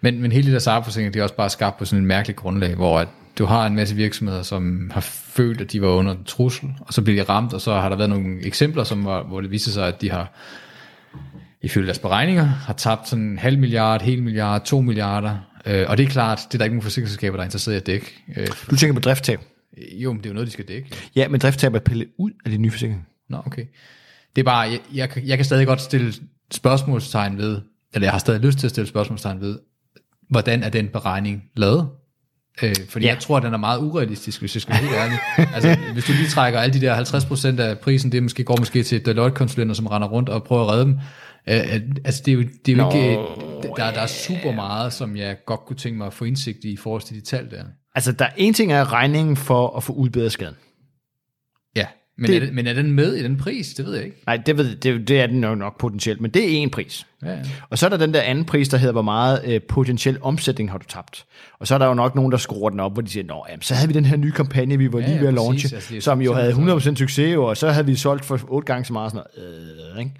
men, 0.00 0.22
men 0.22 0.32
hele 0.32 0.46
det 0.46 0.52
der 0.52 0.58
cyberforsikring, 0.58 1.14
det 1.14 1.20
er 1.20 1.22
også 1.22 1.36
bare 1.36 1.50
skabt 1.50 1.78
på 1.78 1.84
sådan 1.84 2.02
en 2.02 2.06
mærkelig 2.06 2.36
grundlag, 2.36 2.74
hvor 2.74 2.98
at 2.98 3.08
du 3.38 3.44
har 3.44 3.66
en 3.66 3.74
masse 3.74 3.96
virksomheder, 3.96 4.42
som 4.42 4.90
har 4.94 5.00
følt, 5.00 5.60
at 5.60 5.72
de 5.72 5.82
var 5.82 5.88
under 5.88 6.12
en 6.12 6.24
trussel, 6.24 6.68
og 6.80 6.92
så 6.92 7.02
bliver 7.02 7.24
de 7.24 7.32
ramt, 7.32 7.52
og 7.52 7.60
så 7.60 7.74
har 7.74 7.88
der 7.88 7.96
været 7.96 8.10
nogle 8.10 8.46
eksempler, 8.46 8.84
som 8.84 9.04
var, 9.04 9.22
hvor 9.22 9.40
det 9.40 9.50
viser 9.50 9.70
sig, 9.70 9.88
at 9.88 10.00
de 10.00 10.10
har, 10.10 10.32
ifølge 11.62 11.86
deres 11.86 11.98
beregninger, 11.98 12.44
har 12.44 12.72
tabt 12.72 13.08
sådan 13.08 13.24
en 13.24 13.38
halv 13.38 13.58
milliard, 13.58 14.02
hel 14.02 14.22
milliard, 14.22 14.64
to 14.64 14.80
milliarder, 14.80 15.36
øh, 15.66 15.84
og 15.88 15.98
det 15.98 16.06
er 16.06 16.10
klart, 16.10 16.40
det 16.48 16.54
er 16.54 16.58
der 16.58 16.64
ikke 16.64 16.74
nogen 16.74 16.82
forsikringsselskaber, 16.82 17.36
der 17.36 17.42
er 17.42 17.46
interesseret 17.46 17.74
i 17.74 17.76
at 17.76 17.86
dække. 17.86 18.22
Øh, 18.36 18.46
du 18.70 18.76
tænker 18.76 18.94
på 18.94 19.00
drifttab? 19.00 19.40
Jo, 19.92 20.12
men 20.12 20.18
det 20.18 20.26
er 20.26 20.30
jo 20.30 20.34
noget, 20.34 20.46
de 20.46 20.52
skal 20.52 20.68
dække. 20.68 20.90
Ja, 21.16 21.28
men 21.28 21.40
drifttab 21.40 21.74
er 21.74 21.78
pillet 21.78 22.08
ud 22.18 22.30
af 22.44 22.50
de 22.50 22.58
nye 22.58 22.70
forsikringer. 22.70 23.02
Nå, 23.28 23.42
okay. 23.46 23.64
Det 24.36 24.42
er 24.42 24.44
bare, 24.44 24.60
jeg, 24.60 24.80
jeg, 24.94 25.26
jeg 25.26 25.38
kan 25.38 25.44
stadig 25.44 25.66
godt 25.66 25.80
stille 25.80 26.12
spørgsmålstegn 26.50 27.38
ved, 27.38 27.60
eller 27.94 28.06
jeg 28.06 28.12
har 28.12 28.18
stadig 28.18 28.40
lyst 28.40 28.58
til 28.58 28.66
at 28.66 28.70
stille 28.70 28.88
spørgsmålstegn 28.88 29.40
ved, 29.40 29.58
hvordan 30.30 30.62
er 30.62 30.68
den 30.68 30.88
beregning 30.88 31.42
lavet? 31.56 31.88
Øh, 32.62 32.74
fordi 32.88 33.04
ja. 33.04 33.12
jeg 33.12 33.20
tror, 33.22 33.40
den 33.40 33.54
er 33.54 33.58
meget 33.58 33.78
urealistisk, 33.78 34.40
hvis 34.40 34.56
jeg 34.56 34.62
skal 34.62 34.74
være 34.74 34.82
helt 34.82 34.94
ærlig. 34.94 35.18
altså, 35.54 35.76
hvis 35.92 36.04
du 36.04 36.12
lige 36.12 36.28
trækker 36.28 36.60
alle 36.60 36.80
de 36.80 36.80
der 36.80 37.56
50% 37.56 37.60
af 37.60 37.78
prisen, 37.78 38.12
det 38.12 38.22
måske 38.22 38.44
går 38.44 38.56
måske 38.58 38.82
til 38.82 39.06
Deloitte-konsulenter, 39.06 39.74
som 39.74 39.86
render 39.86 40.08
rundt 40.08 40.28
og 40.28 40.44
prøver 40.44 40.62
at 40.62 40.70
redde 40.72 40.84
dem. 40.84 40.98
Øh, 41.48 41.80
altså, 42.04 42.22
det 42.26 42.32
er 42.32 42.36
jo, 42.36 42.42
det 42.66 42.72
er 42.72 42.76
jo 42.76 42.90
ikke, 42.90 43.18
der, 43.76 43.92
der 43.92 44.00
er 44.00 44.06
super 44.06 44.52
meget, 44.52 44.92
som 44.92 45.16
jeg 45.16 45.36
godt 45.46 45.60
kunne 45.60 45.76
tænke 45.76 45.98
mig 45.98 46.06
at 46.06 46.12
få 46.12 46.24
indsigt 46.24 46.64
i, 46.64 46.72
i 46.72 46.76
forhold 46.76 47.02
til 47.02 47.16
de 47.16 47.20
tal 47.20 47.50
der. 47.50 47.64
Altså, 47.94 48.12
der 48.12 48.24
er 48.24 48.30
en 48.36 48.54
ting 48.54 48.72
er 48.72 48.92
regningen 48.92 49.36
for 49.36 49.76
at 49.76 49.82
få 49.82 49.92
udbedret 49.92 50.32
skaden. 50.32 50.56
Ja. 51.76 51.86
Men, 52.18 52.30
det, 52.30 52.42
er, 52.42 52.52
men 52.52 52.66
er 52.66 52.72
den 52.72 52.92
med 52.92 53.14
i 53.14 53.22
den 53.22 53.36
pris? 53.36 53.74
Det 53.74 53.86
ved 53.86 53.94
jeg 53.94 54.04
ikke. 54.04 54.16
Nej, 54.26 54.36
det, 54.36 54.56
ved, 54.58 54.76
det, 54.76 55.08
det 55.08 55.20
er 55.20 55.26
den 55.26 55.40
nok, 55.40 55.58
nok 55.58 55.78
potentielt, 55.78 56.20
men 56.20 56.30
det 56.30 56.44
er 56.44 56.48
en 56.48 56.70
pris. 56.70 57.06
Ja, 57.22 57.30
ja. 57.30 57.42
Og 57.70 57.78
så 57.78 57.86
er 57.86 57.90
der 57.90 57.96
den 57.96 58.14
der 58.14 58.20
anden 58.20 58.44
pris, 58.44 58.68
der 58.68 58.76
hedder, 58.78 58.92
hvor 58.92 59.02
meget 59.02 59.42
øh, 59.46 59.60
potentiel 59.68 60.18
omsætning 60.22 60.70
har 60.70 60.78
du 60.78 60.84
tabt. 60.88 61.24
Og 61.58 61.66
så 61.66 61.74
er 61.74 61.78
der 61.78 61.86
jo 61.86 61.94
nok 61.94 62.14
nogen, 62.14 62.32
der 62.32 62.38
skruer 62.38 62.70
den 62.70 62.80
op, 62.80 62.92
hvor 62.92 63.02
de 63.02 63.10
siger, 63.10 63.24
Nå, 63.24 63.44
jamen, 63.48 63.62
så 63.62 63.74
havde 63.74 63.88
vi 63.88 63.94
den 63.94 64.04
her 64.04 64.16
nye 64.16 64.32
kampagne, 64.32 64.78
vi 64.78 64.92
var 64.92 65.00
Ja, 65.00 65.06
lige 65.06 65.20
ved 65.20 65.28
at 65.28 65.34
præcis. 65.34 65.72
launche, 65.72 65.76
Altså, 65.76 66.00
som 66.00 66.22
jo 66.22 66.34
havde 66.34 66.52
100% 66.52 66.94
succes, 66.96 67.36
og 67.36 67.56
så 67.56 67.70
havde 67.70 67.86
vi 67.86 67.96
solgt 67.96 68.24
for 68.24 68.40
otte 68.48 68.66
gange 68.66 68.84
så 68.84 68.92
meget. 68.92 69.12
Sådan 69.12 69.24
noget. 69.36 69.92
Øh, 69.92 69.98
ikke? 69.98 70.12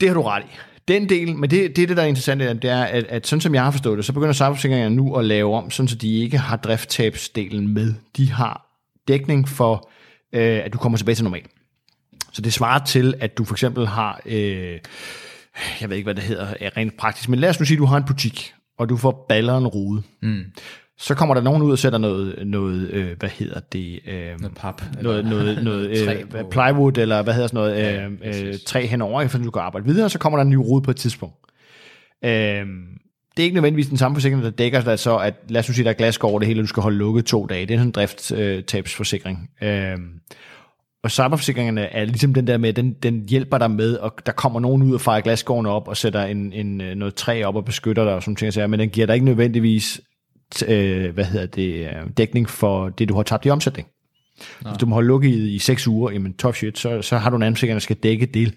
Det 0.00 0.08
har 0.08 0.14
du 0.14 0.22
ret 0.22 0.42
i. 0.42 0.56
Den 0.88 1.08
del, 1.08 1.36
men 1.36 1.50
det, 1.50 1.76
det 1.76 1.88
det, 1.88 1.96
der 1.96 2.02
er 2.02 2.06
interessant, 2.06 2.62
det 2.62 2.70
er, 2.70 2.84
at, 2.84 3.04
at 3.04 3.26
sådan 3.26 3.40
som 3.40 3.54
jeg 3.54 3.64
har 3.64 3.70
forstået 3.70 3.96
det, 3.96 4.04
så 4.04 4.12
begynder 4.12 4.32
cyberforsikringerne 4.32 4.96
nu 4.96 5.14
at 5.14 5.24
lave 5.24 5.54
om, 5.54 5.70
sådan 5.70 5.88
så 5.88 5.96
de 5.96 6.18
ikke 6.18 6.38
har 6.38 6.56
drifttabsdelen 6.56 7.68
med. 7.68 7.94
De 8.16 8.30
har 8.30 8.66
dækning 9.08 9.48
for, 9.48 9.90
øh, 10.32 10.64
at 10.64 10.72
du 10.72 10.78
kommer 10.78 10.98
tilbage 10.98 11.14
til 11.14 11.24
normal. 11.24 11.44
Så 12.32 12.42
det 12.42 12.52
svarer 12.52 12.84
til, 12.84 13.14
at 13.20 13.38
du 13.38 13.44
for 13.44 13.54
eksempel 13.54 13.86
har, 13.86 14.20
øh, 14.26 14.78
jeg 15.80 15.88
ved 15.88 15.96
ikke, 15.96 16.06
hvad 16.06 16.14
det 16.14 16.24
hedder 16.24 16.54
øh, 16.60 16.70
rent 16.76 16.96
praktisk, 16.96 17.28
men 17.28 17.38
lad 17.38 17.48
os 17.48 17.60
nu 17.60 17.66
sige, 17.66 17.76
at 17.76 17.80
du 17.80 17.84
har 17.84 17.96
en 17.96 18.04
butik, 18.04 18.54
og 18.78 18.88
du 18.88 18.96
får 18.96 19.26
balleren 19.28 19.66
rode. 19.66 20.02
Mm. 20.22 20.44
Så 21.02 21.14
kommer 21.14 21.34
der 21.34 21.42
nogen 21.42 21.62
ud 21.62 21.72
og 21.72 21.78
sætter 21.78 21.98
noget, 21.98 22.46
noget 22.46 22.90
øh, 22.90 23.18
hvad 23.18 23.28
hedder 23.28 23.60
det? 23.60 24.00
Øh, 24.06 24.40
Noget 24.40 24.56
pap. 24.56 24.82
noget, 25.02 25.24
noget, 25.32 25.64
noget 25.64 25.88
øh, 26.08 26.44
plywood, 26.50 26.98
eller 26.98 27.22
hvad 27.22 27.34
hedder 27.34 27.48
sådan 27.48 27.74
noget, 27.74 28.12
øh, 28.24 28.48
øh, 28.48 28.54
træ 28.66 28.86
henover, 28.86 29.28
for 29.28 29.38
du 29.38 29.50
kan 29.50 29.62
arbejde 29.62 29.86
videre, 29.86 30.04
og 30.04 30.10
så 30.10 30.18
kommer 30.18 30.38
der 30.38 30.42
en 30.42 30.50
ny 30.50 30.56
rude 30.56 30.82
på 30.82 30.90
et 30.90 30.96
tidspunkt. 30.96 31.36
Øh, 32.24 32.30
det 33.36 33.42
er 33.42 33.42
ikke 33.42 33.54
nødvendigvis 33.54 33.86
den 33.86 33.96
samme 33.98 34.16
forsikring, 34.16 34.42
der 34.42 34.50
dækker 34.50 34.80
dig 34.80 34.98
så, 34.98 35.16
at 35.16 35.34
lad 35.48 35.58
os 35.60 35.68
nu 35.68 35.74
sige, 35.74 35.84
der 35.84 35.90
er 35.90 35.94
glasskår 35.94 36.28
over 36.28 36.38
det 36.38 36.48
hele, 36.48 36.60
og 36.60 36.62
du 36.62 36.68
skal 36.68 36.82
holde 36.82 36.98
lukket 36.98 37.24
to 37.24 37.46
dage. 37.46 37.66
Det 37.66 37.74
er 37.74 37.78
sådan 37.78 37.88
en 37.88 37.92
drifttabsforsikring. 37.92 39.50
Øh, 39.62 39.96
og 41.04 41.10
cyberforsikringerne 41.10 41.80
er 41.80 42.04
ligesom 42.04 42.34
den 42.34 42.46
der 42.46 42.58
med, 42.58 42.72
den, 42.72 42.92
den 42.92 43.28
hjælper 43.28 43.58
dig 43.58 43.70
med, 43.70 43.96
og 43.96 44.14
der 44.26 44.32
kommer 44.32 44.60
nogen 44.60 44.82
ud 44.82 44.94
og 44.94 45.00
fejrer 45.00 45.20
glasskårene 45.20 45.68
op 45.68 45.88
og 45.88 45.96
sætter 45.96 46.24
en, 46.24 46.52
en, 46.52 46.80
øh, 46.80 46.94
noget 46.94 47.14
træ 47.14 47.42
op 47.44 47.56
og 47.56 47.64
beskytter 47.64 48.04
dig 48.04 48.14
og 48.14 48.22
sådan 48.22 48.36
ting, 48.52 48.70
men 48.70 48.80
den 48.80 48.88
giver 48.88 49.06
dig 49.06 49.14
ikke 49.14 49.26
nødvendigvis 49.26 50.00
øh, 50.68 51.14
hvad 51.14 51.24
hedder 51.24 51.46
det, 51.46 51.86
øh, 51.86 52.10
dækning 52.16 52.48
for 52.48 52.88
det, 52.88 53.08
du 53.08 53.14
har 53.14 53.22
tabt 53.22 53.46
i 53.46 53.50
omsætning. 53.50 53.88
Hvis 54.60 54.78
du 54.80 54.86
må 54.86 54.94
holde 54.94 55.08
lukket 55.08 55.28
i, 55.28 55.54
i 55.54 55.58
seks 55.58 55.86
uger, 55.86 56.10
jamen 56.10 56.34
tough 56.34 56.56
shit, 56.56 56.78
så, 56.78 57.02
så 57.02 57.18
har 57.18 57.30
du 57.30 57.36
en 57.36 57.54
forsikring, 57.54 57.74
der 57.74 57.80
skal 57.80 57.96
dække 57.96 58.26
det. 58.26 58.54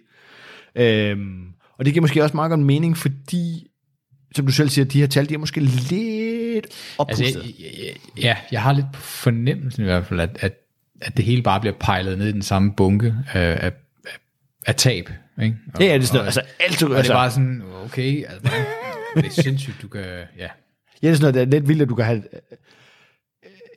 Øhm, 0.75 1.47
og 1.77 1.86
det 1.86 1.93
giver 1.93 2.01
måske 2.01 2.23
også 2.23 2.36
meget 2.36 2.49
godt 2.49 2.60
mening, 2.60 2.97
fordi, 2.97 3.67
som 4.36 4.45
du 4.45 4.51
selv 4.51 4.69
siger, 4.69 4.86
de 4.86 4.99
her 4.99 5.08
tal, 5.08 5.29
de 5.29 5.34
er 5.34 5.38
måske 5.38 5.60
lidt 5.60 6.65
oppustet. 6.97 7.25
Altså, 7.25 7.39
jeg, 7.60 7.71
jeg, 7.86 8.23
ja, 8.23 8.38
jeg 8.51 8.62
har 8.62 8.73
lidt 8.73 8.95
fornemmelsen 8.95 9.84
i 9.84 9.86
hvert 9.86 10.05
fald, 10.05 10.19
at, 10.19 10.38
at, 10.39 10.53
at 11.01 11.17
det 11.17 11.25
hele 11.25 11.41
bare 11.41 11.60
bliver 11.60 11.75
pejlet 11.79 12.17
ned 12.17 12.27
i 12.27 12.31
den 12.31 12.41
samme 12.41 12.73
bunke 12.77 13.15
af, 13.34 13.65
af, 13.65 13.71
af, 14.65 14.75
tab. 14.75 15.10
Ikke? 15.43 15.55
Og, 15.73 15.81
ja, 15.81 15.93
det 15.93 16.01
er 16.01 16.01
sådan, 16.01 16.19
og, 16.19 16.25
altså 16.25 16.41
alt, 16.60 16.84
og 16.84 16.89
det 16.89 16.95
altså, 16.95 17.13
er 17.13 17.17
bare 17.17 17.31
sådan, 17.31 17.62
okay, 17.86 18.25
altså, 18.29 18.51
det 19.15 19.25
er 19.25 19.29
sindssygt, 19.29 19.81
du 19.81 19.88
kan, 19.88 20.03
ja. 20.38 20.47
Ja, 21.03 21.08
det 21.08 21.12
er 21.13 21.17
sådan 21.17 21.34
noget, 21.34 21.47
det 21.47 21.55
er 21.55 21.60
lidt 21.60 21.67
vildt, 21.67 21.81
at 21.81 21.89
du 21.89 21.95
kan 21.95 22.05
have 22.05 22.17
øh, 22.17 22.39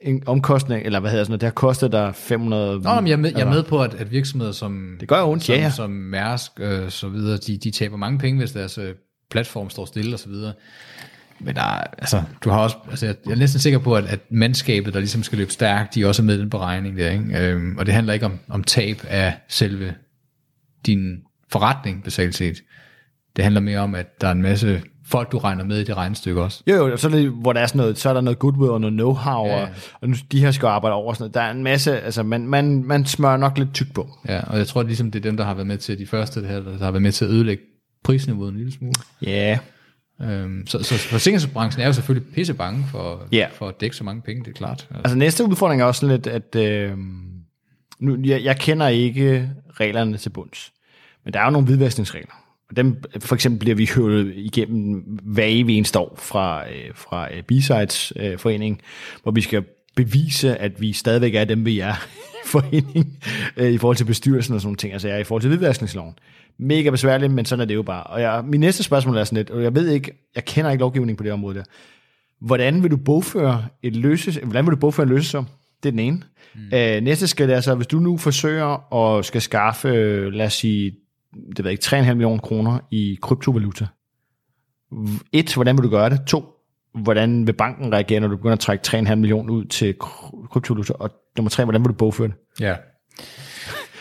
en 0.01 0.23
omkostning, 0.25 0.85
eller 0.85 0.99
hvad 0.99 1.11
hedder 1.11 1.23
sådan 1.23 1.31
noget, 1.31 1.41
det 1.41 1.47
har 1.47 1.51
kostet 1.53 1.91
dig 1.91 2.15
500... 2.15 2.79
Nå, 2.79 2.95
men 2.95 3.07
jeg 3.07 3.13
er 3.13 3.17
med, 3.17 3.31
jeg 3.31 3.41
er 3.41 3.49
med 3.49 3.63
på, 3.63 3.81
at, 3.83 3.93
at 3.93 4.11
virksomheder 4.11 4.51
som, 4.51 4.97
Det 4.99 5.07
gør 5.07 5.23
ondt, 5.23 5.43
som, 5.43 5.55
ja, 5.55 5.61
ja. 5.61 5.69
som 5.69 5.89
Mærsk 5.89 6.51
øh, 6.59 6.89
så 6.89 7.07
videre, 7.09 7.37
de, 7.37 7.57
de 7.57 7.71
taber 7.71 7.97
mange 7.97 8.19
penge, 8.19 8.39
hvis 8.39 8.51
deres 8.51 8.77
øh, 8.77 8.95
platform 9.31 9.69
står 9.69 9.85
stille 9.85 10.15
og 10.15 10.19
så 10.19 10.29
videre. 10.29 10.53
Men 11.39 11.55
der, 11.55 11.61
er- 11.61 11.87
altså, 11.97 12.23
du 12.43 12.49
har 12.49 12.59
også, 12.59 12.77
altså, 12.89 13.05
jeg, 13.05 13.15
jeg 13.25 13.31
er 13.31 13.35
næsten 13.37 13.59
sikker 13.59 13.79
på, 13.79 13.95
at, 13.95 14.05
at 14.05 14.19
mandskabet, 14.31 14.93
der 14.93 14.99
ligesom 14.99 15.23
skal 15.23 15.37
løbe 15.37 15.51
stærkt, 15.51 15.95
de 15.95 16.01
er 16.01 16.07
også 16.07 16.23
med 16.23 16.35
i 16.37 16.39
den 16.41 16.49
beregning 16.49 16.97
der, 16.97 17.11
ikke? 17.11 17.37
Øhm, 17.39 17.77
og 17.77 17.85
det 17.85 17.93
handler 17.93 18.13
ikke 18.13 18.25
om, 18.25 18.39
om 18.49 18.63
tab 18.63 18.97
af 19.07 19.33
selve 19.47 19.93
din 20.85 21.17
forretning, 21.51 22.03
basalt 22.03 22.35
set. 22.35 22.63
Det 23.35 23.43
handler 23.43 23.61
mere 23.61 23.79
om, 23.79 23.95
at 23.95 24.21
der 24.21 24.27
er 24.27 24.31
en 24.31 24.41
masse 24.41 24.81
folk, 25.09 25.31
du 25.31 25.37
regner 25.37 25.63
med 25.63 25.79
i 25.79 25.83
det 25.83 25.97
regnestykke 25.97 26.41
også. 26.41 26.63
Jo, 26.67 26.73
jo, 26.87 26.97
så 26.97 27.07
er 27.07 27.11
det, 27.11 27.29
hvor 27.29 27.53
der 27.53 27.59
er 27.61 27.67
sådan 27.67 27.77
noget, 27.79 27.97
så 27.97 28.09
er 28.09 28.13
der 28.13 28.21
noget 28.21 28.39
goodwill 28.39 28.71
og 28.71 28.81
noget 28.81 28.93
know-how, 29.01 29.29
Ja, 29.47 29.61
og, 29.61 29.67
og 30.01 30.09
nu, 30.09 30.15
de 30.31 30.39
her 30.39 30.51
skal 30.51 30.67
arbejde 30.67 30.93
over 30.93 31.13
sådan 31.13 31.23
noget. 31.23 31.33
Der 31.33 31.41
er 31.41 31.51
en 31.51 31.63
masse, 31.63 32.01
altså 32.01 32.23
man, 32.23 32.47
man, 32.47 32.83
man 32.83 33.05
smører 33.05 33.37
nok 33.37 33.57
lidt 33.57 33.73
tyk 33.73 33.93
på. 33.93 34.09
Ja, 34.27 34.41
og 34.43 34.57
jeg 34.57 34.67
tror, 34.67 34.83
ligesom 34.83 35.11
det 35.11 35.19
er 35.19 35.23
dem, 35.29 35.37
der 35.37 35.43
har 35.43 35.53
været 35.53 35.67
med 35.67 35.77
til, 35.77 35.99
de 35.99 36.07
første, 36.07 36.41
det 36.41 36.49
her, 36.49 36.59
der 36.59 36.77
har 36.77 36.91
været 36.91 37.01
med 37.01 37.11
til 37.11 37.25
at 37.25 37.31
ødelægge 37.31 37.63
prisniveauet 38.03 38.51
en 38.51 38.57
lille 38.57 38.71
smule. 38.73 38.93
Ja, 39.21 39.57
Øhm, 40.21 40.67
så, 40.67 40.83
så 40.83 40.97
forsikringsbranchen 40.97 41.81
er 41.83 41.87
jo 41.87 41.93
selvfølgelig 41.93 42.33
pisse 42.33 42.53
bange 42.53 42.85
for, 42.91 43.21
Ja. 43.31 43.47
for 43.53 43.67
at 43.67 43.81
dække 43.81 43.95
så 43.95 44.03
mange 44.03 44.21
penge, 44.21 44.43
det 44.43 44.49
er 44.49 44.53
klart. 44.53 44.71
Altså, 44.89 45.01
altså 45.03 45.17
næste 45.17 45.45
udfordring 45.45 45.81
er 45.81 45.85
også 45.85 46.07
lidt, 46.07 46.27
at 46.27 46.55
øh, 46.55 46.91
nu, 47.99 48.17
jeg, 48.23 48.43
jeg 48.43 48.57
kender 48.59 48.87
ikke 48.87 49.49
reglerne 49.73 50.17
til 50.17 50.29
bunds, 50.29 50.71
men 51.25 51.33
der 51.33 51.39
er 51.39 51.45
jo 51.45 51.51
nogle 51.51 51.67
hvidvaskningsregler. 51.67 52.38
Og 52.69 52.75
dem, 52.75 53.03
for 53.19 53.35
eksempel 53.35 53.59
bliver 53.59 53.75
vi 53.75 53.89
høvlet 53.95 54.33
igennem 54.35 54.93
hver 55.23 55.45
evig 55.47 55.77
eneste 55.77 55.99
år 55.99 56.15
fra, 56.19 56.69
øh, 56.69 56.95
fra 56.95 57.27
øh, 57.33 57.43
B-Sides 57.43 58.13
øh, 58.15 58.37
forening, 58.37 58.81
hvor 59.23 59.31
vi 59.31 59.41
skal 59.41 59.63
bevise, 59.95 60.57
at 60.57 60.81
vi 60.81 60.93
stadigvæk 60.93 61.35
er 61.35 61.45
dem, 61.45 61.65
vi 61.65 61.79
er 61.79 61.93
i 62.45 62.47
forening, 62.47 63.23
øh, 63.57 63.71
i 63.71 63.77
forhold 63.77 63.97
til 63.97 64.05
bestyrelsen 64.05 64.55
og 64.55 64.61
sådan 64.61 64.67
nogle 64.67 64.77
ting, 64.77 64.93
altså 64.93 65.07
jeg 65.07 65.15
er 65.15 65.21
i 65.21 65.23
forhold 65.23 65.41
til 65.41 65.47
hvidvaskningsloven. 65.47 66.13
Mega 66.57 66.89
besværligt, 66.89 67.33
men 67.33 67.45
sådan 67.45 67.61
er 67.61 67.65
det 67.65 67.75
jo 67.75 67.83
bare. 67.83 68.03
Og 68.03 68.21
jeg, 68.21 68.43
min 68.45 68.59
næste 68.59 68.83
spørgsmål 68.83 69.17
er 69.17 69.23
sådan 69.23 69.37
lidt, 69.37 69.49
og 69.49 69.63
jeg 69.63 69.75
ved 69.75 69.89
ikke, 69.89 70.11
jeg 70.35 70.45
kender 70.45 70.71
ikke 70.71 70.81
lovgivning 70.81 71.17
på 71.17 71.23
det 71.23 71.31
område 71.31 71.55
der. 71.55 71.63
Hvordan 72.41 72.83
vil 72.83 72.91
du 72.91 72.97
bogføre 72.97 73.65
et 73.83 73.95
løses, 73.95 74.35
hvordan 74.35 74.65
vil 74.65 74.71
du 74.71 74.79
bogføre 74.79 75.03
en 75.03 75.09
løsesum? 75.09 75.47
Det 75.83 75.89
er 75.89 75.91
den 75.91 75.99
ene. 75.99 76.21
Mm. 76.55 76.77
Øh, 76.77 77.01
næste 77.01 77.27
skridt 77.27 77.51
er 77.51 77.61
så, 77.61 77.75
hvis 77.75 77.87
du 77.87 77.99
nu 77.99 78.17
forsøger 78.17 78.93
at 78.95 79.25
skal 79.25 79.41
skaffe, 79.41 79.89
lad 80.29 80.45
os 80.45 80.53
sige, 80.53 80.91
det 81.55 81.63
ved 81.65 81.71
ikke, 81.71 81.83
3,5 81.85 82.13
millioner 82.13 82.37
kroner 82.41 82.79
i 82.91 83.17
kryptovaluta. 83.21 83.87
Et, 85.33 85.53
hvordan 85.53 85.77
vil 85.77 85.83
du 85.83 85.89
gøre 85.89 86.09
det? 86.09 86.21
To, 86.27 86.45
hvordan 87.01 87.47
vil 87.47 87.53
banken 87.53 87.93
reagere, 87.93 88.19
når 88.19 88.27
du 88.27 88.35
begynder 88.35 88.53
at 88.53 88.59
trække 88.59 88.83
3,5 88.87 89.15
millioner 89.15 89.53
ud 89.53 89.65
til 89.65 89.93
kry- 90.03 90.47
kryptovaluta? 90.51 90.93
Og 90.93 91.09
nummer 91.37 91.49
tre, 91.49 91.63
hvordan 91.63 91.81
vil 91.81 91.87
du 91.89 91.93
bogføre 91.93 92.27
det? 92.27 92.35
ja. 92.59 92.75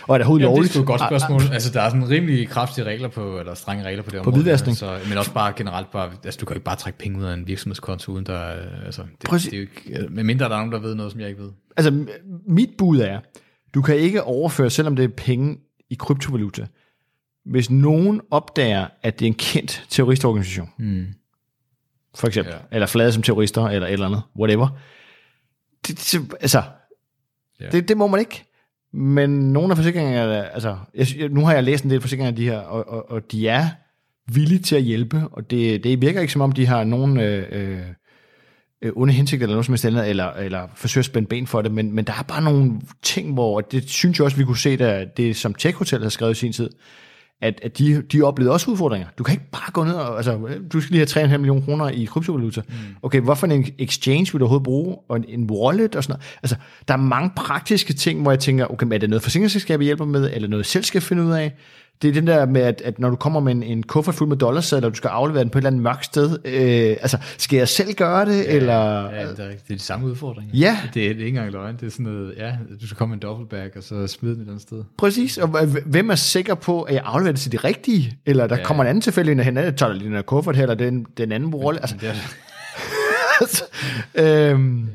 Og 0.09 0.15
er 0.15 0.19
det 0.19 0.25
overhovedet 0.27 0.45
Jamen, 0.45 0.57
det 0.57 0.59
er 0.59 0.73
lovligt? 0.73 0.77
et 0.77 0.87
godt 0.87 1.01
spørgsmål. 1.01 1.53
Altså, 1.55 1.73
der 1.73 1.81
er 1.81 1.89
sådan 1.91 2.09
rimelig 2.11 2.49
kraftige 2.49 2.85
regler 2.85 3.09
på, 3.09 3.39
eller 3.39 3.55
strenge 3.55 3.85
regler 3.85 4.03
på 4.03 4.11
det 4.11 4.21
område. 4.21 4.37
hvidvaskning. 4.37 4.77
Så, 4.77 4.99
men 5.09 5.19
også 5.19 5.33
bare 5.35 5.53
generelt 5.57 5.91
bare, 5.91 6.11
altså, 6.25 6.39
du 6.41 6.47
kan 6.47 6.55
jo 6.55 6.59
ikke 6.59 6.65
bare 6.65 6.77
trække 6.77 6.99
penge 6.99 7.19
ud 7.19 7.25
af 7.25 7.35
en 7.35 7.47
virksomhedskonto, 7.47 8.13
uden 8.13 8.27
der, 8.27 8.53
øh, 8.57 8.85
altså, 8.87 9.03
det, 9.03 9.29
Præcis. 9.31 9.51
det 9.51 9.57
er 9.57 9.61
jo 9.63 9.67
ikke, 10.01 10.09
med 10.15 10.25
mindre 10.25 10.49
der 10.49 10.53
er 10.55 10.57
nogen, 10.59 10.73
der 10.73 10.79
ved 10.79 10.95
noget, 10.95 11.13
som 11.13 11.21
jeg 11.21 11.29
ikke 11.29 11.43
ved. 11.43 11.51
altså 11.77 12.07
mit 12.47 12.69
bud 12.79 12.99
er, 13.01 13.21
du 13.75 13.83
kan 13.83 13.97
ikke 13.97 14.23
overføre, 14.23 14.71
selvom 14.71 14.97
det 14.97 15.05
er 15.05 15.09
penge 15.17 15.57
i 15.91 15.95
kryptovaluta, 15.95 16.67
hvis 17.51 17.71
nogen 17.71 18.21
opdager, 18.31 18.87
at 19.03 19.19
det 19.19 19.25
er 19.25 19.31
en 19.31 19.35
kendt 19.35 19.87
terroristorganisation. 19.89 20.71
Mm. 20.79 21.07
For 22.15 22.27
eksempel. 22.27 22.53
Ja. 22.53 22.77
Eller 22.77 22.87
flade 22.87 23.13
som 23.13 23.23
terrorister, 23.23 23.67
eller 23.67 23.87
et 23.87 23.93
eller 23.93 24.07
andet. 24.07 24.23
Whatever. 24.39 24.69
Det, 25.87 26.09
det, 26.13 26.37
altså, 26.41 26.63
Ja. 27.61 27.69
det, 27.69 27.89
det 27.89 27.97
må 27.97 28.07
man 28.07 28.21
ikke. 28.21 28.45
Men 28.93 29.31
nogle 29.53 29.71
af 29.71 29.77
forsikringerne, 29.77 30.51
altså, 30.55 30.77
jeg, 30.95 31.29
nu 31.29 31.45
har 31.45 31.53
jeg 31.53 31.65
læst 31.65 31.85
en 31.85 31.91
del 31.91 32.01
forsikringer 32.01 32.31
af 32.31 32.37
de 32.37 32.45
her, 32.45 32.59
og, 32.59 32.89
og, 32.89 33.11
og 33.11 33.33
de 33.33 33.49
er 33.49 33.69
villige 34.33 34.59
til 34.59 34.77
at 34.77 34.83
hjælpe, 34.83 35.23
og 35.33 35.51
det, 35.51 35.85
det 35.85 36.01
virker 36.01 36.21
ikke 36.21 36.33
som 36.33 36.43
om, 36.43 36.53
de 36.53 36.67
har 36.67 36.85
nogen 36.85 37.21
øh, 37.21 37.47
øh, 37.53 37.81
øh, 38.83 38.93
onde 38.97 39.13
hensigter 39.13 39.45
eller 39.45 39.55
noget 39.55 39.67
som 39.67 39.73
helst 39.73 39.85
andet, 39.85 40.09
eller, 40.09 40.33
eller 40.33 40.69
forsøger 40.75 41.03
at 41.03 41.07
spænde 41.07 41.29
ben 41.29 41.47
for 41.47 41.63
det, 41.63 41.73
men, 41.73 41.93
men 41.93 42.05
der 42.05 42.13
er 42.13 42.23
bare 42.23 42.43
nogle 42.43 42.81
ting, 43.03 43.35
hvor 43.35 43.61
det 43.61 43.91
synes 43.91 44.19
jeg 44.19 44.25
også, 44.25 44.37
vi 44.37 44.45
kunne 44.45 44.59
se, 44.59 44.77
der, 44.77 45.05
det 45.05 45.37
som 45.37 45.55
Tech 45.55 45.77
Hotel 45.77 46.03
har 46.03 46.09
skrevet 46.09 46.33
i 46.37 46.39
sin 46.41 46.53
tid, 46.53 46.71
at, 47.41 47.61
at 47.63 47.79
de, 47.79 48.03
de 48.03 48.23
oplevede 48.23 48.53
også 48.53 48.71
udfordringer. 48.71 49.09
Du 49.19 49.25
kan 49.25 49.33
ikke 49.33 49.51
bare 49.53 49.73
gå 49.73 49.85
ned 49.85 49.95
og, 49.95 50.17
altså, 50.17 50.39
du 50.73 50.81
skal 50.81 50.97
lige 50.97 51.07
have 51.15 51.27
3,5 51.27 51.37
millioner 51.37 51.65
kroner 51.65 51.89
i 51.89 52.05
kryptovaluta. 52.05 52.61
Mm. 52.69 52.75
Okay, 53.03 53.21
hvorfor 53.21 53.47
en 53.47 53.67
exchange 53.79 54.33
vil 54.33 54.41
du 54.41 54.45
overhovedet 54.45 54.65
bruge, 54.65 54.97
og 55.09 55.17
en, 55.17 55.25
en 55.29 55.51
wallet 55.51 55.97
og 55.97 56.05
sådan 56.05 56.13
noget. 56.13 56.37
Altså, 56.43 56.57
der 56.89 56.95
er 56.95 56.99
mange 56.99 57.31
praktiske 57.37 57.93
ting, 57.93 58.23
hvor 58.23 58.31
jeg 58.31 58.41
tænker, 58.41 58.67
okay, 58.67 58.85
men 58.85 58.93
er 58.93 58.99
det 58.99 59.11
noget 59.11 59.23
forsikringsselskab, 59.23 59.81
hjælper 59.81 60.05
med, 60.05 60.31
eller 60.35 60.49
noget 60.49 60.67
selv 60.67 60.85
skal 60.85 61.01
finde 61.01 61.23
ud 61.23 61.33
af? 61.33 61.55
Det 62.03 62.09
er 62.09 62.13
den 62.13 62.27
der 62.27 62.47
med, 62.47 62.61
at, 62.61 62.83
at 62.85 62.99
når 62.99 63.11
du 63.11 63.17
kommer 63.17 63.41
med 63.41 63.53
en, 63.53 63.63
en 63.63 63.83
kuffert 63.83 64.15
fuld 64.15 64.29
med 64.29 64.37
dollarsedler, 64.37 64.87
og 64.87 64.93
du 64.93 64.97
skal 64.97 65.09
aflevere 65.09 65.43
den 65.45 65.51
på 65.51 65.59
et 65.59 65.61
eller 65.61 65.71
andet 65.71 65.83
mørkt 65.83 66.05
sted, 66.05 66.39
øh, 66.45 66.97
altså, 67.01 67.19
skal 67.39 67.57
jeg 67.57 67.69
selv 67.69 67.95
gøre 67.95 68.27
det, 68.27 68.45
ja, 68.45 68.53
eller... 68.53 69.11
Ja, 69.11 69.21
det 69.21 69.31
er, 69.31 69.35
det 69.35 69.43
er 69.71 69.75
de 69.75 69.79
samme 69.79 70.07
udfordringer. 70.07 70.59
Ja. 70.59 70.79
Det 70.95 71.05
er, 71.05 71.09
det 71.09 71.23
er 71.23 71.27
ikke 71.27 71.29
engang 71.29 71.53
løgn. 71.53 71.77
Det 71.77 71.87
er 71.87 71.91
sådan 71.91 72.07
noget, 72.07 72.35
ja, 72.37 72.53
du 72.81 72.87
skal 72.87 72.97
komme 72.97 73.11
med 73.11 73.17
en 73.17 73.29
dobbeltbag, 73.29 73.77
og 73.77 73.83
så 73.83 74.07
smide 74.07 74.35
den 74.35 74.41
et 74.41 74.45
eller 74.45 74.53
andet 74.53 74.63
sted. 74.63 74.85
Præcis, 74.99 75.39
og 75.39 75.67
hvem 75.87 76.11
er 76.11 76.15
sikker 76.15 76.55
på, 76.55 76.83
at 76.83 76.95
jeg 76.95 77.03
afleverer 77.05 77.33
det 77.33 77.41
til 77.41 77.53
de 77.53 77.57
rigtige? 77.57 78.19
Eller 78.27 78.47
der 78.47 78.55
Ja. 78.55 78.61
ja. 78.61 78.67
kommer 78.67 78.83
en 78.85 78.89
anden 78.89 79.03
tilfælde 79.03 79.31
ind, 79.31 79.41
og 79.41 79.45
hen, 79.45 79.55
tager 79.55 79.93
lige 79.93 80.05
den 80.05 80.15
her 80.15 80.23
kuffert 80.23 80.57
her, 80.57 80.63
eller 80.63 80.75
den, 80.75 81.07
den 81.17 81.33
anden 81.33 81.55
rolle. 81.55 81.81
Altså, 81.81 81.97
Det 82.01 82.09
er, 82.09 82.15
øhm, 84.51 84.89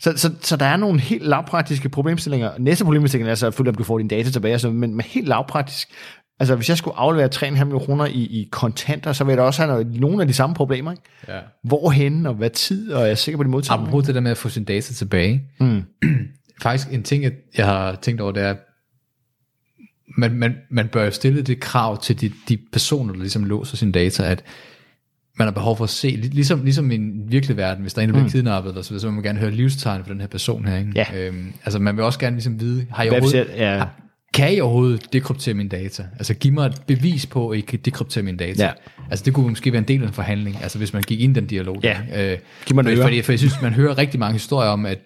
så, 0.00 0.12
så, 0.16 0.30
så 0.40 0.56
der 0.56 0.66
er 0.66 0.76
nogle 0.76 1.00
helt 1.00 1.26
lavpraktiske 1.26 1.88
problemstillinger. 1.88 2.50
Næste 2.58 2.84
problemstilling 2.84 3.30
er 3.30 3.34
så 3.34 3.40
selvfølgelig, 3.40 3.70
om 3.70 3.76
du 3.76 3.84
får 3.84 3.98
dine 3.98 4.08
data 4.10 4.30
tilbage, 4.30 4.52
altså, 4.52 4.70
men, 4.70 4.94
men 4.94 5.00
helt 5.00 5.28
lavpraktisk. 5.28 5.88
Altså, 6.40 6.56
hvis 6.56 6.68
jeg 6.68 6.78
skulle 6.78 6.96
aflevere 6.96 7.28
3,5 7.34 7.50
millioner 7.50 7.78
kroner 7.78 8.06
i, 8.06 8.12
i 8.22 8.48
kontanter, 8.52 9.12
så 9.12 9.24
vil 9.24 9.30
jeg 9.32 9.38
da 9.38 9.42
også 9.42 9.62
have 9.62 9.72
noget, 9.72 10.00
nogle 10.00 10.20
af 10.22 10.26
de 10.28 10.32
samme 10.34 10.54
problemer. 10.54 10.90
Ikke? 10.90 11.02
ja. 11.28 11.38
Hvorhen 11.64 12.26
og 12.26 12.34
hvad 12.34 12.50
tid, 12.50 12.92
og 12.92 13.02
jeg 13.02 13.10
er 13.10 13.14
sikker 13.14 13.36
på, 13.36 13.42
de 13.42 13.48
modtager. 13.48 13.80
Apropos 13.80 14.04
det 14.06 14.14
der 14.14 14.20
med 14.20 14.30
at 14.30 14.36
få 14.36 14.48
sine 14.48 14.64
data 14.64 14.92
tilbage. 14.94 15.42
Mm. 15.60 15.82
faktisk 16.62 16.88
en 16.92 17.02
ting, 17.02 17.22
jeg, 17.22 17.32
jeg 17.56 17.66
har 17.66 17.94
tænkt 18.02 18.20
over, 18.20 18.32
det 18.32 18.42
er, 18.42 18.54
man, 20.18 20.32
man, 20.34 20.54
man 20.70 20.88
bør 20.88 21.04
jo 21.04 21.10
stille 21.10 21.42
det 21.42 21.60
krav 21.60 22.02
til 22.02 22.20
de, 22.20 22.30
de 22.48 22.58
personer, 22.72 23.12
der 23.12 23.20
ligesom 23.20 23.44
låser 23.44 23.76
sine 23.76 23.92
data, 23.92 24.22
at 24.22 24.44
man 25.38 25.46
har 25.46 25.52
behov 25.52 25.76
for 25.76 25.84
at 25.84 25.90
se, 25.90 26.08
lig- 26.08 26.34
ligesom, 26.34 26.62
ligesom 26.64 26.90
i 26.90 26.94
en 26.94 27.22
virkelig 27.28 27.56
verden, 27.56 27.82
hvis 27.82 27.94
der 27.94 28.00
er 28.00 28.04
en, 28.04 28.08
der 28.08 28.12
bliver 28.14 28.24
mm. 28.24 28.30
kidnappet, 28.30 28.70
eller 28.70 28.82
så, 28.82 28.90
videre, 28.90 29.00
så 29.00 29.06
vil 29.06 29.14
man 29.14 29.22
gerne 29.22 29.38
høre 29.38 29.50
livstegn 29.50 30.04
for 30.04 30.10
den 30.12 30.20
her 30.20 30.28
person 30.28 30.64
her. 30.66 30.76
Ikke? 30.78 30.92
Ja. 30.94 31.06
Øhm, 31.28 31.52
altså 31.64 31.78
man 31.78 31.96
vil 31.96 32.04
også 32.04 32.18
gerne 32.18 32.36
ligesom 32.36 32.60
vide, 32.60 32.86
har 32.90 33.04
Hvad 33.04 33.12
overhovedet, 33.12 33.38
jeg- 33.38 33.56
ja. 33.56 33.78
har, 33.78 34.00
kan 34.36 34.54
I 34.54 34.60
overhovedet 34.60 35.12
dekryptere 35.12 35.54
mine 35.54 35.68
data? 35.68 36.06
Altså 36.12 36.34
giv 36.34 36.52
mig 36.52 36.66
et 36.66 36.82
bevis 36.86 37.26
på, 37.26 37.48
at 37.48 37.58
I 37.58 37.60
kan 37.60 37.78
dekryptere 37.84 38.24
mine 38.24 38.36
data. 38.38 38.64
Ja. 38.64 38.72
Altså 39.10 39.24
det 39.24 39.34
kunne 39.34 39.48
måske 39.48 39.72
være 39.72 39.78
en 39.78 39.88
del 39.88 40.02
af 40.02 40.06
en 40.06 40.12
forhandling, 40.12 40.58
altså 40.62 40.78
hvis 40.78 40.92
man 40.92 41.02
gik 41.02 41.20
ind 41.20 41.36
i 41.36 41.40
den 41.40 41.46
dialog. 41.48 41.80
Ja. 41.82 41.98
øh, 42.14 42.38
Giv 42.66 42.74
mig 42.74 42.86
øre. 42.86 42.96
fordi, 42.96 43.22
for 43.22 43.32
jeg 43.32 43.38
synes, 43.38 43.62
man 43.62 43.72
hører 43.72 43.98
rigtig 43.98 44.20
mange 44.20 44.32
historier 44.32 44.70
om, 44.70 44.86
at 44.86 44.98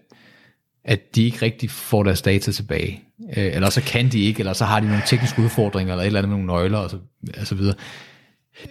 at 0.85 1.15
de 1.15 1.25
ikke 1.25 1.43
rigtig 1.43 1.71
får 1.71 2.03
deres 2.03 2.23
data 2.23 2.53
tilbage. 2.53 3.03
Øh, 3.37 3.55
eller 3.55 3.71
så 3.71 3.83
kan 3.83 4.09
de 4.09 4.21
ikke, 4.21 4.39
eller 4.41 4.53
så 4.53 4.65
har 4.65 4.81
de 4.81 4.87
nogle 4.87 5.03
tekniske 5.07 5.43
udfordringer, 5.43 5.93
eller 5.93 6.03
et 6.03 6.07
eller 6.07 6.19
andet 6.21 6.29
med 6.29 6.39
nogle 6.39 6.53
nøgler, 6.53 6.79
og 6.79 6.91
så, 6.91 6.97
og 7.41 7.47
så 7.47 7.55
videre. 7.55 7.75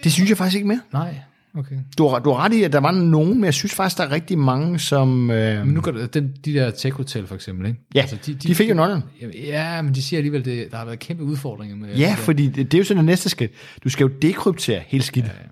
Det 0.04 0.12
synes 0.12 0.28
jeg 0.30 0.38
faktisk 0.38 0.56
ikke 0.56 0.68
mere. 0.68 0.80
Nej, 0.92 1.14
okay. 1.58 1.76
Du 1.98 2.08
har, 2.08 2.18
du 2.18 2.30
har 2.30 2.44
ret 2.44 2.52
i, 2.52 2.62
at 2.62 2.72
der 2.72 2.80
var 2.80 2.90
nogen, 2.92 3.34
men 3.34 3.44
jeg 3.44 3.54
synes 3.54 3.74
faktisk, 3.74 3.98
der 3.98 4.04
er 4.04 4.10
rigtig 4.10 4.38
mange, 4.38 4.78
som... 4.78 5.30
Øh, 5.30 5.66
Men 5.66 5.74
nu 5.74 5.80
går 5.80 5.90
det, 5.92 6.14
den, 6.14 6.32
de 6.44 6.52
der 6.54 6.70
tech 6.70 6.94
hotel 6.96 7.26
for 7.26 7.34
eksempel, 7.34 7.66
ikke? 7.66 7.80
ja, 7.94 8.00
altså, 8.00 8.16
de, 8.26 8.34
de, 8.34 8.48
de 8.48 8.54
fik 8.54 8.68
jo 8.68 8.74
nøglen. 8.74 9.02
Ja, 9.34 9.82
men 9.82 9.94
de 9.94 10.02
siger 10.02 10.18
alligevel, 10.18 10.44
det, 10.44 10.70
der 10.70 10.76
har 10.76 10.84
været 10.84 10.98
kæmpe 10.98 11.22
udfordringer 11.22 11.76
med 11.76 11.96
Ja, 11.96 12.10
det. 12.10 12.18
fordi 12.18 12.46
det, 12.46 12.56
det 12.72 12.74
er 12.74 12.78
jo 12.78 12.84
sådan 12.84 12.96
det 12.98 13.04
næste 13.04 13.28
skridt. 13.28 13.52
Du 13.84 13.88
skal 13.88 14.04
jo 14.04 14.10
dekryptere 14.22 14.82
hele 14.86 15.04
skidt. 15.04 15.24
Ja, 15.26 15.30
ja. 15.30 15.48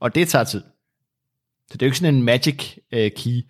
Og 0.00 0.14
det 0.14 0.28
tager 0.28 0.44
tid. 0.44 0.60
Så 1.70 1.72
det 1.76 1.82
er 1.82 1.86
jo 1.86 1.88
ikke 1.88 1.98
sådan 1.98 2.14
en 2.14 2.22
magic 2.22 2.76
øh, 2.92 3.10
key. 3.16 3.40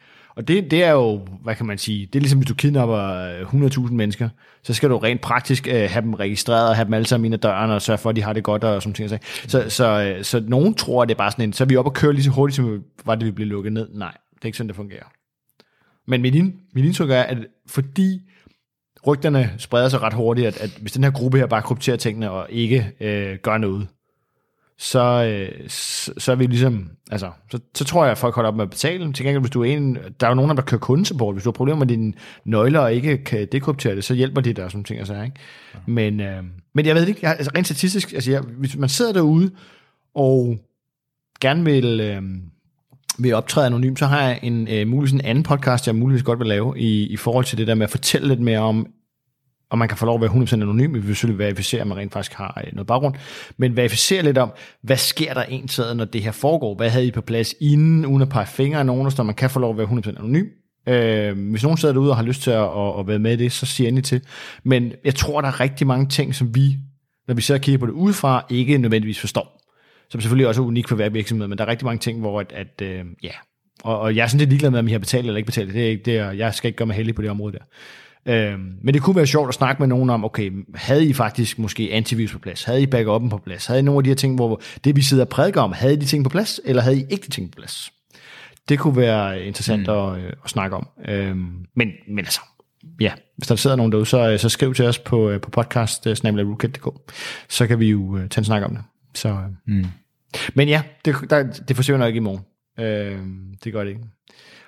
Og 0.40 0.48
det, 0.48 0.70
det 0.70 0.84
er 0.84 0.90
jo, 0.90 1.26
hvad 1.42 1.54
kan 1.54 1.66
man 1.66 1.78
sige, 1.78 2.06
det 2.06 2.16
er 2.16 2.20
ligesom 2.20 2.38
hvis 2.38 2.48
du 2.48 2.54
kidnapper 2.54 2.98
øh, 2.98 3.42
100.000 3.42 3.92
mennesker, 3.92 4.28
så 4.62 4.74
skal 4.74 4.90
du 4.90 4.98
rent 4.98 5.20
praktisk 5.20 5.68
øh, 5.68 5.90
have 5.90 6.02
dem 6.02 6.14
registreret, 6.14 6.68
og 6.68 6.76
have 6.76 6.84
dem 6.84 6.94
alle 6.94 7.06
sammen 7.06 7.24
ind 7.24 7.34
ad 7.34 7.38
døren, 7.38 7.70
og 7.70 7.82
sørge 7.82 7.98
for, 7.98 8.10
at 8.10 8.16
de 8.16 8.22
har 8.22 8.32
det 8.32 8.44
godt, 8.44 8.64
og 8.64 8.82
sådan 8.82 8.94
ting. 8.94 9.10
Så, 9.10 9.18
så, 9.48 9.70
så, 9.70 10.16
så 10.22 10.42
nogen 10.48 10.74
tror, 10.74 11.02
at 11.02 11.08
det 11.08 11.14
er 11.14 11.18
bare 11.18 11.30
sådan 11.30 11.48
en, 11.48 11.52
så 11.52 11.64
er 11.64 11.68
vi 11.68 11.76
oppe 11.76 11.88
og 11.88 11.94
kører 11.94 12.12
lige 12.12 12.24
så 12.24 12.30
hurtigt, 12.30 12.56
som 12.56 12.84
var 13.04 13.14
det, 13.14 13.26
vi 13.26 13.30
blev 13.30 13.46
lukket 13.46 13.72
ned. 13.72 13.88
Nej, 13.92 14.12
det 14.34 14.42
er 14.42 14.46
ikke 14.46 14.58
sådan, 14.58 14.68
det 14.68 14.76
fungerer. 14.76 15.04
Men 16.06 16.22
mit, 16.22 16.34
ind, 16.34 16.52
mit 16.74 16.84
indtryk 16.84 17.10
er, 17.10 17.22
at 17.22 17.38
fordi 17.66 18.20
rygterne 19.06 19.50
spreder 19.58 19.88
sig 19.88 20.02
ret 20.02 20.14
hurtigt, 20.14 20.46
at, 20.46 20.60
at 20.60 20.70
hvis 20.80 20.92
den 20.92 21.04
her 21.04 21.10
gruppe 21.10 21.38
her 21.38 21.46
bare 21.46 21.62
krypterer 21.62 21.96
tingene 21.96 22.30
og 22.30 22.46
ikke 22.50 22.92
øh, 23.00 23.38
gør 23.42 23.58
noget, 23.58 23.88
så, 24.82 25.24
øh, 25.24 25.68
så, 25.68 26.12
så 26.18 26.32
er 26.32 26.36
vi 26.36 26.46
ligesom, 26.46 26.90
altså, 27.10 27.30
så, 27.50 27.58
så 27.74 27.84
tror 27.84 28.04
jeg, 28.04 28.10
at 28.10 28.18
folk 28.18 28.34
holder 28.34 28.48
op 28.48 28.56
med 28.56 28.62
at 28.62 28.70
betale. 28.70 29.12
Til 29.12 29.24
gengæld, 29.24 29.42
hvis 29.42 29.50
du 29.50 29.62
er 29.62 29.66
en, 29.66 29.98
der 30.20 30.26
er 30.26 30.30
jo 30.30 30.34
nogen, 30.34 30.56
der 30.56 30.62
kører 30.62 30.78
kundesupport. 30.78 31.34
Hvis 31.34 31.44
du 31.44 31.50
har 31.50 31.52
problemer 31.52 31.78
med 31.78 31.86
dine 31.86 32.12
nøgler 32.44 32.80
og 32.80 32.94
ikke 32.94 33.24
kan 33.24 33.48
dekryptere 33.52 33.94
det, 33.94 34.04
så 34.04 34.14
hjælper 34.14 34.40
de 34.40 34.52
dig 34.52 34.64
og 34.64 34.70
sådan 34.70 34.84
ting 34.84 35.00
og 35.00 35.06
så, 35.06 35.22
ikke? 35.22 35.36
Men, 35.86 36.20
øh, 36.20 36.42
men 36.74 36.86
jeg 36.86 36.94
ved 36.94 37.02
det 37.02 37.08
ikke, 37.08 37.20
jeg, 37.22 37.30
altså 37.30 37.50
rent 37.56 37.66
statistisk, 37.66 38.12
altså 38.12 38.30
jeg, 38.30 38.40
hvis 38.40 38.76
man 38.76 38.88
sidder 38.88 39.12
derude 39.12 39.50
og 40.14 40.58
gerne 41.40 41.64
vil, 41.64 42.00
øh, 42.00 42.22
vil 43.18 43.34
optræde 43.34 43.66
anonymt, 43.66 43.98
så 43.98 44.06
har 44.06 44.22
jeg 44.22 44.40
en 44.42 44.68
øh, 44.68 44.88
muligvis 44.88 45.12
en 45.12 45.20
anden 45.20 45.44
podcast, 45.44 45.86
jeg 45.86 45.94
muligvis 45.94 46.22
godt 46.22 46.38
vil 46.38 46.48
lave 46.48 46.78
i, 46.78 47.06
i 47.06 47.16
forhold 47.16 47.44
til 47.44 47.58
det 47.58 47.66
der 47.66 47.74
med 47.74 47.84
at 47.84 47.90
fortælle 47.90 48.28
lidt 48.28 48.40
mere 48.40 48.60
om, 48.60 48.86
og 49.70 49.78
man 49.78 49.88
kan 49.88 49.96
få 49.96 50.06
lov 50.06 50.14
at 50.14 50.20
være 50.20 50.42
100% 50.42 50.54
anonym, 50.54 50.94
vi 50.94 50.98
vil 50.98 51.16
selvfølgelig 51.16 51.38
verificere, 51.38 51.80
at 51.80 51.86
man 51.86 51.96
rent 51.96 52.12
faktisk 52.12 52.32
har 52.32 52.62
øh, 52.66 52.72
noget 52.72 52.86
baggrund, 52.86 53.14
men 53.56 53.76
verificere 53.76 54.22
lidt 54.22 54.38
om, 54.38 54.52
hvad 54.82 54.96
sker 54.96 55.34
der 55.34 55.42
egentlig, 55.42 55.94
når 55.94 56.04
det 56.04 56.22
her 56.22 56.32
foregår? 56.32 56.74
Hvad 56.74 56.90
havde 56.90 57.06
I 57.06 57.10
på 57.10 57.20
plads 57.20 57.54
inden, 57.60 58.06
uden 58.06 58.22
at 58.22 58.28
pege 58.28 58.46
fingre 58.46 58.78
af 58.78 58.86
nogen, 58.86 59.10
så 59.10 59.22
man 59.22 59.34
kan 59.34 59.50
få 59.50 59.58
lov 59.58 59.70
at 59.70 59.78
være 59.78 59.86
100% 59.86 60.18
anonym? 60.18 60.46
Øh, 60.88 61.50
hvis 61.50 61.62
nogen 61.62 61.78
sidder 61.78 61.94
derude 61.94 62.10
og 62.10 62.16
har 62.16 62.22
lyst 62.22 62.42
til 62.42 62.50
at, 62.50 62.62
at, 62.62 62.98
at 62.98 63.06
være 63.06 63.18
med 63.18 63.32
i 63.32 63.36
det, 63.36 63.52
så 63.52 63.66
siger 63.66 63.88
endelig 63.88 64.04
til. 64.04 64.20
Men 64.64 64.92
jeg 65.04 65.14
tror, 65.14 65.40
der 65.40 65.48
er 65.48 65.60
rigtig 65.60 65.86
mange 65.86 66.06
ting, 66.06 66.34
som 66.34 66.54
vi, 66.54 66.76
når 67.28 67.34
vi 67.34 67.42
sidder 67.42 67.58
og 67.58 67.62
kigger 67.62 67.78
på 67.78 67.86
det 67.86 67.92
udefra, 67.92 68.46
ikke 68.50 68.78
nødvendigvis 68.78 69.20
forstår. 69.20 69.60
Som 70.10 70.20
selvfølgelig 70.20 70.48
også 70.48 70.62
er 70.62 70.66
unik 70.66 70.88
for 70.88 70.96
hver 70.96 71.08
virksomhed, 71.08 71.48
men 71.48 71.58
der 71.58 71.64
er 71.64 71.68
rigtig 71.68 71.84
mange 71.84 71.98
ting, 71.98 72.20
hvor 72.20 72.40
at, 72.40 72.52
at 72.52 72.82
øh, 72.82 73.04
ja, 73.22 73.32
og, 73.82 74.00
og 74.00 74.16
jeg 74.16 74.22
er 74.22 74.26
sådan 74.26 74.38
lidt 74.38 74.50
ligeglad 74.50 74.70
med, 74.70 74.78
om 74.78 74.88
I 74.88 74.92
har 74.92 74.98
betalt 74.98 75.26
eller 75.26 75.36
ikke 75.36 75.46
betalt. 75.46 75.74
Det 75.74 75.84
er 75.84 75.88
ikke 75.88 76.02
det, 76.04 76.38
jeg 76.38 76.54
skal 76.54 76.68
ikke 76.68 76.76
gøre 76.76 76.86
mig 76.86 76.96
heldig 76.96 77.14
på 77.14 77.22
det 77.22 77.30
område 77.30 77.52
der. 77.52 77.64
Øhm, 78.26 78.74
men 78.82 78.94
det 78.94 79.02
kunne 79.02 79.16
være 79.16 79.26
sjovt 79.26 79.48
at 79.48 79.54
snakke 79.54 79.82
med 79.82 79.88
nogen 79.88 80.10
om, 80.10 80.24
okay, 80.24 80.52
havde 80.74 81.06
I 81.06 81.12
faktisk 81.12 81.58
måske 81.58 81.88
antivirus 81.92 82.32
på 82.32 82.38
plads? 82.38 82.64
Havde 82.64 82.82
I 82.82 82.86
backupen 82.86 83.30
på 83.30 83.38
plads? 83.38 83.66
Havde 83.66 83.80
I 83.80 83.82
nogle 83.82 83.98
af 83.98 84.04
de 84.04 84.10
her 84.10 84.14
ting, 84.14 84.34
hvor 84.34 84.60
det 84.84 84.96
vi 84.96 85.02
sidder 85.02 85.24
og 85.24 85.28
prædiker 85.28 85.60
om, 85.60 85.72
havde 85.72 85.92
I 85.92 85.96
de 85.96 86.06
ting 86.06 86.24
på 86.24 86.30
plads, 86.30 86.60
eller 86.64 86.82
havde 86.82 86.98
I 86.98 87.04
ikke 87.10 87.26
de 87.26 87.30
ting 87.30 87.50
på 87.50 87.56
plads? 87.56 87.92
Det 88.68 88.78
kunne 88.78 88.96
være 88.96 89.42
interessant 89.42 89.82
mm. 89.86 89.92
at, 89.92 90.18
øh, 90.18 90.32
at 90.44 90.50
snakke 90.50 90.76
om. 90.76 90.88
Øhm, 91.08 91.66
men, 91.74 91.88
men 92.08 92.18
altså, 92.18 92.40
ja, 93.00 93.12
hvis 93.36 93.48
der 93.48 93.56
sidder 93.56 93.76
nogen 93.76 93.92
derude, 93.92 94.06
så, 94.06 94.38
så 94.38 94.48
skriv 94.48 94.74
til 94.74 94.84
os 94.84 94.98
på, 94.98 95.30
øh, 95.30 95.40
på 95.40 95.50
podcast 95.50 96.06
øh, 96.06 96.16
så 97.48 97.66
kan 97.66 97.80
vi 97.80 97.86
jo 97.86 98.16
øh, 98.16 98.28
tage 98.28 98.40
en 98.40 98.44
snak 98.44 98.62
om 98.62 98.70
det. 98.70 98.84
Så, 99.14 99.28
øh. 99.28 99.36
Mm. 99.66 99.86
Men 100.54 100.68
ja, 100.68 100.82
det, 101.04 101.16
der, 101.30 101.42
det 101.42 101.76
forsvinder 101.76 102.06
ikke 102.06 102.16
i 102.16 102.20
morgen. 102.20 102.40
Øh, 102.78 103.18
det 103.64 103.72
gør 103.72 103.84
det 103.84 103.90
ikke. 103.90 104.02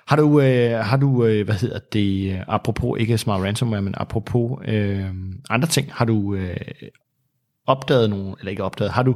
Har 0.07 0.15
du, 0.15 0.41
øh, 0.41 0.79
har 0.79 0.97
du 0.97 1.25
øh, 1.25 1.45
hvad 1.45 1.55
hedder 1.55 1.79
det, 1.93 2.43
apropos, 2.47 2.99
ikke 2.99 3.17
smart 3.17 3.41
ransomware, 3.41 3.81
men 3.81 3.93
apropos 3.97 4.59
øh, 4.67 5.05
andre 5.49 5.67
ting, 5.67 5.89
har 5.93 6.05
du 6.05 6.35
øh, 6.35 6.57
opdaget 7.67 8.09
nogle, 8.09 8.35
eller 8.39 8.49
ikke 8.51 8.63
opdaget, 8.63 8.91
har 8.91 9.03
du 9.03 9.15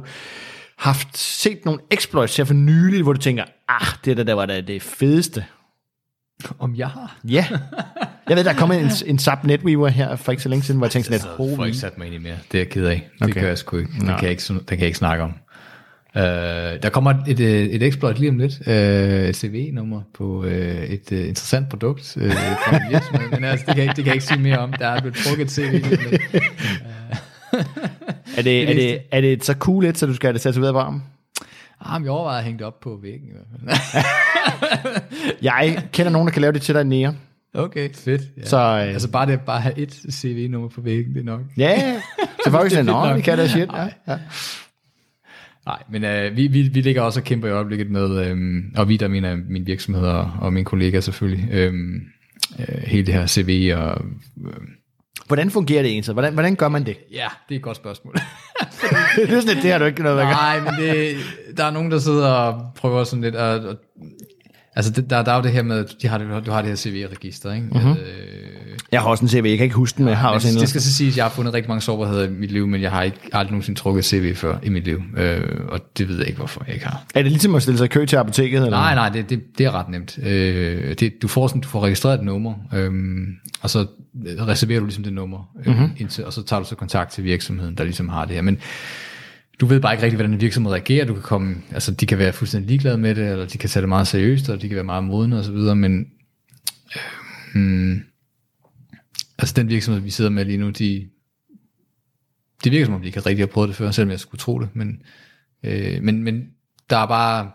haft 0.78 1.18
set 1.18 1.64
nogle 1.64 1.80
exploits 1.90 2.36
her 2.36 2.44
for 2.44 2.54
nylig, 2.54 3.02
hvor 3.02 3.12
du 3.12 3.20
tænker, 3.20 3.44
ah, 3.68 3.86
det 4.04 4.16
der, 4.16 4.24
der 4.24 4.34
var 4.34 4.46
da 4.46 4.60
det 4.60 4.82
fedeste. 4.82 5.44
Om 6.58 6.74
jeg 6.76 6.88
har? 6.88 7.16
Ja. 7.28 7.46
Jeg 8.28 8.36
ved, 8.36 8.44
der 8.44 8.50
er 8.50 8.54
kommet 8.56 8.80
en, 8.80 8.90
en 9.06 9.18
SAP 9.18 9.44
NetWeaver 9.44 9.88
her 9.88 10.16
for 10.16 10.32
ikke 10.32 10.42
så 10.42 10.48
længe 10.48 10.62
siden, 10.62 10.78
hvor 10.78 10.86
jeg 10.86 10.92
tænkte 10.92 11.06
sådan 11.18 11.20
Jeg 11.30 11.38
lidt, 11.38 11.50
får 11.50 11.56
holy. 11.56 11.66
ikke 11.66 11.78
sat 11.78 11.98
mig 11.98 12.06
ind 12.06 12.14
i 12.14 12.18
mere. 12.18 12.36
Det 12.52 12.58
er 12.58 12.62
jeg 12.62 12.68
ked 12.70 12.86
af. 12.86 13.08
Det 13.18 13.22
Okay. 13.30 13.40
gør 13.40 13.48
jeg 13.48 13.58
sgu 13.58 13.76
ikke. 13.76 13.90
Det 13.92 14.02
Nå. 14.02 14.12
kan 14.12 14.22
jeg 14.22 14.30
ikke, 14.30 14.42
det 14.54 14.66
kan 14.68 14.78
jeg 14.78 14.86
ikke 14.86 14.98
snakke 14.98 15.24
om. 15.24 15.34
Uh, 16.18 16.82
der 16.82 16.88
kommer 16.92 17.14
et, 17.28 17.40
et, 17.40 17.74
et 17.74 17.82
exploit 17.82 18.18
lige 18.18 18.30
om 18.30 18.38
lidt. 18.38 18.52
Uh, 18.60 19.32
CV-nummer 19.34 20.02
på 20.14 20.24
uh, 20.38 20.52
et 20.52 21.12
uh, 21.12 21.18
interessant 21.18 21.68
produkt 21.68 22.16
uh, 22.16 22.30
fra 22.32 22.76
en 22.76 22.82
virksomhed. 22.92 23.30
Men 23.30 23.44
altså, 23.44 23.66
det 23.66 23.74
kan, 23.74 23.84
jeg, 23.86 23.96
det 23.96 24.04
kan 24.04 24.06
jeg 24.06 24.14
ikke 24.14 24.26
sige 24.26 24.40
mere 24.40 24.58
om. 24.58 24.72
Der 24.72 24.86
er 24.86 25.00
blevet 25.00 25.16
trukket 25.16 25.44
et 25.44 25.50
CV 25.50 25.70
lige 25.72 25.84
om 25.84 26.10
lidt. 26.10 26.22
Er 28.36 28.42
det, 28.42 28.70
er, 28.70 28.74
det, 28.74 28.98
er 29.12 29.20
det 29.20 29.44
så 29.44 29.54
cool 29.54 29.84
et, 29.84 29.98
så 29.98 30.06
du 30.06 30.14
skal 30.14 30.26
have 30.26 30.32
det 30.34 30.40
tatoveret 30.40 30.74
på 30.74 30.78
armen? 30.78 31.02
Ah, 31.80 32.02
jeg 32.02 32.10
overvejer 32.10 32.38
at 32.38 32.44
hænge 32.44 32.58
det 32.58 32.66
op 32.66 32.80
på 32.80 32.98
væggen. 33.02 33.28
i 33.28 33.32
hvert 33.32 33.78
fald. 33.90 34.02
Jeg 35.42 35.82
kender 35.92 36.12
nogen, 36.12 36.28
der 36.28 36.32
kan 36.32 36.42
lave 36.42 36.52
det 36.52 36.62
til 36.62 36.74
dig 36.74 36.84
nære. 36.84 37.14
okay, 37.54 37.94
fedt. 37.94 38.22
Ja. 38.36 38.44
Så, 38.44 38.56
øh, 38.56 38.80
Altså 38.82 39.10
bare 39.10 39.26
det 39.26 39.40
bare 39.40 39.60
have 39.60 39.78
et 39.78 40.00
CV-nummer 40.12 40.68
på 40.68 40.80
væggen, 40.80 41.14
det 41.14 41.20
er 41.20 41.24
nok. 41.24 41.40
Ja, 41.56 42.00
så 42.44 42.50
folk 42.50 42.70
siger, 42.70 42.80
er 42.80 42.84
nå, 42.84 42.92
nok." 42.92 43.16
vi 43.16 43.20
kan 43.20 43.38
da 43.38 43.46
shit. 43.46 43.68
Ja, 43.72 43.88
ja. 44.08 44.18
Nej, 45.68 45.82
men 45.90 46.04
øh, 46.04 46.36
vi, 46.36 46.46
vi, 46.46 46.62
vi 46.62 46.80
ligger 46.80 47.02
også 47.02 47.20
og 47.20 47.24
kæmper 47.24 47.48
i 47.48 47.50
øjeblikket 47.50 47.90
med, 47.90 48.26
øhm, 48.26 48.62
og 48.76 48.88
vi 48.88 48.96
der 48.96 49.08
mener 49.08 49.36
min 49.48 49.66
virksomhed 49.66 50.02
og, 50.02 50.32
og 50.40 50.52
mine 50.52 50.64
kollegaer 50.64 51.00
selvfølgelig, 51.00 51.48
øhm, 51.52 52.00
øh, 52.58 52.82
hele 52.86 53.06
det 53.06 53.14
her 53.14 53.26
CV 53.26 53.72
og... 53.76 54.04
Øh, 54.46 54.52
Hvordan 55.26 55.50
fungerer 55.50 55.82
det 55.82 55.90
egentlig? 55.90 56.12
Hvordan, 56.12 56.32
hvordan 56.32 56.54
gør 56.54 56.68
man 56.68 56.86
det? 56.86 56.96
ja, 57.12 57.26
det 57.48 57.54
er 57.54 57.58
et 57.58 57.62
godt 57.62 57.76
spørgsmål. 57.76 58.14
det 59.16 59.30
er 59.30 59.40
sådan 59.40 59.54
lidt, 59.54 59.62
det 59.62 59.72
har 59.72 59.78
du 59.78 59.84
ikke 59.84 60.02
noget 60.02 60.16
med 60.16 60.24
at 60.24 60.28
gøre. 60.28 60.60
Nej, 60.60 60.60
men 60.60 60.74
det, 60.80 61.16
der 61.56 61.64
er 61.64 61.70
nogen, 61.70 61.90
der 61.90 61.98
sidder 61.98 62.28
og 62.28 62.72
prøver 62.76 63.04
sådan 63.04 63.22
lidt 63.22 63.34
at... 63.34 63.64
at 63.64 63.76
altså, 64.76 64.92
det, 64.92 65.10
der, 65.10 65.22
der 65.22 65.32
er 65.32 65.36
jo 65.36 65.42
det 65.42 65.52
her 65.52 65.62
med, 65.62 65.78
at 65.78 65.94
de 66.02 66.08
har 66.08 66.40
du 66.40 66.50
har 66.50 66.62
det 66.62 66.68
her 66.68 66.76
CV-register, 66.76 67.54
ikke? 67.54 67.66
Mm-hmm. 67.66 67.90
Øh, 67.90 68.57
Jeg 68.92 69.00
har 69.00 69.08
også 69.08 69.24
en 69.24 69.28
CV, 69.28 69.44
jeg 69.44 69.56
kan 69.56 69.64
ikke 69.64 69.76
huske 69.76 69.96
den, 69.96 70.04
men 70.04 70.10
jeg 70.10 70.18
har 70.18 70.30
også 70.30 70.48
en. 70.48 70.54
men 70.54 70.60
det 70.60 70.68
skal 70.68 70.80
så 70.80 70.94
sige, 70.94 71.08
at 71.08 71.16
jeg 71.16 71.24
har 71.24 71.30
fundet 71.30 71.54
rigtig 71.54 71.68
mange 71.68 71.82
sårbarheder 71.82 72.26
i 72.26 72.30
mit 72.30 72.52
liv, 72.52 72.66
men 72.66 72.82
jeg 72.82 72.90
har 72.90 73.02
ikke 73.02 73.18
aldrig 73.32 73.50
nogensinde 73.50 73.80
trukket 73.80 74.04
CV 74.04 74.34
før 74.34 74.58
i 74.62 74.68
mit 74.68 74.84
liv. 74.84 75.02
Øh, 75.16 75.40
og 75.68 75.80
det 75.98 76.08
ved 76.08 76.16
jeg 76.16 76.26
ikke, 76.26 76.38
hvorfor 76.38 76.64
jeg 76.66 76.74
ikke 76.74 76.86
har. 76.86 77.04
Er 77.14 77.22
det 77.22 77.32
ligesom 77.32 77.54
at 77.54 77.62
stille 77.62 77.78
sig 77.78 77.84
i 77.84 77.88
kø 77.88 78.06
til 78.06 78.16
apoteket? 78.16 78.56
Eller? 78.56 78.70
Nej, 78.70 78.94
nej, 78.94 79.08
det, 79.08 79.30
det, 79.30 79.58
det 79.58 79.66
er 79.66 79.70
ret 79.70 79.88
nemt. 79.88 80.18
Øh, 80.22 80.94
det, 80.94 81.12
du, 81.22 81.28
får 81.28 81.48
sådan, 81.48 81.60
du 81.60 81.68
får 81.68 81.84
registreret 81.84 82.18
et 82.18 82.24
nummer, 82.24 82.54
øhm, 82.74 83.26
og 83.62 83.70
så 83.70 83.86
reserverer 84.24 84.80
du 84.80 84.86
ligesom 84.86 85.04
det 85.04 85.12
nummer, 85.12 85.50
øh, 85.66 85.72
mm-hmm. 85.72 85.90
indtil, 85.96 86.24
og 86.24 86.32
så 86.32 86.42
tager 86.42 86.60
du 86.60 86.68
så 86.68 86.74
kontakt 86.74 87.12
til 87.12 87.24
virksomheden, 87.24 87.74
der 87.74 87.84
ligesom 87.84 88.08
har 88.08 88.24
det 88.24 88.34
her. 88.34 88.42
Men 88.42 88.58
du 89.60 89.66
ved 89.66 89.80
bare 89.80 89.92
ikke 89.92 90.02
rigtig, 90.02 90.16
hvordan 90.16 90.32
en 90.32 90.40
virksomhed 90.40 90.72
reagerer. 90.72 91.04
Du 91.04 91.14
kan 91.14 91.22
komme, 91.22 91.54
altså, 91.72 91.92
de 91.92 92.06
kan 92.06 92.18
være 92.18 92.32
fuldstændig 92.32 92.68
ligeglade 92.68 92.98
med 92.98 93.14
det, 93.14 93.30
eller 93.30 93.46
de 93.46 93.58
kan 93.58 93.68
tage 93.68 93.80
det 93.80 93.88
meget 93.88 94.06
seriøst, 94.06 94.48
og 94.48 94.62
de 94.62 94.68
kan 94.68 94.74
være 94.74 94.84
meget 94.84 95.04
modne 95.04 95.38
og 95.38 95.44
så 95.44 95.52
videre, 95.52 95.76
men 95.76 96.06
øh, 96.96 97.02
hmm, 97.54 98.02
altså 99.38 99.54
den 99.56 99.68
virksomhed, 99.68 100.02
vi 100.02 100.10
sidder 100.10 100.30
med 100.30 100.44
lige 100.44 100.58
nu, 100.58 100.70
de, 100.70 101.08
det 102.64 102.72
virker 102.72 102.84
som 102.84 102.94
om, 102.94 103.00
de 103.00 103.06
ikke 103.06 103.20
rigtig 103.20 103.42
har 103.42 103.46
prøvet 103.46 103.68
det 103.68 103.76
før, 103.76 103.90
selvom 103.90 104.10
jeg 104.10 104.20
skulle 104.20 104.38
tro 104.38 104.58
det, 104.60 104.68
men, 104.74 105.02
øh, 105.62 106.02
men, 106.02 106.22
men 106.22 106.48
der 106.90 106.96
er 106.96 107.06
bare, 107.06 107.50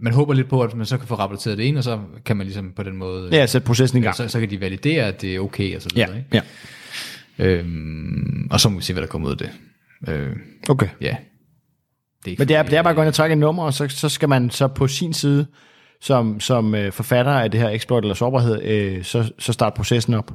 man 0.00 0.12
håber 0.12 0.34
lidt 0.34 0.48
på, 0.48 0.62
at 0.62 0.74
man 0.74 0.86
så 0.86 0.98
kan 0.98 1.06
få 1.08 1.14
rapporteret 1.14 1.58
det 1.58 1.64
ind, 1.64 1.78
og 1.78 1.84
så 1.84 2.00
kan 2.24 2.36
man 2.36 2.46
ligesom 2.46 2.72
på 2.76 2.82
den 2.82 2.96
måde, 2.96 3.28
Ja, 3.32 3.46
sætte 3.46 3.66
processen 3.66 3.98
i 3.98 4.02
gang. 4.02 4.16
så, 4.16 4.28
så 4.28 4.40
kan 4.40 4.50
de 4.50 4.60
validere, 4.60 5.04
at 5.04 5.20
det 5.22 5.34
er 5.34 5.40
okay, 5.40 5.76
og 5.76 5.82
så 5.82 5.88
Ja, 5.96 6.04
videre. 6.06 6.18
Ikke? 6.18 6.30
ja. 6.36 6.42
Øhm, 7.38 8.48
og 8.50 8.60
så 8.60 8.68
må 8.68 8.76
vi 8.76 8.82
se, 8.82 8.92
hvad 8.92 9.02
der 9.02 9.08
kommer 9.08 9.28
ud 9.28 9.32
af 9.32 9.38
det. 9.38 9.50
Øh, 10.08 10.36
Okay. 10.68 10.88
ja. 11.00 11.16
Det 12.24 12.30
ikke 12.30 12.40
Men 12.40 12.48
det 12.48 12.56
er, 12.56 12.62
det 12.62 12.72
er 12.72 12.82
bare 12.82 12.90
at 12.90 12.96
gå 12.96 13.02
ind 13.02 13.08
og 13.08 13.14
trække 13.14 13.32
et 13.32 13.38
nummer, 13.38 13.62
og 13.64 13.74
så, 13.74 13.88
så 13.88 14.08
skal 14.08 14.28
man 14.28 14.50
så 14.50 14.68
på 14.68 14.88
sin 14.88 15.12
side, 15.14 15.46
som, 16.00 16.40
som 16.40 16.74
øh, 16.74 16.92
forfatter 16.92 17.32
af 17.32 17.50
det 17.50 17.60
her 17.60 17.68
exploit 17.68 18.04
eller 18.04 18.14
sårbarhed, 18.14 18.62
øh, 18.62 19.04
så, 19.04 19.32
så 19.38 19.52
starte 19.52 19.76
processen 19.76 20.14
op. 20.14 20.32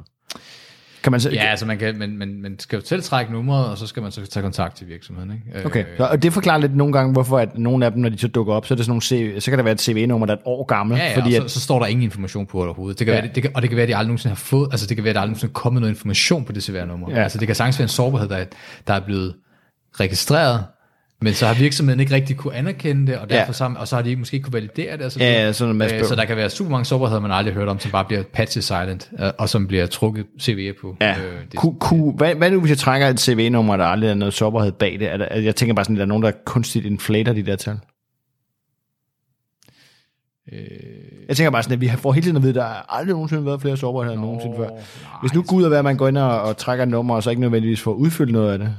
Kan 1.02 1.12
man 1.12 1.20
så, 1.20 1.30
Ja, 1.30 1.40
altså 1.44 1.66
man, 1.66 1.78
kan, 1.78 1.98
men, 1.98 2.18
men, 2.18 2.42
man 2.42 2.58
skal 2.58 2.78
jo 2.78 2.84
selv 2.84 3.02
trække 3.02 3.32
nummeret, 3.32 3.66
og 3.66 3.78
så 3.78 3.86
skal 3.86 4.02
man 4.02 4.12
så 4.12 4.26
tage 4.26 4.42
kontakt 4.42 4.76
til 4.76 4.88
virksomheden. 4.88 5.32
Ikke? 5.54 5.66
Okay, 5.66 5.80
Øh, 5.80 5.96
så, 5.96 6.04
og 6.04 6.22
det 6.22 6.32
forklarer 6.32 6.58
lidt 6.58 6.76
nogle 6.76 6.92
gange, 6.92 7.12
hvorfor 7.12 7.38
at 7.38 7.58
nogle 7.58 7.86
af 7.86 7.92
dem, 7.92 8.00
når 8.02 8.08
de 8.08 8.18
så 8.18 8.28
dukker 8.28 8.54
op, 8.54 8.66
så, 8.66 8.74
er 8.74 8.76
det 8.76 8.84
sådan 8.84 8.90
nogle 8.90 9.02
CV, 9.02 9.40
så 9.40 9.50
kan 9.50 9.58
der 9.58 9.64
være 9.64 9.72
et 9.72 9.80
CV-nummer, 9.80 10.26
der 10.26 10.32
er 10.34 10.36
et 10.36 10.42
år 10.44 10.64
gammelt. 10.64 11.00
Ja, 11.00 11.04
ja 11.08 11.10
fordi 11.16 11.20
fordi 11.22 11.34
at, 11.34 11.42
så, 11.42 11.48
så 11.48 11.60
står 11.60 11.78
der 11.78 11.86
ingen 11.86 12.02
information 12.02 12.46
på 12.46 12.58
det 12.58 12.66
overhovedet. 12.66 12.98
Det 12.98 13.04
kan 13.06 13.14
Ja. 13.14 13.20
være, 13.20 13.30
det, 13.34 13.42
kan, 13.42 13.52
og 13.54 13.62
det 13.62 13.70
kan 13.70 13.76
være, 13.76 13.82
at 13.82 13.88
de 13.88 13.96
aldrig 13.96 14.08
nogensinde 14.08 14.30
har 14.30 14.36
fået, 14.40 14.68
altså 14.72 14.86
det 14.86 14.96
kan 14.96 15.04
være, 15.04 15.10
at 15.10 15.14
der 15.14 15.20
aldrig 15.20 15.30
nogensinde 15.30 15.50
er 15.50 15.54
kommet 15.54 15.80
noget 15.80 15.92
information 15.94 16.44
på 16.44 16.52
det 16.52 16.62
CVR-nummer. 16.62 17.10
Ja. 17.10 17.16
Ja. 17.16 17.22
Altså 17.22 17.38
det 17.38 17.46
kan 17.48 17.54
sagtens 17.56 17.78
være 17.78 17.84
en 17.84 17.88
sårbarhed, 17.88 18.28
der, 18.28 18.36
er- 18.36 18.44
der 18.86 18.94
er 18.94 19.00
blevet 19.00 19.34
registreret, 20.00 20.64
men 21.22 21.34
så 21.34 21.46
har 21.46 21.54
virksomheden 21.54 22.00
ikke 22.00 22.14
rigtig 22.14 22.36
kunne 22.36 22.54
anerkende 22.54 23.06
det, 23.12 23.18
og, 23.18 23.30
derfor 23.30 23.46
Ja. 23.46 23.52
så, 23.52 23.74
og 23.78 23.88
så 23.88 23.96
har 23.96 24.02
de 24.02 24.08
ikke 24.08 24.18
måske 24.18 24.40
kunne 24.40 24.52
validere 24.52 24.96
det. 24.96 25.06
Og 25.06 25.12
så, 25.12 25.18
Ja, 25.20 25.32
ja, 25.46 25.52
sådan 25.52 25.74
masse 25.74 25.96
øh, 25.96 26.04
så 26.04 26.14
der 26.14 26.24
kan 26.24 26.36
være 26.36 26.50
super 26.50 26.70
mange 26.70 26.84
sårbarheder, 26.84 27.20
man 27.20 27.30
aldrig 27.30 27.54
har 27.54 27.60
hørt 27.60 27.68
om, 27.68 27.78
som 27.78 27.90
bare 27.90 28.04
bliver 28.04 28.22
patchet 28.32 28.64
silent, 28.64 29.10
øh, 29.20 29.30
og 29.38 29.48
som 29.48 29.66
bliver 29.66 29.86
trukket 29.86 30.26
CVR 30.40 30.72
på. 30.80 30.96
ja, 31.00 31.10
Øh, 31.18 31.40
det, 31.52 31.54
ku, 31.60 31.76
ku, 31.80 32.12
hvad, 32.12 32.34
hvad 32.34 32.50
nu, 32.50 32.60
hvis 32.60 32.70
jeg 32.70 32.78
trækker 32.78 33.08
et 33.08 33.20
CV-nummer, 33.20 33.76
der 33.76 33.84
aldrig 33.84 34.10
er 34.10 34.14
noget 34.14 34.34
sårbarhed 34.34 34.72
bag 34.72 34.96
det? 35.00 35.08
Er 35.12 35.16
der, 35.16 35.36
jeg 35.40 35.56
tænker 35.56 35.74
bare 35.74 35.84
sådan, 35.84 35.96
at 35.96 35.98
der 35.98 36.04
er 36.04 36.08
nogen, 36.08 36.22
der 36.22 36.30
kunstigt 36.46 36.86
inflater 36.86 37.32
de 37.32 37.42
der 37.42 37.56
tal. 37.56 37.78
øh, 40.52 40.58
Jeg 41.28 41.36
tænker 41.36 41.50
bare 41.50 41.62
sådan, 41.62 41.74
at 41.74 41.80
vi 41.80 41.90
får 41.98 42.12
hele 42.12 42.24
tiden 42.24 42.36
at 42.36 42.42
vide, 42.42 42.50
at 42.50 42.54
der 42.54 42.62
har 42.62 42.86
aldrig 42.88 43.12
nogensinde 43.14 43.46
været 43.46 43.60
flere 43.60 43.76
sårbarheder 43.76 44.14
end 44.16 44.22
nogensinde 44.26 44.56
før. 44.56 44.68
Hvis 45.20 45.34
nu 45.34 45.42
Gud 45.42 45.64
er 45.64 45.78
at 45.78 45.84
man 45.84 45.96
går 45.96 46.08
ind 46.08 46.18
og, 46.18 46.42
og 46.42 46.56
trækker 46.56 46.82
et 46.82 46.88
nummer, 46.88 47.14
og 47.14 47.22
så 47.22 47.30
ikke 47.30 47.40
nødvendigvis 47.40 47.80
får 47.80 47.92
udfyldt 47.92 48.32
noget 48.32 48.52
af 48.52 48.58
det. 48.58 48.74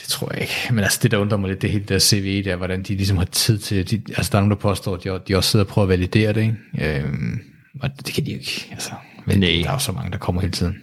Det 0.00 0.08
tror 0.08 0.32
jeg 0.32 0.42
ikke. 0.42 0.54
Men 0.70 0.84
altså 0.84 0.98
det, 1.02 1.10
der 1.10 1.18
undrer 1.18 1.38
mig 1.38 1.48
lidt, 1.48 1.62
det 1.62 1.70
hele 1.70 1.84
der 1.84 1.98
CV 1.98 2.44
der, 2.44 2.56
hvordan 2.56 2.82
de 2.82 2.94
ligesom 2.96 3.16
har 3.16 3.24
tid 3.24 3.58
til, 3.58 3.90
de, 3.90 4.02
altså 4.16 4.32
der 4.32 4.38
er 4.38 4.42
nogen, 4.42 4.50
der 4.50 4.56
påstår, 4.56 4.94
at 4.94 5.04
de, 5.04 5.20
de 5.28 5.36
også 5.36 5.50
sidder 5.50 5.64
og 5.64 5.68
prøver 5.68 5.84
at 5.84 5.88
validere 5.88 6.32
det, 6.32 6.40
ikke? 6.40 7.00
Øhm, 7.00 7.40
og 7.80 7.90
det 8.06 8.14
kan 8.14 8.26
de 8.26 8.30
jo 8.30 8.38
ikke, 8.38 8.68
altså. 8.70 8.90
Men 9.26 9.38
Nej. 9.38 9.48
der 9.48 9.68
er 9.68 9.72
jo 9.72 9.78
så 9.78 9.92
mange, 9.92 10.10
der 10.10 10.18
kommer 10.18 10.40
hele 10.40 10.52
tiden. 10.52 10.76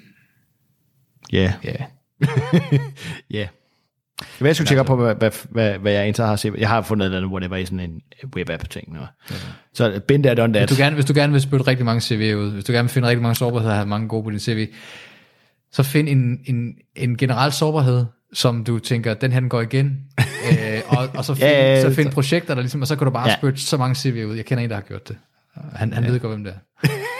Ja. 1.31 1.53
Ja. 1.63 1.75
Ja. 3.31 3.47
Det 4.19 4.41
var, 4.41 4.47
jeg 4.47 4.55
skulle 4.55 4.67
tjekke 4.67 4.83
på, 4.83 4.95
hvad, 4.95 5.15
hvad, 5.15 5.31
hvad, 5.51 5.77
hvad 5.77 5.91
jeg 5.91 6.03
egentlig 6.03 6.25
har 6.25 6.35
set. 6.35 6.53
Jeg 6.57 6.69
har 6.69 6.81
fundet 6.81 7.05
et 7.05 7.07
eller 7.07 7.17
andet, 7.17 7.31
whatever, 7.31 7.55
i 7.55 7.65
sådan 7.65 7.79
en 7.79 8.01
web-app-ting. 8.35 8.93
Nå. 8.93 8.99
Så 9.73 10.01
been 10.07 10.23
there, 10.23 10.35
done 10.35 10.53
that. 10.53 10.69
Hvis 10.69 10.77
du, 10.77 10.83
gerne, 10.83 10.95
hvis 10.95 11.05
du 11.05 11.13
gerne 11.13 11.33
vil 11.33 11.41
spytte 11.41 11.67
rigtig 11.67 11.85
mange 11.85 12.01
CV 12.01 12.35
ud, 12.37 12.51
hvis 12.51 12.63
du 12.63 12.71
gerne 12.71 12.83
vil 12.83 12.93
finde 12.93 13.07
rigtig 13.07 13.21
mange 13.21 13.35
sårbarheder 13.35 13.71
og 13.71 13.77
have 13.77 13.87
mange 13.87 14.07
gode 14.07 14.23
på 14.23 14.29
din 14.29 14.39
CV, 14.39 14.67
så 15.71 15.83
find 15.83 16.09
en, 16.09 16.39
en, 16.45 16.73
en 16.95 17.17
generel 17.17 17.51
sårbarhed, 17.51 18.05
som 18.35 18.63
du 18.63 18.79
tænker, 18.79 19.13
den 19.13 19.31
her 19.31 19.39
den 19.39 19.49
går 19.49 19.61
igen, 19.61 20.03
øh, 20.51 20.81
og, 20.87 21.09
og 21.13 21.25
så 21.25 21.33
find, 21.35 21.47
Ja, 21.47 21.73
ja, 21.75 21.81
så 21.81 21.93
find 21.93 22.11
projekter, 22.11 22.55
der 22.55 22.61
ligesom, 22.61 22.81
og 22.81 22.87
så 22.87 22.95
kan 22.95 23.05
du 23.05 23.11
bare 23.11 23.29
Ja. 23.29 23.35
spytte 23.37 23.59
så 23.61 23.77
mange 23.77 23.95
CV 23.95 24.25
ud. 24.29 24.35
Jeg 24.35 24.45
kender 24.45 24.63
en, 24.63 24.69
der 24.69 24.75
har 24.75 24.83
gjort 24.83 25.07
det. 25.07 25.17
Han, 25.75 25.93
han 25.93 26.03
ja. 26.03 26.09
ved 26.09 26.19
godt, 26.19 26.33
hvem 26.33 26.43
det 26.43 26.53
er. 26.53 26.59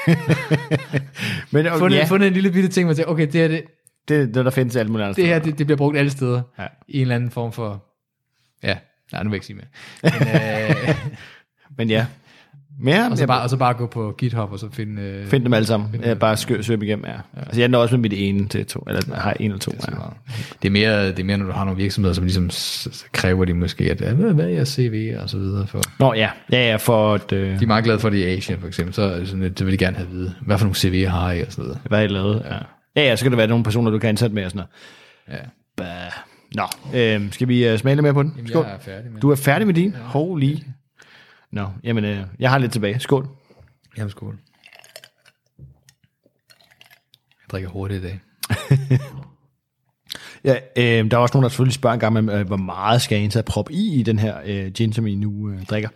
Men 1.51 1.68
okay, 1.68 1.78
Fundet, 1.80 1.97
ja, 1.97 2.05
fundet 2.05 2.28
en 2.28 2.34
lille 2.34 2.51
bitte 2.51 2.70
ting, 2.70 2.88
man 2.88 2.95
tænker, 2.95 3.11
okay, 3.11 3.26
det 3.32 3.34
her, 3.34 3.47
det, 3.47 3.63
det, 4.07 4.36
det, 4.36 4.45
der 4.45 4.51
findes 4.51 4.76
alt 4.76 4.89
muligt 4.89 5.03
andet. 5.03 5.18
det 5.18 5.28
her, 5.28 5.39
det, 5.39 5.57
det 5.57 5.68
bliver 5.68 5.78
brugt 5.78 5.97
alle 5.97 6.11
steder. 6.11 6.41
Ja. 6.59 6.68
I 6.88 6.95
en 6.95 7.01
eller 7.01 7.16
anden 7.16 7.32
form 7.32 7.51
for, 7.51 7.86
ja, 8.63 8.78
nej, 9.11 9.24
nu 9.24 9.30
vil 9.30 9.36
jeg 9.36 9.36
ikke 9.36 9.45
sige 9.45 9.55
mere. 9.55 9.68
Men, 10.20 10.89
øh, 10.89 10.95
Men 11.78 11.89
ja. 11.89 12.05
Mere, 12.80 13.12
og, 13.12 13.18
så 13.18 13.28
bare, 13.28 13.42
og 13.42 13.50
så 13.50 13.58
bare 13.58 13.74
gå 13.74 13.88
på 13.88 14.16
GitHub, 14.18 14.52
og 14.52 14.60
så 14.60 14.68
finde... 14.72 15.02
Øh, 15.02 15.26
Find 15.28 15.44
dem 15.44 15.54
alle 15.54 15.66
sammen. 15.66 15.90
Jeg 16.04 16.20
bare 16.20 16.38
skø, 16.38 16.62
søg 16.62 16.74
dem 16.78 16.84
igennem, 16.84 17.06
ja. 17.06 17.12
ja. 17.12 17.18
Altså, 17.36 17.60
jeg 17.62 17.70
når 17.70 17.80
også 17.80 17.96
med 17.98 18.02
mit 18.02 18.14
ene 18.16 18.48
til 18.48 18.66
to, 18.66 18.80
eller 18.88 19.16
har 19.16 19.34
en 19.40 19.46
eller 19.46 19.60
to. 19.60 19.72
det, 19.72 19.86
er 19.88 19.92
Ja. 19.92 20.36
det, 20.62 20.68
er 20.68 20.72
mere, 20.72 21.08
det 21.08 21.20
er 21.20 21.24
mere, 21.24 21.38
når 21.38 21.46
du 21.46 21.52
har 21.52 21.64
nogle 21.64 21.78
virksomheder, 21.78 22.14
som 22.14 22.24
ligesom 22.24 22.50
kræver 23.12 23.46
de 23.46 23.54
måske, 23.54 23.92
at 23.92 23.98
hvad, 24.00 24.46
er 24.46 24.50
jeres 24.50 24.70
CV 24.70 25.14
og 25.20 25.30
så 25.30 25.38
videre. 25.38 25.68
For. 25.68 25.82
Nå 26.00 26.14
ja, 26.14 26.30
ja, 26.52 26.70
ja, 26.70 26.76
for 26.76 27.14
at, 27.14 27.32
øh, 27.32 27.60
De 27.60 27.64
er 27.64 27.68
meget 27.68 27.84
glade 27.84 28.00
for 28.00 28.10
det 28.10 28.18
i 28.18 28.24
Asien, 28.24 28.60
for 28.60 28.68
eksempel. 28.68 28.94
Så, 28.94 29.16
det 29.16 29.28
sådan, 29.28 29.54
så 29.58 29.64
vil 29.64 29.74
de 29.74 29.78
gerne 29.78 29.98
have 29.98 30.08
at 30.08 30.14
vide, 30.14 30.34
hvad 30.42 30.58
for 30.58 30.66
nogle 30.66 31.06
CV'er 31.06 31.10
har 31.10 31.32
I 31.32 31.42
og 31.42 31.48
så 31.52 31.62
videre. 31.62 31.78
hvad 31.90 32.04
I 32.04 32.08
lavede. 32.08 32.44
Ja. 32.46 32.56
ja, 33.02 33.10
ja, 33.10 33.16
så 33.16 33.26
kan 33.26 33.32
det 33.32 33.38
være 33.38 33.48
nogle 33.48 33.64
personer, 33.64 33.92
du 33.92 34.00
kan 34.00 34.10
ansætte 34.10 34.36
med 34.36 34.46
og 34.46 34.52
sådan 34.52 34.66
noget. 35.28 35.42
Ja. 35.42 35.46
Bah. 35.78 36.12
Nå, 36.56 36.64
øh, 37.00 37.32
skal 37.32 37.48
vi 37.48 37.72
uh, 37.74 37.80
smage 37.80 37.96
lidt 37.96 38.04
mere 38.04 38.14
på 38.14 38.24
den? 38.24 38.34
Jamen, 38.38 38.48
Skål. 38.50 38.66
jeg 38.66 38.74
er 38.74 38.80
færdig 38.80 39.12
med 39.12 39.22
Du 39.22 39.32
er 39.32 39.36
færdig 39.36 39.68
med 39.68 39.74
din? 39.76 39.90
Ja. 39.90 39.98
Holy. 40.04 40.56
Nå, 41.56 41.70
jamen, 41.84 42.06
øh, 42.06 42.22
jeg 42.39 42.49
har 42.49 42.58
lidt 42.58 42.72
tilbage. 42.72 42.99
Skål. 42.99 43.28
Jamen, 43.97 44.10
skål. 44.10 44.38
Jeg 47.41 47.49
drikker 47.51 47.70
hurtigt 47.70 48.03
i 48.03 48.08
dag. 48.08 48.20
Ja, 50.43 50.56
øh, 50.78 51.12
der 51.12 51.18
er 51.18 51.22
også 51.22 51.34
nogen, 51.34 51.43
der 51.43 51.49
selvfølgelig 51.49 51.74
spørger 51.74 51.93
en 51.93 51.99
gang, 51.99 52.30
øh, 52.30 52.47
hvor 52.47 52.58
meget 52.58 53.01
skal 53.01 53.16
jeg 53.16 53.24
indtage 53.24 53.43
prop 53.43 53.72
i 53.72 53.93
i 53.99 54.03
den 54.03 54.20
her 54.20 54.38
øh, 54.45 54.72
gin, 54.72 54.93
som 54.93 55.08
I 55.08 55.16
nu 55.16 55.49
øh, 55.49 55.66
drikker. 55.66 55.89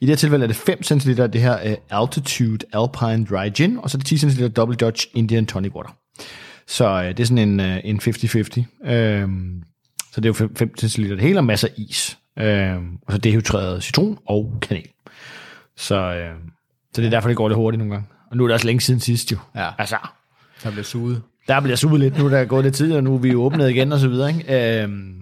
det 0.00 0.08
her 0.08 0.16
tilfælde 0.16 0.42
er 0.42 0.46
det 0.46 0.56
5 0.56 0.82
cl 0.82 1.20
af 1.20 1.30
det 1.30 1.40
her 1.40 1.58
øh, 1.64 1.76
Altitude 1.90 2.66
Alpine 2.72 3.26
Dry 3.26 3.50
Gin, 3.54 3.78
og 3.78 3.90
så 3.90 3.96
er 3.96 3.98
det 3.98 4.06
10 4.06 4.18
cl 4.18 4.48
Double 4.48 4.76
Dutch 4.76 5.06
Indian 5.14 5.46
Tonic 5.46 5.74
Water. 5.74 5.96
Så 6.66 7.02
øh, 7.02 7.08
det 7.08 7.20
er 7.20 7.24
sådan 7.24 7.48
en, 7.48 7.60
øh, 7.60 7.80
en 7.84 8.00
50-50. 8.00 8.90
Øh, 8.92 9.28
så 10.12 10.20
det 10.20 10.24
er 10.24 10.28
jo 10.28 10.32
5 10.32 10.56
5 10.56 10.76
cl 10.76 11.10
det 11.10 11.20
hele 11.20 11.38
og 11.38 11.44
masser 11.44 11.68
af 11.68 11.72
is. 11.76 12.18
Øh, 12.38 12.76
og 13.06 13.12
så 13.12 13.18
dehydreret 13.18 13.82
citron 13.82 14.18
og 14.26 14.54
kanel. 14.62 14.86
Så, 15.76 15.96
øh, 15.96 16.30
så 16.94 17.00
det 17.00 17.06
er 17.06 17.10
derfor, 17.10 17.28
det 17.28 17.36
går 17.36 17.48
lidt 17.48 17.56
hurtigt 17.56 17.78
nogle 17.78 17.92
gange. 17.94 18.08
Og 18.30 18.36
nu 18.36 18.44
er 18.44 18.48
det 18.48 18.54
også 18.54 18.66
længe 18.66 18.80
siden 18.80 19.00
sidst 19.00 19.32
jo. 19.32 19.36
Ja. 19.56 19.68
Altså, 19.78 19.96
Der 20.62 20.70
bliver 20.70 20.84
suget. 20.84 21.22
der 21.48 21.60
bliver 21.60 21.76
suget 21.76 22.00
lidt 22.00 22.18
nu, 22.18 22.30
der 22.30 22.38
er 22.38 22.44
gået 22.44 22.64
lidt 22.64 22.74
tid, 22.74 22.94
og 22.94 23.04
nu 23.04 23.14
er 23.14 23.18
vi 23.18 23.30
jo 23.32 23.42
åbnet 23.42 23.70
igen 23.70 23.92
og 23.92 23.98
så 23.98 24.08
videre. 24.08 24.28
Ikke? 24.28 24.82
Øhm, 24.82 25.18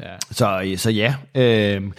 Ja. 0.00 0.06
så, 0.30 0.74
så 0.76 0.90
ja. 0.90 1.14
Øhm, 1.34 1.92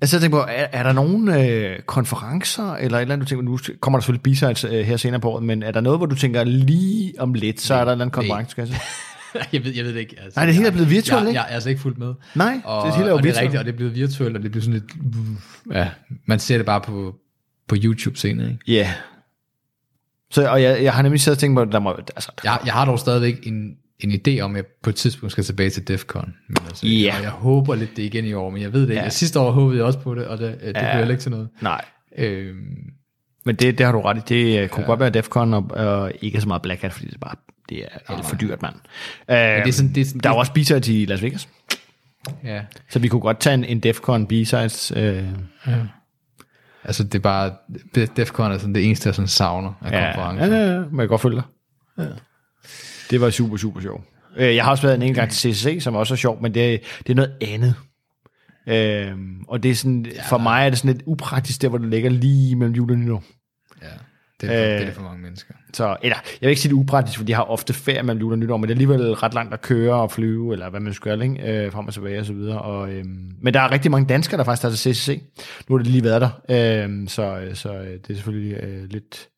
jeg 0.00 0.08
så 0.08 0.20
tænker 0.20 0.38
på, 0.38 0.44
er, 0.50 0.66
er 0.72 0.82
der 0.82 0.92
nogle 0.92 1.42
øh, 1.46 1.78
konferencer, 1.80 2.74
eller 2.74 2.98
et 2.98 3.02
eller 3.02 3.12
andet, 3.14 3.28
du 3.28 3.28
tænker, 3.28 3.44
nu 3.44 3.58
kommer 3.80 3.98
der 3.98 4.02
selvfølgelig 4.02 4.22
B-sides 4.22 4.64
øh, 4.64 4.84
her 4.86 4.96
senere 4.96 5.20
på 5.20 5.30
året, 5.30 5.42
men 5.42 5.62
er 5.62 5.70
der 5.70 5.80
noget, 5.80 5.98
hvor 5.98 6.06
du 6.06 6.14
tænker 6.14 6.44
lige 6.44 7.12
om 7.18 7.34
lidt, 7.34 7.60
så 7.60 7.74
er 7.74 7.78
der 7.78 7.84
en 7.84 7.88
eller 7.90 8.04
anden 8.04 8.10
konference, 8.10 8.50
skal 8.50 8.68
jeg 9.52 9.64
ved, 9.64 9.72
jeg 9.74 9.84
ved 9.84 9.94
det 9.94 10.00
ikke. 10.00 10.16
Altså, 10.24 10.40
Nej, 10.40 10.46
det 10.46 10.54
hele 10.54 10.66
er 10.66 10.72
blevet 10.72 10.90
virtuelt, 10.90 11.20
jeg, 11.22 11.28
ikke? 11.28 11.38
Jeg, 11.40 11.44
jeg 11.46 11.50
er 11.50 11.54
altså 11.54 11.68
ikke 11.68 11.80
fuldt 11.82 11.98
med. 11.98 12.14
Nej, 12.34 12.60
og, 12.64 12.86
det 12.86 12.94
hele 12.96 13.06
er 13.06 13.10
jo 13.10 13.16
og 13.16 13.22
det 13.22 13.28
er 13.28 13.32
virtuelt. 13.32 13.42
rigtigt, 13.42 13.58
og 13.58 13.64
det 13.64 13.72
er 13.72 13.76
blevet 13.76 13.94
virtuelt, 13.94 14.36
og 14.36 14.42
det 14.42 14.50
bliver 14.50 14.62
sådan 14.64 14.74
lidt... 14.80 15.14
Ja, 15.72 15.88
man 16.26 16.38
ser 16.38 16.56
det 16.56 16.66
bare 16.66 16.80
på, 16.80 17.14
på 17.68 17.76
YouTube 17.84 18.18
senere, 18.18 18.46
ikke? 18.50 18.60
Ja. 18.68 18.72
Yeah. 18.78 18.88
Så, 20.30 20.48
og 20.50 20.62
jeg, 20.62 20.82
jeg 20.82 20.92
har 20.92 21.02
nemlig 21.02 21.20
siddet 21.20 21.36
og 21.36 21.40
tænkt 21.40 21.56
på, 21.56 21.60
at 21.62 21.68
der 21.72 21.78
må, 21.78 21.90
altså, 22.16 22.32
Jeg, 22.44 22.58
jeg 22.64 22.72
har 22.72 22.84
dog 22.84 22.98
stadigvæk 22.98 23.46
en, 23.46 23.76
en 24.00 24.10
idé 24.10 24.40
om, 24.40 24.50
at 24.50 24.56
jeg 24.56 24.64
på 24.82 24.90
et 24.90 24.96
tidspunkt 24.96 25.32
skal 25.32 25.44
tilbage 25.44 25.70
til 25.70 25.88
DEFCON. 25.88 26.34
Men 26.48 26.56
altså, 26.66 26.86
Ja. 26.86 27.14
og 27.16 27.22
jeg 27.22 27.30
håber 27.30 27.74
lidt 27.74 27.96
det 27.96 28.02
igen 28.02 28.24
i 28.24 28.32
år, 28.32 28.50
men 28.50 28.62
jeg 28.62 28.72
ved 28.72 28.82
det 28.82 28.90
ikke. 28.90 29.02
Ja. 29.02 29.08
Sidste 29.08 29.40
år 29.40 29.50
håbede 29.50 29.76
jeg 29.78 29.84
også 29.86 29.98
på 29.98 30.14
det, 30.14 30.26
og 30.26 30.38
det, 30.38 30.60
det 30.60 30.72
Ja. 30.76 30.96
heller 30.96 31.10
ikke 31.10 31.22
til 31.22 31.30
noget. 31.30 31.48
nej. 31.60 31.84
Øhm, 32.18 32.56
Men 33.44 33.56
det, 33.56 33.78
det 33.78 33.86
har 33.86 33.92
du 33.92 34.00
ret 34.00 34.16
i. 34.18 34.20
Det 34.28 34.60
øh, 34.62 34.68
kunne 34.68 34.82
ja. 34.82 34.86
godt 34.86 35.00
være 35.00 35.10
Defcon 35.10 35.54
og, 35.54 35.66
og 35.70 36.12
ikke 36.20 36.40
så 36.40 36.48
meget 36.48 36.62
Black 36.62 36.82
Hat, 36.82 36.92
fordi 36.92 37.06
det 37.06 37.14
er 37.14 37.18
bare 37.18 37.34
det 37.76 37.84
er 38.08 38.14
alt 38.14 38.26
for 38.26 38.36
dyrt, 38.36 38.62
mand. 38.62 38.74
Øh, 39.28 39.36
det 39.36 39.68
er 39.68 39.72
sådan- 39.72 39.92
det 39.94 40.00
er 40.00 40.04
sådan- 40.04 40.20
der 40.20 40.30
er 40.30 40.34
også 40.34 40.52
B-sides 40.52 40.88
i 40.88 41.04
Las 41.04 41.22
Vegas, 41.22 41.48
ja, 42.44 42.62
så 42.90 42.98
vi 42.98 43.08
kunne 43.08 43.20
godt 43.20 43.40
tage 43.40 43.54
en, 43.54 43.64
en 43.64 43.80
Defcon 43.80 44.26
B-sides. 44.26 44.92
Øh, 44.96 45.24
altså 46.84 47.04
det 47.04 47.14
er 47.14 47.18
bare, 47.18 47.52
DEFCON 48.16 48.52
er 48.52 48.58
sådan 48.58 48.74
det 48.74 48.84
eneste, 48.86 49.06
jeg 49.06 49.14
sådan 49.14 49.28
savner 49.28 49.72
af 49.80 49.90
ja, 49.92 50.06
konferencen. 50.12 50.52
ja, 50.52 50.58
ja, 50.58 50.72
ja, 50.72 50.78
men 50.78 50.90
jeg 50.90 50.98
kan 50.98 51.08
godt 51.08 51.20
følge 51.20 51.36
dig. 51.36 51.44
Ja. 51.98 52.08
Det 53.10 53.20
var 53.20 53.30
super, 53.30 53.56
super 53.56 53.80
sjovt. 53.80 54.04
Øh, 54.36 54.56
Jeg 54.56 54.64
har 54.64 54.70
også 54.70 54.82
været 54.82 54.94
en 54.94 55.02
enkelt 55.02 55.16
gang 55.16 55.30
til 55.30 55.54
CCC, 55.56 55.78
som 55.82 55.94
også 55.94 56.14
er 56.14 56.16
sjovt, 56.16 56.42
men 56.42 56.54
det, 56.54 56.80
det 57.06 57.10
er 57.10 57.14
noget 57.14 57.34
andet. 57.42 57.74
Øhm, 58.68 59.44
og 59.48 59.62
det 59.62 59.70
er 59.70 59.74
sådan, 59.74 60.06
for 60.28 60.38
mig 60.38 60.66
er 60.66 60.70
det 60.70 60.78
sådan 60.78 60.92
lidt 60.94 61.02
upraktisk, 61.06 61.62
der 61.62 61.68
hvor 61.68 61.78
det 61.78 61.88
ligger 61.88 62.10
lige 62.10 62.56
mellem 62.56 62.74
jul 62.74 62.90
og 62.90 62.96
nytår. 62.98 63.22
Ja, 63.82 63.86
det 64.42 64.50
er, 64.50 64.64
for, 64.66 64.72
Øh, 64.74 64.80
det 64.80 64.88
er 64.88 64.92
for 64.92 65.02
mange 65.02 65.22
mennesker. 65.22 65.54
Så, 65.72 65.96
eller, 66.02 66.16
jeg 66.24 66.40
vil 66.40 66.48
ikke 66.48 66.60
sige 66.62 66.70
det 66.70 66.76
er 66.76 66.80
upraktisk, 66.80 67.18
for 67.18 67.24
de 67.24 67.34
har 67.34 67.42
ofte 67.42 67.72
ferie 67.72 68.02
mellem 68.02 68.20
jul 68.20 68.32
og 68.32 68.38
nytår, 68.38 68.56
men 68.56 68.62
det 68.62 68.70
er 68.70 68.74
alligevel 68.74 69.12
ret 69.12 69.34
langt 69.34 69.54
at 69.54 69.62
køre 69.62 69.94
og 69.94 70.10
flyve, 70.12 70.52
eller 70.52 70.70
hvad 70.70 70.80
man 70.80 70.94
skal 70.94 71.18
gøre, 71.18 71.26
ikke? 71.28 71.64
Øh, 71.66 71.72
frem 71.72 71.86
og 71.86 71.94
tilbage 71.94 72.20
og 72.20 72.26
så 72.26 72.32
videre. 72.32 72.62
Og, 72.62 72.92
øhm, 72.92 73.32
men 73.42 73.54
der 73.54 73.60
er 73.60 73.70
rigtig 73.72 73.90
mange 73.90 74.06
danskere, 74.06 74.38
der 74.38 74.44
faktisk 74.44 74.62
tager 74.62 74.74
til 74.74 74.94
CCC. 74.94 75.22
Nu 75.68 75.76
har 75.76 75.82
det 75.82 75.92
lige 75.92 76.04
været 76.04 76.20
der, 76.48 76.82
øhm, 76.84 77.08
så, 77.08 77.40
så 77.54 77.72
øh, 77.74 77.86
det 77.86 78.10
er 78.10 78.14
selvfølgelig 78.14 78.56
øh, 78.62 78.84
lidt 78.90 79.28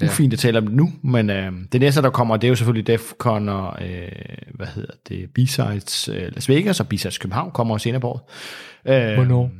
Ja. 0.00 0.06
ufint 0.06 0.32
at 0.32 0.38
tale 0.38 0.58
om 0.58 0.66
det 0.66 0.74
nu, 0.74 0.92
men 1.02 1.30
øh, 1.30 1.52
det 1.72 1.80
næste, 1.80 2.02
der 2.02 2.10
kommer, 2.10 2.36
det 2.36 2.46
er 2.46 2.48
jo 2.48 2.54
selvfølgelig 2.54 2.86
Defcon 2.86 3.48
og, 3.48 3.88
øh, 3.88 4.08
hvad 4.54 4.66
hedder 4.66 4.92
det, 5.08 5.28
B-Sides 5.38 6.08
øh, 6.08 6.32
Las 6.34 6.48
Vegas, 6.48 6.80
og 6.80 6.86
B-Sides 6.88 7.18
København 7.18 7.50
kommer 7.50 7.78
senere 7.78 8.00
på 8.00 8.08
året. 8.08 8.20
Øh, 9.10 9.14
Hvornår? 9.14 9.50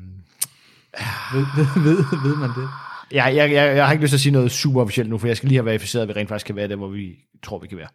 Ved, 1.35 1.47
ved, 1.57 1.67
ved, 1.85 1.97
ved 2.29 2.37
man 2.37 2.49
det? 2.51 2.69
Jeg, 3.15 3.37
jeg, 3.37 3.53
jeg, 3.53 3.77
jeg 3.77 3.87
har 3.87 3.93
ikke 3.93 4.05
lyst 4.05 4.11
til 4.11 4.17
at 4.17 4.21
sige 4.21 4.33
noget 4.33 4.51
super 4.51 4.81
officielt 4.83 5.11
nu, 5.11 5.19
for 5.19 5.27
jeg 5.27 5.37
skal 5.37 5.49
lige 5.49 5.59
have 5.59 5.67
verificeret, 5.67 6.03
at 6.03 6.09
vi 6.09 6.13
rent 6.13 6.29
faktisk 6.29 6.47
kan 6.47 6.57
være 6.57 6.69
der, 6.69 6.77
hvor 6.77 6.89
vi 6.89 7.15
tror, 7.43 7.59
vi 7.59 7.67
kan 7.67 7.79
være. 7.79 7.89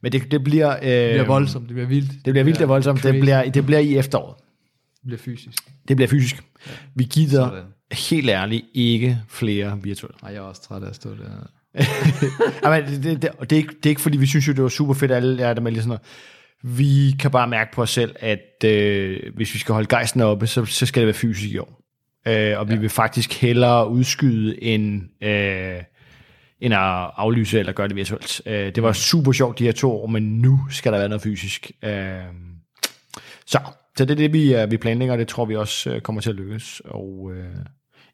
Men 0.00 0.12
det, 0.12 0.30
det 0.30 0.44
bliver... 0.44 0.70
Øh, 0.76 0.82
Det 0.82 1.10
bliver 1.10 1.24
voldsomt, 1.26 1.68
det 1.68 1.74
bliver 1.74 1.88
vildt. 1.88 2.12
Det 2.24 2.32
bliver 2.34 2.44
vildt 2.44 2.62
og 2.62 2.68
voldsomt. 2.68 3.02
Det 3.02 3.20
bliver, 3.20 3.50
det 3.50 3.66
bliver 3.66 3.78
i 3.78 3.96
efteråret. 3.96 4.34
det 4.94 5.06
bliver 5.06 5.18
fysisk. 5.18 5.58
Det 5.88 5.96
bliver 5.96 6.08
fysisk. 6.08 6.42
Vi 6.94 7.04
gider 7.04 7.48
Sådan. 7.48 7.64
helt 7.92 8.30
ærligt 8.30 8.64
ikke 8.74 9.18
flere 9.28 9.78
virtuelle. 9.82 10.16
Ej, 10.22 10.28
jeg 10.28 10.36
er 10.38 10.42
også 10.42 10.62
træt 10.62 10.82
af 10.82 10.88
at 10.88 10.94
stå 10.96 11.10
der. 11.10 11.46
Jamen, 12.64 12.90
det, 12.90 13.04
det, 13.04 13.22
det, 13.22 13.30
det, 13.40 13.52
er 13.52 13.56
ikke, 13.56 13.74
det 13.76 13.86
er 13.86 13.90
ikke, 13.90 14.00
fordi 14.00 14.16
vi 14.18 14.26
synes 14.26 14.48
jo, 14.48 14.52
det 14.52 14.62
var 14.62 14.68
super 14.68 14.94
fedt, 14.94 15.12
alle 15.12 15.42
er 15.42 15.54
der 15.54 15.60
med 15.60 15.72
lige 15.72 15.82
sådan 15.82 15.88
noget. 15.88 16.76
Vi 16.78 17.16
kan 17.18 17.30
bare 17.30 17.48
mærke 17.48 17.70
på 17.74 17.82
os 17.82 17.90
selv, 17.90 18.14
at 18.20 18.64
øh, 18.64 19.20
hvis 19.34 19.54
vi 19.54 19.58
skal 19.58 19.72
holde 19.72 19.88
gejsten 19.88 20.20
oppe, 20.20 20.46
så, 20.46 20.64
så 20.64 20.86
skal 20.86 21.00
det 21.00 21.06
være 21.06 21.14
fysisk 21.14 21.50
i 21.50 21.58
år. 21.58 21.81
Øh, 22.26 22.58
og 22.58 22.70
vi 22.70 22.76
vil 22.76 22.88
faktisk 22.88 23.40
hellere 23.40 23.88
udskyde 23.88 24.62
end, 24.62 25.02
øh, 25.22 25.82
end 26.60 26.74
at 26.74 27.10
aflyse 27.16 27.58
eller 27.58 27.72
gøre 27.72 27.88
det 27.88 27.96
virtuelt. 27.96 28.42
Øh, 28.46 28.74
det 28.74 28.82
var 28.82 28.92
super 28.92 29.32
sjovt 29.32 29.58
de 29.58 29.64
her 29.64 29.72
to 29.72 29.92
år, 29.92 30.06
men 30.06 30.22
nu 30.22 30.60
skal 30.70 30.92
der 30.92 30.98
være 30.98 31.08
noget 31.08 31.22
fysisk. 31.22 31.70
Øh, 31.84 31.92
så, 33.46 33.58
så 33.98 34.04
det 34.04 34.10
er 34.10 34.14
det, 34.14 34.32
vi, 34.32 34.54
øh, 34.54 34.70
vi 34.70 34.76
planlægger, 34.76 35.12
og 35.12 35.18
det 35.18 35.28
tror 35.28 35.44
vi 35.44 35.56
også 35.56 35.90
øh, 35.90 36.00
kommer 36.00 36.20
til 36.22 36.30
at 36.30 36.36
lykkes. 36.36 36.82
Og 36.84 37.30
øh, 37.34 37.64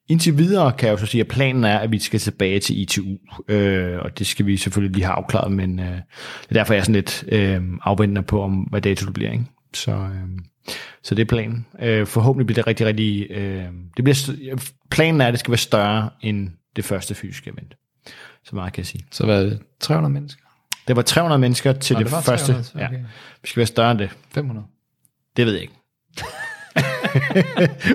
indtil 0.09 0.39
videre 0.39 0.73
kan 0.73 0.87
jeg 0.87 0.93
jo 0.93 0.99
så 0.99 1.07
sige, 1.07 1.21
at 1.21 1.29
planen 1.29 1.65
er, 1.65 1.79
at 1.79 1.93
vi 1.93 1.99
skal 1.99 2.21
tilbage 2.21 2.61
til 2.61 2.81
ITU, 2.81 3.17
øh, 3.49 3.99
og 3.99 4.19
det 4.19 4.27
skal 4.27 4.47
vi 4.47 4.57
selvfølgelig 4.57 4.95
lige 4.95 5.05
have 5.05 5.17
afklaret, 5.17 5.53
men 5.53 5.81
øh, 5.81 5.87
det 5.87 6.51
er 6.51 6.55
derfor, 6.55 6.75
jeg 6.75 6.81
er 6.81 6.85
sådan 6.85 6.95
lidt 6.95 7.25
øh, 7.33 7.63
afventende 7.83 8.23
på, 8.23 8.43
om 8.43 8.55
hvad 8.55 8.81
dato 8.81 9.07
det 9.07 9.15
bliver. 9.15 9.33
Ikke? 9.33 9.45
Så, 9.75 9.93
øh, 9.93 10.29
så 11.03 11.15
det 11.15 11.23
er 11.23 11.27
planen. 11.27 11.67
Øh, 11.81 12.07
forhåbentlig 12.07 12.47
bliver 12.47 12.55
det 12.55 12.67
rigtig, 12.67 12.87
rigtig... 12.87 13.31
Øh, 13.31 13.65
det 13.97 14.05
bliver, 14.05 14.57
planen 14.91 15.21
er, 15.21 15.27
at 15.27 15.33
det 15.33 15.41
skal 15.41 15.51
være 15.51 15.59
større 15.59 16.11
end 16.21 16.51
det 16.77 16.85
første 16.85 17.15
fysiske 17.15 17.51
event. 17.51 17.75
Så 18.45 18.57
meget 18.57 18.73
kan 18.73 18.81
jeg 18.81 18.87
sige. 18.87 19.05
Så 19.11 19.25
hvad 19.25 19.45
er 19.45 19.49
det? 19.49 19.61
300 19.81 20.13
mennesker? 20.13 20.43
Det 20.89 20.97
var 20.97 21.03
300 21.03 21.39
mennesker 21.39 21.73
til 21.73 21.95
Nå, 21.95 21.99
det, 21.99 22.07
det 22.07 22.13
var 22.13 22.21
første. 22.21 22.53
300, 22.53 22.71
okay. 22.75 22.99
Ja. 22.99 23.05
Vi 23.43 23.49
skal 23.49 23.61
være 23.61 23.67
større 23.67 23.91
end 23.91 23.99
det. 23.99 24.11
500? 24.35 24.67
Det 25.37 25.47
ved 25.47 25.53
jeg 25.53 25.63
ikke. 25.63 25.75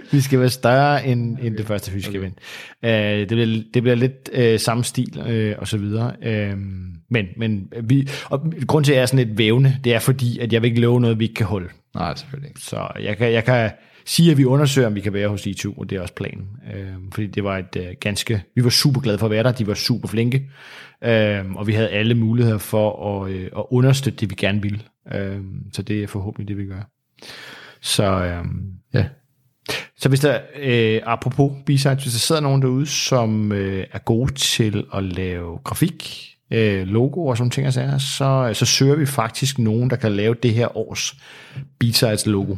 vi 0.11 0.21
skal 0.21 0.39
være 0.39 0.49
større 0.49 1.07
end, 1.07 1.37
end 1.41 1.57
det 1.57 1.67
første 1.67 1.91
fysiske 1.91 2.09
okay. 2.09 2.19
event. 2.19 2.37
Uh, 2.83 2.89
det, 2.89 3.27
bliver, 3.27 3.63
det 3.73 3.83
bliver 3.83 3.95
lidt 3.95 4.29
uh, 4.37 4.59
samme 4.59 4.83
stil 4.83 5.19
uh, 5.19 5.59
og 5.61 5.67
så 5.67 5.77
videre. 5.77 6.13
Uh, 6.21 6.59
men, 7.09 7.25
men 7.37 7.71
vi, 7.83 8.09
og 8.25 8.53
grund 8.67 8.85
til, 8.85 8.91
at 8.91 8.95
jeg 8.95 9.01
er 9.01 9.05
sådan 9.05 9.27
lidt 9.27 9.37
vævende, 9.37 9.77
det 9.83 9.93
er 9.93 9.99
fordi, 9.99 10.39
at 10.39 10.53
jeg 10.53 10.61
vil 10.61 10.67
ikke 10.67 10.81
love 10.81 11.01
noget, 11.01 11.19
vi 11.19 11.23
ikke 11.23 11.35
kan 11.35 11.45
holde. 11.45 11.69
Nej, 11.95 12.15
selvfølgelig 12.15 12.49
ikke. 12.49 12.59
Så 12.61 12.87
jeg 12.99 13.17
kan, 13.17 13.33
jeg 13.33 13.43
kan 13.43 13.71
sige, 14.05 14.31
at 14.31 14.37
vi 14.37 14.45
undersøger, 14.45 14.87
om 14.87 14.95
vi 14.95 15.01
kan 15.01 15.13
være 15.13 15.27
hos 15.27 15.45
ITU, 15.45 15.73
og 15.77 15.89
det 15.89 15.95
er 15.97 16.01
også 16.01 16.13
planen. 16.13 16.47
Øh, 16.73 16.93
fordi 17.13 17.27
det 17.27 17.43
var 17.43 17.57
et 17.57 17.75
øh, 17.77 17.87
ganske... 17.99 18.43
Vi 18.55 18.63
var 18.63 18.69
super 18.69 19.01
glade 19.01 19.17
for 19.17 19.25
at 19.25 19.31
være 19.31 19.43
der, 19.43 19.51
de 19.51 19.67
var 19.67 19.73
super 19.73 20.07
flinke, 20.07 20.49
øh, 21.03 21.51
og 21.55 21.67
vi 21.67 21.73
havde 21.73 21.89
alle 21.89 22.15
muligheder 22.15 22.57
for 22.57 23.21
at, 23.23 23.31
øh, 23.31 23.45
at 23.57 23.63
understøtte 23.71 24.19
det, 24.19 24.29
vi 24.29 24.35
gerne 24.35 24.61
ville. 24.61 24.79
Øh, 25.13 25.41
så 25.73 25.81
det 25.81 26.03
er 26.03 26.07
forhåbentlig 26.07 26.47
det, 26.47 26.57
vi 26.57 26.65
gør. 26.65 26.89
Så 27.81 28.03
øh, 28.03 28.43
Ja. 28.93 29.05
så 29.97 30.09
hvis 30.09 30.19
der, 30.19 30.39
øh, 30.59 31.01
apropos 31.05 31.51
b 31.65 31.69
hvis 31.69 31.83
der 31.83 31.97
sidder 31.97 32.41
nogen 32.41 32.61
derude, 32.61 32.85
som 32.85 33.51
øh, 33.51 33.85
er 33.91 33.99
gode 33.99 34.33
til 34.33 34.85
at 34.93 35.03
lave 35.03 35.59
grafik, 35.63 36.29
øh, 36.53 36.87
logo 36.87 37.25
og 37.25 37.37
sådan 37.37 37.51
ting, 37.51 37.67
og 37.67 37.73
sager, 37.73 37.97
så, 37.97 38.49
så 38.53 38.65
søger 38.65 38.95
vi 38.95 39.05
faktisk 39.05 39.59
nogen, 39.59 39.89
der 39.89 39.95
kan 39.95 40.11
lave 40.11 40.35
det 40.43 40.53
her 40.53 40.77
års 40.77 41.15
B-sides 41.79 42.25
logo. 42.25 42.55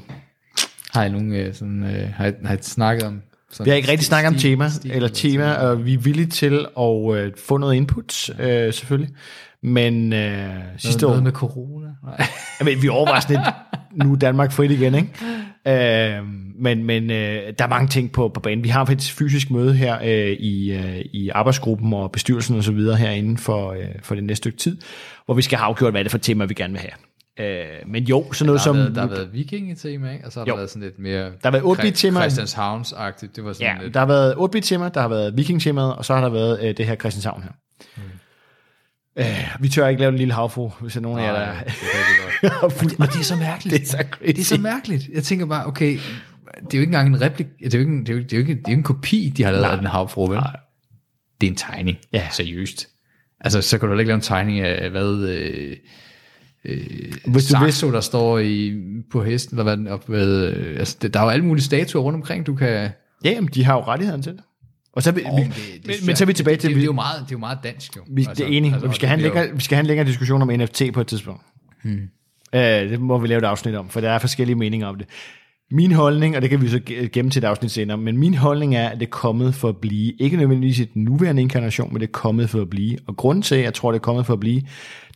Har 0.93 1.03
I 1.03 1.09
nogen 1.09 1.33
øh, 1.33 1.53
sådan, 1.53 1.83
øh, 1.83 2.09
har, 2.13 2.27
I, 2.27 2.31
har 2.45 2.53
I 2.53 2.57
snakket 2.61 3.03
om? 3.03 3.21
Sådan 3.51 3.65
Vi 3.65 3.69
har 3.69 3.77
ikke 3.77 3.91
rigtig 3.91 4.07
snakket 4.07 4.27
om 4.27 4.35
tema, 4.35 4.69
stil- 4.69 4.91
eller 4.91 5.09
tema, 5.09 5.53
og 5.53 5.85
vi 5.85 5.93
er 5.93 5.97
villige 5.97 6.27
til 6.27 6.65
at 6.79 7.15
øh, 7.15 7.31
få 7.47 7.57
noget 7.57 7.75
input, 7.75 8.29
øh, 8.39 8.73
selvfølgelig. 8.73 9.15
Men 9.63 10.13
øh, 10.13 10.49
sidste 10.77 11.01
noget, 11.01 11.03
år... 11.03 11.09
noget 11.09 11.23
med 11.23 11.31
corona? 11.31 11.87
Nej. 12.03 12.27
Jamen, 12.59 12.81
vi 12.81 12.89
overvejer 12.89 13.19
sådan 13.19 13.35
lidt, 13.35 14.05
nu 14.05 14.13
er 14.13 14.15
Danmark 14.15 14.51
frit 14.51 14.71
igen, 14.71 14.95
ikke? 14.95 15.09
Øh, 15.67 16.23
men 16.59 16.83
men 16.83 17.11
øh, 17.11 17.53
der 17.59 17.63
er 17.65 17.67
mange 17.67 17.87
ting 17.87 18.11
på, 18.11 18.29
på 18.29 18.39
banen. 18.39 18.63
Vi 18.63 18.69
har 18.69 18.85
faktisk 18.85 19.13
et 19.13 19.17
fysisk 19.17 19.51
møde 19.51 19.73
her 19.73 19.99
øh, 20.03 20.31
i, 20.31 20.71
øh, 20.71 20.99
i 21.13 21.29
arbejdsgruppen 21.29 21.93
og 21.93 22.11
bestyrelsen 22.11 22.57
og 22.57 22.63
så 22.63 22.71
videre 22.71 22.95
herinde 22.97 23.37
for, 23.37 23.71
øh, 23.71 23.85
for 24.03 24.15
det 24.15 24.23
næste 24.23 24.35
stykke 24.37 24.57
tid, 24.57 24.77
hvor 25.25 25.33
vi 25.33 25.41
skal 25.41 25.57
have 25.57 25.65
afgjort, 25.65 25.93
hvad 25.93 26.03
det 26.03 26.09
er 26.09 26.11
for 26.11 26.17
tema, 26.17 26.45
vi 26.45 26.53
gerne 26.53 26.73
vil 26.73 26.81
have. 26.81 26.91
Øh, 27.39 27.65
men 27.87 28.03
jo, 28.03 28.33
sådan 28.33 28.45
noget 28.45 28.59
Der 28.59 28.63
som... 28.63 28.77
været, 28.77 28.95
der 28.95 29.01
har 29.01 29.07
været 29.07 29.33
viking-tema, 29.33 30.11
ikke? 30.11 30.25
Og 30.25 30.31
så 30.31 30.39
har 30.39 30.45
Jo. 30.45 30.51
der 30.51 30.57
været 30.57 30.69
sådan 30.69 30.83
lidt 30.83 30.99
mere... 30.99 31.23
Der 31.23 31.31
har 31.43 31.51
været 31.51 31.63
8-bit-tema. 31.63 32.19
Christianshavns-agtigt. 32.19 33.35
Det 33.35 33.43
var 33.43 33.53
sådan 33.53 33.75
Ja, 33.77 33.83
lidt... 33.83 33.93
der 33.93 33.99
har 33.99 34.07
været 34.07 34.33
8-bit-tema, 34.33 34.89
der 34.89 35.01
har 35.01 35.07
været 35.07 35.37
viking-temaet, 35.37 35.95
og 35.95 36.05
så 36.05 36.13
har 36.13 36.21
der 36.21 36.29
været 36.29 36.59
øh, 36.63 36.77
det 36.77 36.85
her 36.85 36.95
Christianshavn 36.95 37.43
her. 37.43 37.51
Mm. 37.97 38.03
Øh, 39.17 39.47
vi 39.59 39.69
tør 39.69 39.87
ikke 39.87 39.99
lave 39.99 40.11
en 40.11 40.17
lille 40.17 40.33
havfru, 40.33 40.71
hvis 40.81 40.93
der 40.93 40.99
er 40.99 41.01
nogen 41.01 41.19
af 41.19 41.23
jer, 41.23 41.33
der 41.33 41.53
Og 42.43 42.71
det 43.13 43.19
er 43.19 43.23
så 43.23 43.35
mærkeligt. 43.35 43.73
Det 43.73 43.81
er 43.81 43.85
så 43.97 44.03
crazy. 44.11 44.27
Det 44.35 44.39
er 44.39 44.43
så 44.43 44.57
mærkeligt. 44.57 45.09
Jeg 45.13 45.23
tænker 45.23 45.45
bare, 45.45 45.65
okay, 45.65 45.91
det 45.93 46.73
er 46.73 46.77
jo 46.77 46.79
ikke 46.81 46.83
engang 46.83 47.07
en 47.07 47.21
replik, 47.21 47.47
det 47.63 47.73
er 47.73 47.79
jo 47.79 47.85
ikke, 47.85 47.99
det 47.99 48.09
er 48.09 48.13
jo, 48.13 48.19
det 48.19 48.33
er 48.33 48.37
jo 48.37 48.41
ikke, 48.41 48.53
det 48.55 48.67
er 48.67 48.71
jo 48.71 48.77
en 48.77 48.83
kopi, 48.83 49.33
de 49.37 49.43
har 49.43 49.51
lavet 49.51 49.61
Nej. 49.63 49.71
af 49.71 49.77
den 49.77 49.87
havfru, 49.87 50.27
vel? 50.27 50.37
Nej. 50.37 50.55
Det 51.41 51.47
er 51.47 51.51
en 51.51 51.57
tegning, 51.57 51.97
Ja. 52.13 52.27
seriøst. 52.31 52.87
Altså, 53.41 53.61
så 53.61 53.77
kan 53.77 53.89
du 53.89 53.97
ikke 53.99 54.07
lave 54.09 54.15
en 54.15 54.21
tegning 54.21 54.59
af, 54.59 54.89
hvad, 54.89 55.29
øh, 55.29 55.75
øh, 56.65 57.13
Hvis 57.27 57.45
du 57.45 57.49
Saxo, 57.51 57.91
der 57.91 58.01
står 58.01 58.39
i, 58.39 58.73
på 59.11 59.23
hesten, 59.23 59.59
eller 59.59 59.75
hvad 59.75 59.91
op 59.91 60.09
ved, 60.09 60.53
øh, 60.55 60.79
altså, 60.79 61.07
der 61.07 61.19
er 61.19 61.23
jo 61.23 61.29
alle 61.29 61.45
mulige 61.45 61.63
statuer 61.63 62.01
rundt 62.01 62.15
omkring, 62.15 62.45
du 62.47 62.55
kan... 62.55 62.67
Ja, 63.23 63.29
jamen, 63.31 63.49
de 63.53 63.63
har 63.63 63.73
jo 63.73 63.81
rettigheden 63.83 64.21
til 64.21 64.31
det. 64.33 64.41
Og 64.93 65.03
så, 65.03 65.09
er 65.09 65.13
vi, 65.13 65.23
men 65.23 65.45
det- 65.45 65.55
det 65.55 65.95
er 65.95 65.97
men, 65.99 66.05
men 66.05 66.15
så 66.15 66.23
er 66.23 66.25
vi 66.25 66.33
tilbage 66.33 66.57
til, 66.57 66.69
det, 66.69 66.75
det, 66.75 66.81
er 66.81 66.85
jo 66.85 66.93
meget, 66.93 67.19
det 67.19 67.25
er 67.25 67.31
jo 67.31 67.37
meget 67.39 67.57
dansk, 67.63 67.97
jo. 67.97 68.01
vi, 68.11 68.23
det 68.23 68.39
er 68.39 68.45
enige, 68.47 68.73
altså, 68.73 68.87
vi, 68.87 68.95
skal 68.95 69.07
have 69.09 69.15
en 69.17 69.21
længere, 69.21 69.55
vi 69.55 69.61
skal 69.61 69.75
have 69.75 69.81
en 69.81 69.87
længere 69.87 70.07
diskussion 70.07 70.41
om 70.41 70.47
NFT 70.59 70.81
på 70.93 71.01
et 71.01 71.07
tidspunkt. 71.07 71.41
Hmm. 71.83 72.01
Uh, 72.55 72.61
det 72.61 73.01
må 73.01 73.17
vi 73.17 73.27
lave 73.27 73.37
et 73.37 73.45
afsnit 73.45 73.75
om, 73.75 73.89
for 73.89 74.01
der 74.01 74.09
er 74.09 74.19
forskellige 74.19 74.55
meninger 74.55 74.87
om 74.87 74.95
det. 74.95 75.07
Min 75.71 75.91
holdning, 75.91 76.35
og 76.35 76.41
det 76.41 76.49
kan 76.49 76.61
vi 76.61 76.67
så 76.67 76.79
gemme 77.13 77.31
til 77.31 77.43
et 77.43 77.47
afsnit 77.47 77.71
senere, 77.71 77.97
men 77.97 78.17
min 78.17 78.33
holdning 78.33 78.75
er, 78.75 78.89
at 78.89 78.99
det 78.99 79.05
er 79.05 79.09
kommet 79.09 79.55
for 79.55 79.69
at 79.69 79.77
blive, 79.77 80.13
ikke 80.19 80.37
nødvendigvis 80.37 80.79
i 80.79 80.83
den 80.83 81.03
nuværende 81.03 81.41
inkarnation, 81.41 81.93
men 81.93 82.01
det 82.01 82.07
er 82.07 82.11
kommet 82.11 82.49
for 82.49 82.61
at 82.61 82.69
blive. 82.69 82.97
Og 83.07 83.17
grunden 83.17 83.41
til, 83.41 83.55
at 83.55 83.63
jeg 83.63 83.73
tror, 83.73 83.91
det 83.91 83.99
er 83.99 84.03
kommet 84.03 84.25
for 84.25 84.33
at 84.33 84.39
blive, 84.39 84.61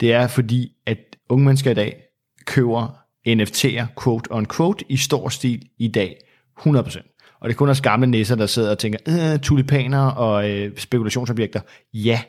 det 0.02 0.14
er 0.14 0.28
fordi, 0.28 0.72
at 0.86 0.98
unge 1.30 1.46
mennesker 1.46 1.72
i 1.72 1.74
dag 1.74 2.02
køber 2.46 2.98
NFT'er, 3.28 3.86
quote 4.04 4.32
on 4.32 4.46
quote, 4.46 4.86
i 4.90 4.98
stor 4.98 5.30
stil 5.30 5.62
i 5.78 5.88
dag, 5.88 6.18
100%. 6.60 7.38
Og 7.42 7.50
det 7.50 7.54
er 7.54 7.58
kun 7.58 7.70
os 7.70 7.82
gamle 7.82 8.08
næser, 8.08 8.36
der 8.36 8.46
sidder 8.46 8.72
og 8.72 8.78
tænker, 8.78 9.00
øh, 9.08 9.40
tulipaner 9.40 10.06
og 10.06 10.50
øh, 10.50 10.78
spekulationsobjekter. 10.78 11.62
Ja, 11.94 12.22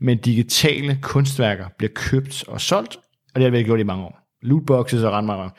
men 0.00 0.18
digitale 0.18 0.98
kunstværker 1.02 1.66
bliver 1.78 1.92
købt 1.94 2.44
og 2.48 2.60
solgt, 2.60 2.96
og 3.34 3.40
det 3.40 3.42
har 3.42 3.50
vi 3.50 3.62
gjort 3.62 3.80
i 3.80 3.82
mange 3.82 4.04
år. 4.04 4.25
Lootboxes 4.42 5.02
og 5.02 5.12
randmarker. 5.12 5.50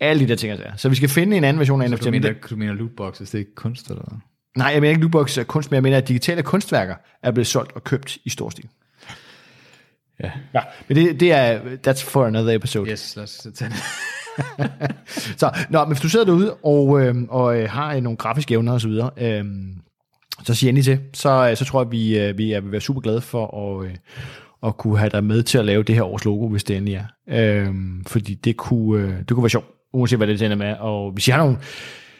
Alle 0.00 0.22
de 0.22 0.28
der 0.28 0.36
ting. 0.36 0.52
Altså. 0.52 0.66
Så 0.76 0.88
vi 0.88 0.94
skal 0.94 1.08
finde 1.08 1.36
en 1.36 1.44
anden 1.44 1.58
version 1.58 1.82
af 1.82 1.90
NFT. 1.90 2.04
Du 2.04 2.10
men 2.10 2.22
mener, 2.22 2.34
du 2.50 2.56
mener 2.56 2.72
lootboxes, 2.72 3.30
det 3.30 3.38
er 3.38 3.38
ikke 3.38 3.54
kunst, 3.54 3.88
eller 3.88 4.02
hvad? 4.08 4.18
Nej, 4.56 4.68
jeg 4.68 4.80
mener 4.80 4.90
ikke 4.90 5.00
lootboxes 5.00 5.38
er 5.38 5.44
kunst, 5.44 5.70
men 5.70 5.74
jeg 5.74 5.82
mener, 5.82 5.96
at 5.96 6.08
digitale 6.08 6.42
kunstværker 6.42 6.94
er 7.22 7.30
blevet 7.30 7.46
solgt 7.46 7.72
og 7.72 7.84
købt 7.84 8.18
i 8.24 8.30
stor 8.30 8.50
stil. 8.50 8.68
Ja. 10.22 10.30
Ja, 10.54 10.60
men 10.88 10.96
det, 10.96 11.20
det 11.20 11.32
er, 11.32 11.60
that's 11.86 12.04
for 12.04 12.26
another 12.26 12.54
episode. 12.54 12.90
Yes, 12.90 13.16
lad 13.16 13.24
os 13.24 13.46
tage 13.54 13.70
det. 13.70 13.78
Så, 15.40 15.50
nå, 15.70 15.78
men 15.84 15.88
hvis 15.88 16.00
du 16.00 16.08
sidder 16.08 16.24
derude 16.24 16.54
og, 16.54 17.00
øh, 17.00 17.14
og 17.28 17.60
øh, 17.60 17.70
har 17.70 17.94
øh, 17.94 18.02
nogle 18.02 18.16
grafiske 18.16 18.54
evner 18.54 18.72
og 18.72 18.80
så 18.80 18.88
videre, 18.88 19.10
øh, 19.16 19.44
så 20.44 20.54
sig 20.54 20.68
endelig 20.68 20.84
til. 20.84 21.00
Så, 21.12 21.48
øh, 21.50 21.56
så 21.56 21.64
tror 21.64 21.82
jeg, 21.82 21.90
vi, 21.90 22.18
øh, 22.18 22.38
vi 22.38 22.52
er, 22.52 22.60
vil 22.60 22.72
være 22.72 22.80
super 22.80 23.00
glade 23.00 23.20
for 23.20 23.76
at, 23.80 23.86
øh, 23.86 23.96
at 24.62 24.76
kunne 24.76 24.98
have 24.98 25.10
dig 25.10 25.24
med 25.24 25.42
til 25.42 25.58
at 25.58 25.64
lave 25.64 25.82
det 25.82 25.94
her 25.94 26.02
års 26.02 26.24
logo, 26.24 26.48
hvis 26.48 26.64
det 26.64 26.76
endelig 26.76 27.04
er. 27.28 27.66
Øh, 27.66 27.74
fordi 28.06 28.34
det 28.34 28.56
kunne, 28.56 29.02
øh, 29.02 29.18
det 29.18 29.28
kunne 29.28 29.42
være 29.42 29.50
sjovt, 29.50 29.66
uanset 29.92 30.18
hvad 30.18 30.26
det 30.26 30.42
ender 30.42 30.56
med. 30.56 30.74
Og 30.78 31.12
hvis 31.12 31.28
I 31.28 31.30
har 31.30 31.38
nogle, 31.38 31.58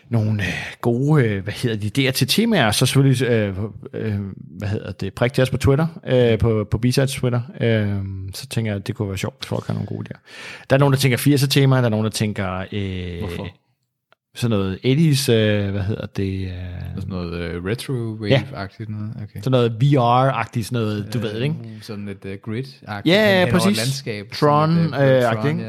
nogle 0.09 0.43
øh, 0.43 0.49
gode, 0.81 1.25
øh, 1.25 1.43
hvad 1.43 1.53
hedder 1.53 1.91
de, 1.91 2.09
idéer 2.09 2.11
til 2.11 2.29
temaer, 2.29 2.71
så 2.71 2.87
selvfølgelig, 2.87 3.29
øh, 3.29 3.57
øh, 3.93 4.21
hvad 4.59 4.69
hedder 4.69 4.93
det, 4.93 5.15
prik 5.15 5.33
til 5.33 5.43
os 5.43 5.51
på 5.51 5.57
Twitter, 5.57 5.87
øh, 6.07 6.39
på, 6.39 6.67
på 6.71 6.79
b 6.79 6.87
Twitter, 7.09 7.41
øh, 7.61 7.97
så 8.35 8.47
tænker 8.49 8.71
jeg, 8.71 8.81
at 8.81 8.87
det 8.87 8.95
kunne 8.95 9.09
være 9.09 9.19
sjovt, 9.19 9.37
hvis 9.39 9.49
folk 9.49 9.67
har 9.67 9.75
nogle 9.75 9.87
gode 9.87 10.09
idéer. 10.09 10.21
Der 10.71 10.77
er 10.77 10.81
nogen, 10.81 10.93
der 10.93 10.99
tænker 10.99 11.19
80'er 11.19 11.47
temaer, 11.47 11.81
der 11.81 11.87
er 11.87 11.91
nogen, 11.91 12.05
der 12.05 12.11
tænker 12.11 12.65
øh, 12.73 13.19
Hvorfor? 13.19 13.49
Sådan 14.37 14.51
noget 14.59 14.79
80's, 14.85 15.33
øh, 15.33 15.71
hvad 15.71 15.83
hedder 15.83 16.07
det, 16.07 16.43
øh, 16.43 16.51
Sådan 16.95 17.09
noget 17.09 17.57
uh, 17.57 17.65
retro-wave-agtigt 17.65 18.91
noget. 18.91 19.11
Okay. 19.17 19.41
sådan 19.43 19.51
noget 19.51 19.73
VR-agtigt, 19.83 20.63
sådan 20.63 20.79
noget, 20.83 21.15
du 21.15 21.19
ved, 21.19 21.41
ikke? 21.43 21.55
Sådan 21.83 22.07
lidt 22.07 22.25
uh, 22.25 22.31
grid-agtigt. 22.55 23.03
Ja, 23.13 23.45
hen 23.45 23.53
præcis. 23.53 23.77
landskab. 23.77 24.31
Tron, 24.33 24.71
Sådan 24.71 24.83
lidt, 24.83 25.25
uh, 25.39 25.45
øh, 25.45 25.51
ikke? 25.51 25.63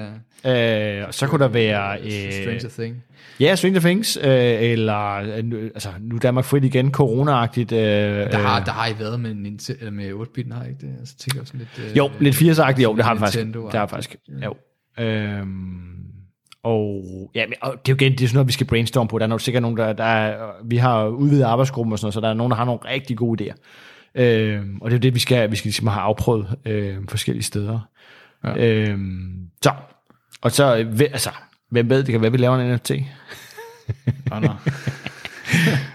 ja. 0.46 1.00
Øh, 1.02 1.08
og 1.08 1.14
så 1.14 1.28
kunne 1.28 1.40
der 1.44 1.48
være... 1.48 1.98
Stranger 2.32 2.64
Øh, 2.66 2.72
Thing. 2.72 3.04
ja, 3.40 3.56
Stranger 3.56 3.80
Things, 3.80 4.18
øh, 4.24 4.30
eller 4.62 5.14
øh, 5.16 5.44
nu- 5.44 5.58
altså, 5.58 5.90
nu 6.02 6.16
er 6.16 6.20
Danmark 6.20 6.46
frit 6.46 6.64
igen, 6.64 6.92
corona-agtigt. 6.98 7.72
Øh, 7.72 8.32
Der 8.32 8.38
har, 8.38 8.64
der 8.64 8.72
har 8.72 8.88
I 8.88 9.00
været 9.00 9.20
med, 9.20 9.34
Nintendo, 9.34 9.92
med 9.92 10.12
8-bit, 10.12 10.54
har 10.54 10.64
I 10.64 10.68
ikke 10.70 10.80
det? 10.82 10.96
Altså, 11.00 11.16
tænker 11.18 11.46
sådan 11.46 11.60
lidt... 11.78 11.90
øh, 11.92 11.98
Jo, 11.98 12.10
lidt 12.20 12.36
80'er-agtigt, 12.36 12.82
jo, 12.84 12.96
det 12.96 13.04
har 13.06 13.14
vi 13.14 13.20
faktisk. 13.20 13.46
Det 13.46 13.56
har 13.74 13.86
vi 13.86 13.90
faktisk, 13.90 14.16
jo. 14.44 14.56
Øhm, 15.00 15.78
og, 16.68 17.04
ja, 17.36 17.46
men, 17.46 17.54
og 17.62 17.72
det 17.72 17.92
er 17.92 17.96
jo 17.96 18.06
igen, 18.06 18.12
det 18.12 18.24
er 18.24 18.28
sådan 18.28 18.36
noget, 18.36 18.48
vi 18.48 18.54
skal 18.54 18.68
brainstorme 18.68 19.08
på. 19.08 19.20
Der 19.20 19.26
er 19.26 19.30
nok 19.30 19.42
sikkert 19.42 19.62
nogen, 19.62 19.78
der, 19.78 19.94
der 19.94 20.04
er, 20.04 20.52
vi 20.66 20.78
har 20.78 21.08
udvidet 21.08 21.44
arbejdsgruppen 21.44 21.94
og 21.94 22.00
sådan 22.00 22.06
noget, 22.06 22.14
så 22.14 22.22
der 22.22 22.30
er 22.30 22.34
nogen, 22.34 22.52
der 22.52 22.58
har 22.58 22.66
nogle 22.66 22.80
rigtig 22.86 23.18
gode 23.18 23.44
idéer. 23.44 23.56
Øhm, 24.16 24.78
og 24.82 24.92
det 24.92 24.96
er 24.96 25.00
jo 25.00 25.02
det, 25.02 25.14
vi 25.14 25.20
skal, 25.20 25.52
vi 25.52 25.56
skal 25.56 25.68
ligesom 25.68 25.88
have 25.88 26.02
afprøvet 26.02 26.56
øhm, 26.66 27.08
forskellige 27.08 27.44
steder. 27.44 27.80
Ja. 28.44 28.66
Øhm, 28.66 29.50
så, 29.62 29.72
og 30.42 30.52
så, 30.52 30.78
øh, 30.78 31.00
altså, 31.00 31.30
hvem 31.70 31.90
ved, 31.90 32.04
det 32.04 32.12
kan 32.12 32.22
være, 32.22 32.32
vi 32.32 32.38
laver 32.38 32.58
en 32.58 32.74
NFT. 32.74 32.92
Oh, 34.32 34.42
no. 34.42 34.54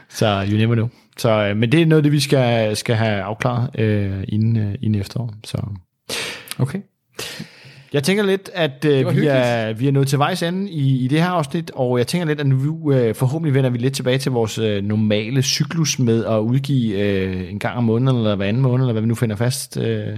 Så 0.08 0.46
you 0.50 0.56
never 0.56 0.74
know. 0.74 0.88
Så, 1.16 1.30
øh, 1.30 1.56
men 1.56 1.72
det 1.72 1.82
er 1.82 1.86
noget, 1.86 2.04
det 2.04 2.12
vi 2.12 2.20
skal, 2.20 2.76
skal 2.76 2.96
have 2.96 3.22
afklaret 3.22 3.80
øh, 3.80 4.24
inden, 4.28 4.56
øh, 4.56 4.74
inden 4.82 5.00
efterår. 5.00 5.34
Så 5.44 5.62
Okay. 6.58 6.80
Jeg 7.92 8.02
tænker 8.02 8.22
lidt, 8.22 8.50
at 8.54 8.84
øh, 8.84 9.16
vi, 9.16 9.26
er, 9.26 9.72
vi 9.72 9.88
er 9.88 9.92
nået 9.92 10.08
til 10.08 10.18
vejs 10.18 10.42
ende 10.42 10.70
i, 10.70 11.04
i 11.04 11.08
det 11.08 11.22
her 11.22 11.28
afsnit, 11.28 11.70
og 11.74 11.98
jeg 11.98 12.06
tænker 12.06 12.26
lidt, 12.26 12.40
at 12.40 12.46
nu 12.46 12.92
øh, 12.92 13.14
forhåbentlig 13.14 13.54
vender 13.54 13.70
vi 13.70 13.78
lidt 13.78 13.94
tilbage 13.94 14.18
til 14.18 14.32
vores 14.32 14.58
øh, 14.58 14.84
normale 14.84 15.42
cyklus 15.42 15.98
med 15.98 16.24
at 16.24 16.38
udgive 16.38 16.98
øh, 16.98 17.50
en 17.50 17.58
gang 17.58 17.76
om 17.76 17.84
måneden, 17.84 18.16
eller 18.16 18.36
hver 18.36 18.46
anden 18.46 18.62
måned, 18.62 18.84
eller 18.84 18.92
hvad 18.92 19.02
vi 19.02 19.08
nu 19.08 19.14
finder 19.14 19.36
fast. 19.36 19.76
Øh, 19.76 20.16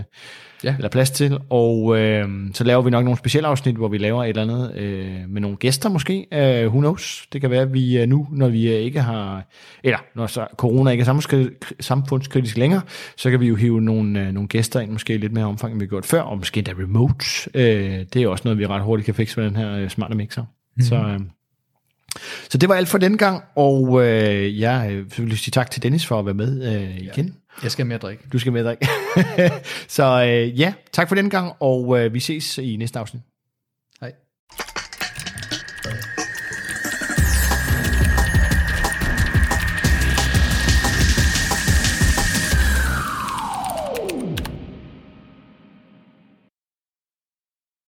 ja. 0.64 0.74
eller 0.76 0.88
plads 0.88 1.10
til. 1.10 1.38
Og 1.50 1.98
øh, 1.98 2.28
så 2.54 2.64
laver 2.64 2.82
vi 2.82 2.90
nok 2.90 3.04
nogle 3.04 3.18
specielle 3.18 3.48
afsnit, 3.48 3.76
hvor 3.76 3.88
vi 3.88 3.98
laver 3.98 4.24
et 4.24 4.28
eller 4.28 4.42
andet 4.42 4.74
øh, 4.76 5.28
med 5.28 5.40
nogle 5.40 5.56
gæster 5.56 5.88
måske. 5.88 6.26
Øh, 6.32 6.66
who 6.66 6.80
knows? 6.80 7.26
Det 7.32 7.40
kan 7.40 7.50
være, 7.50 7.62
at 7.62 7.74
vi 7.74 7.98
øh, 7.98 8.08
nu, 8.08 8.26
når 8.30 8.48
vi 8.48 8.68
øh, 8.68 8.80
ikke 8.80 9.00
har, 9.00 9.46
eller 9.84 9.98
når 10.14 10.26
så 10.26 10.46
corona 10.56 10.90
ikke 10.90 11.02
er 11.02 11.48
samfundskritisk 11.80 12.56
længere, 12.56 12.80
så 13.16 13.30
kan 13.30 13.40
vi 13.40 13.46
jo 13.46 13.54
hive 13.54 13.80
nogle, 13.80 14.20
øh, 14.20 14.32
nogle 14.32 14.48
gæster 14.48 14.80
ind, 14.80 14.90
måske 14.90 15.16
lidt 15.16 15.32
mere 15.32 15.44
omfang, 15.44 15.72
end 15.72 15.80
vi 15.80 15.84
har 15.84 15.88
gjort 15.88 16.06
før, 16.06 16.20
og 16.20 16.38
måske 16.38 16.62
da 16.62 16.72
remote. 16.72 17.50
Øh, 17.54 18.06
det 18.12 18.22
er 18.22 18.28
også 18.28 18.42
noget, 18.44 18.58
vi 18.58 18.66
ret 18.66 18.82
hurtigt 18.82 19.04
kan 19.04 19.14
fikse 19.14 19.40
med 19.40 19.48
den 19.48 19.56
her 19.56 19.76
øh, 19.76 19.88
smarte 19.90 20.14
mixer. 20.14 20.44
Mm. 20.76 20.82
Så... 20.82 20.96
Øh, 20.96 21.20
så 22.50 22.58
det 22.58 22.68
var 22.68 22.74
alt 22.74 22.88
for 22.88 22.98
den 22.98 23.16
gang, 23.16 23.42
og 23.56 24.06
øh, 24.06 24.60
jeg 24.60 25.04
vil 25.18 25.38
sige 25.38 25.50
tak 25.50 25.70
til 25.70 25.82
Dennis 25.82 26.06
for 26.06 26.18
at 26.18 26.26
være 26.26 26.34
med 26.34 26.74
øh, 26.74 26.98
igen. 26.98 27.34
Jeg 27.62 27.70
skal 27.70 27.86
med 27.86 27.94
at 27.94 28.02
drikke. 28.02 28.24
Du 28.32 28.38
skal 28.38 28.52
med 28.52 28.66
at 28.66 28.66
drikke. 28.66 28.88
så 29.88 30.24
øh, 30.24 30.60
ja, 30.60 30.74
tak 30.92 31.08
for 31.08 31.14
den 31.14 31.30
gang, 31.30 31.52
og 31.60 32.00
øh, 32.00 32.14
vi 32.14 32.20
ses 32.20 32.58
i 32.58 32.76
næste 32.76 32.98
afsnit. 32.98 33.22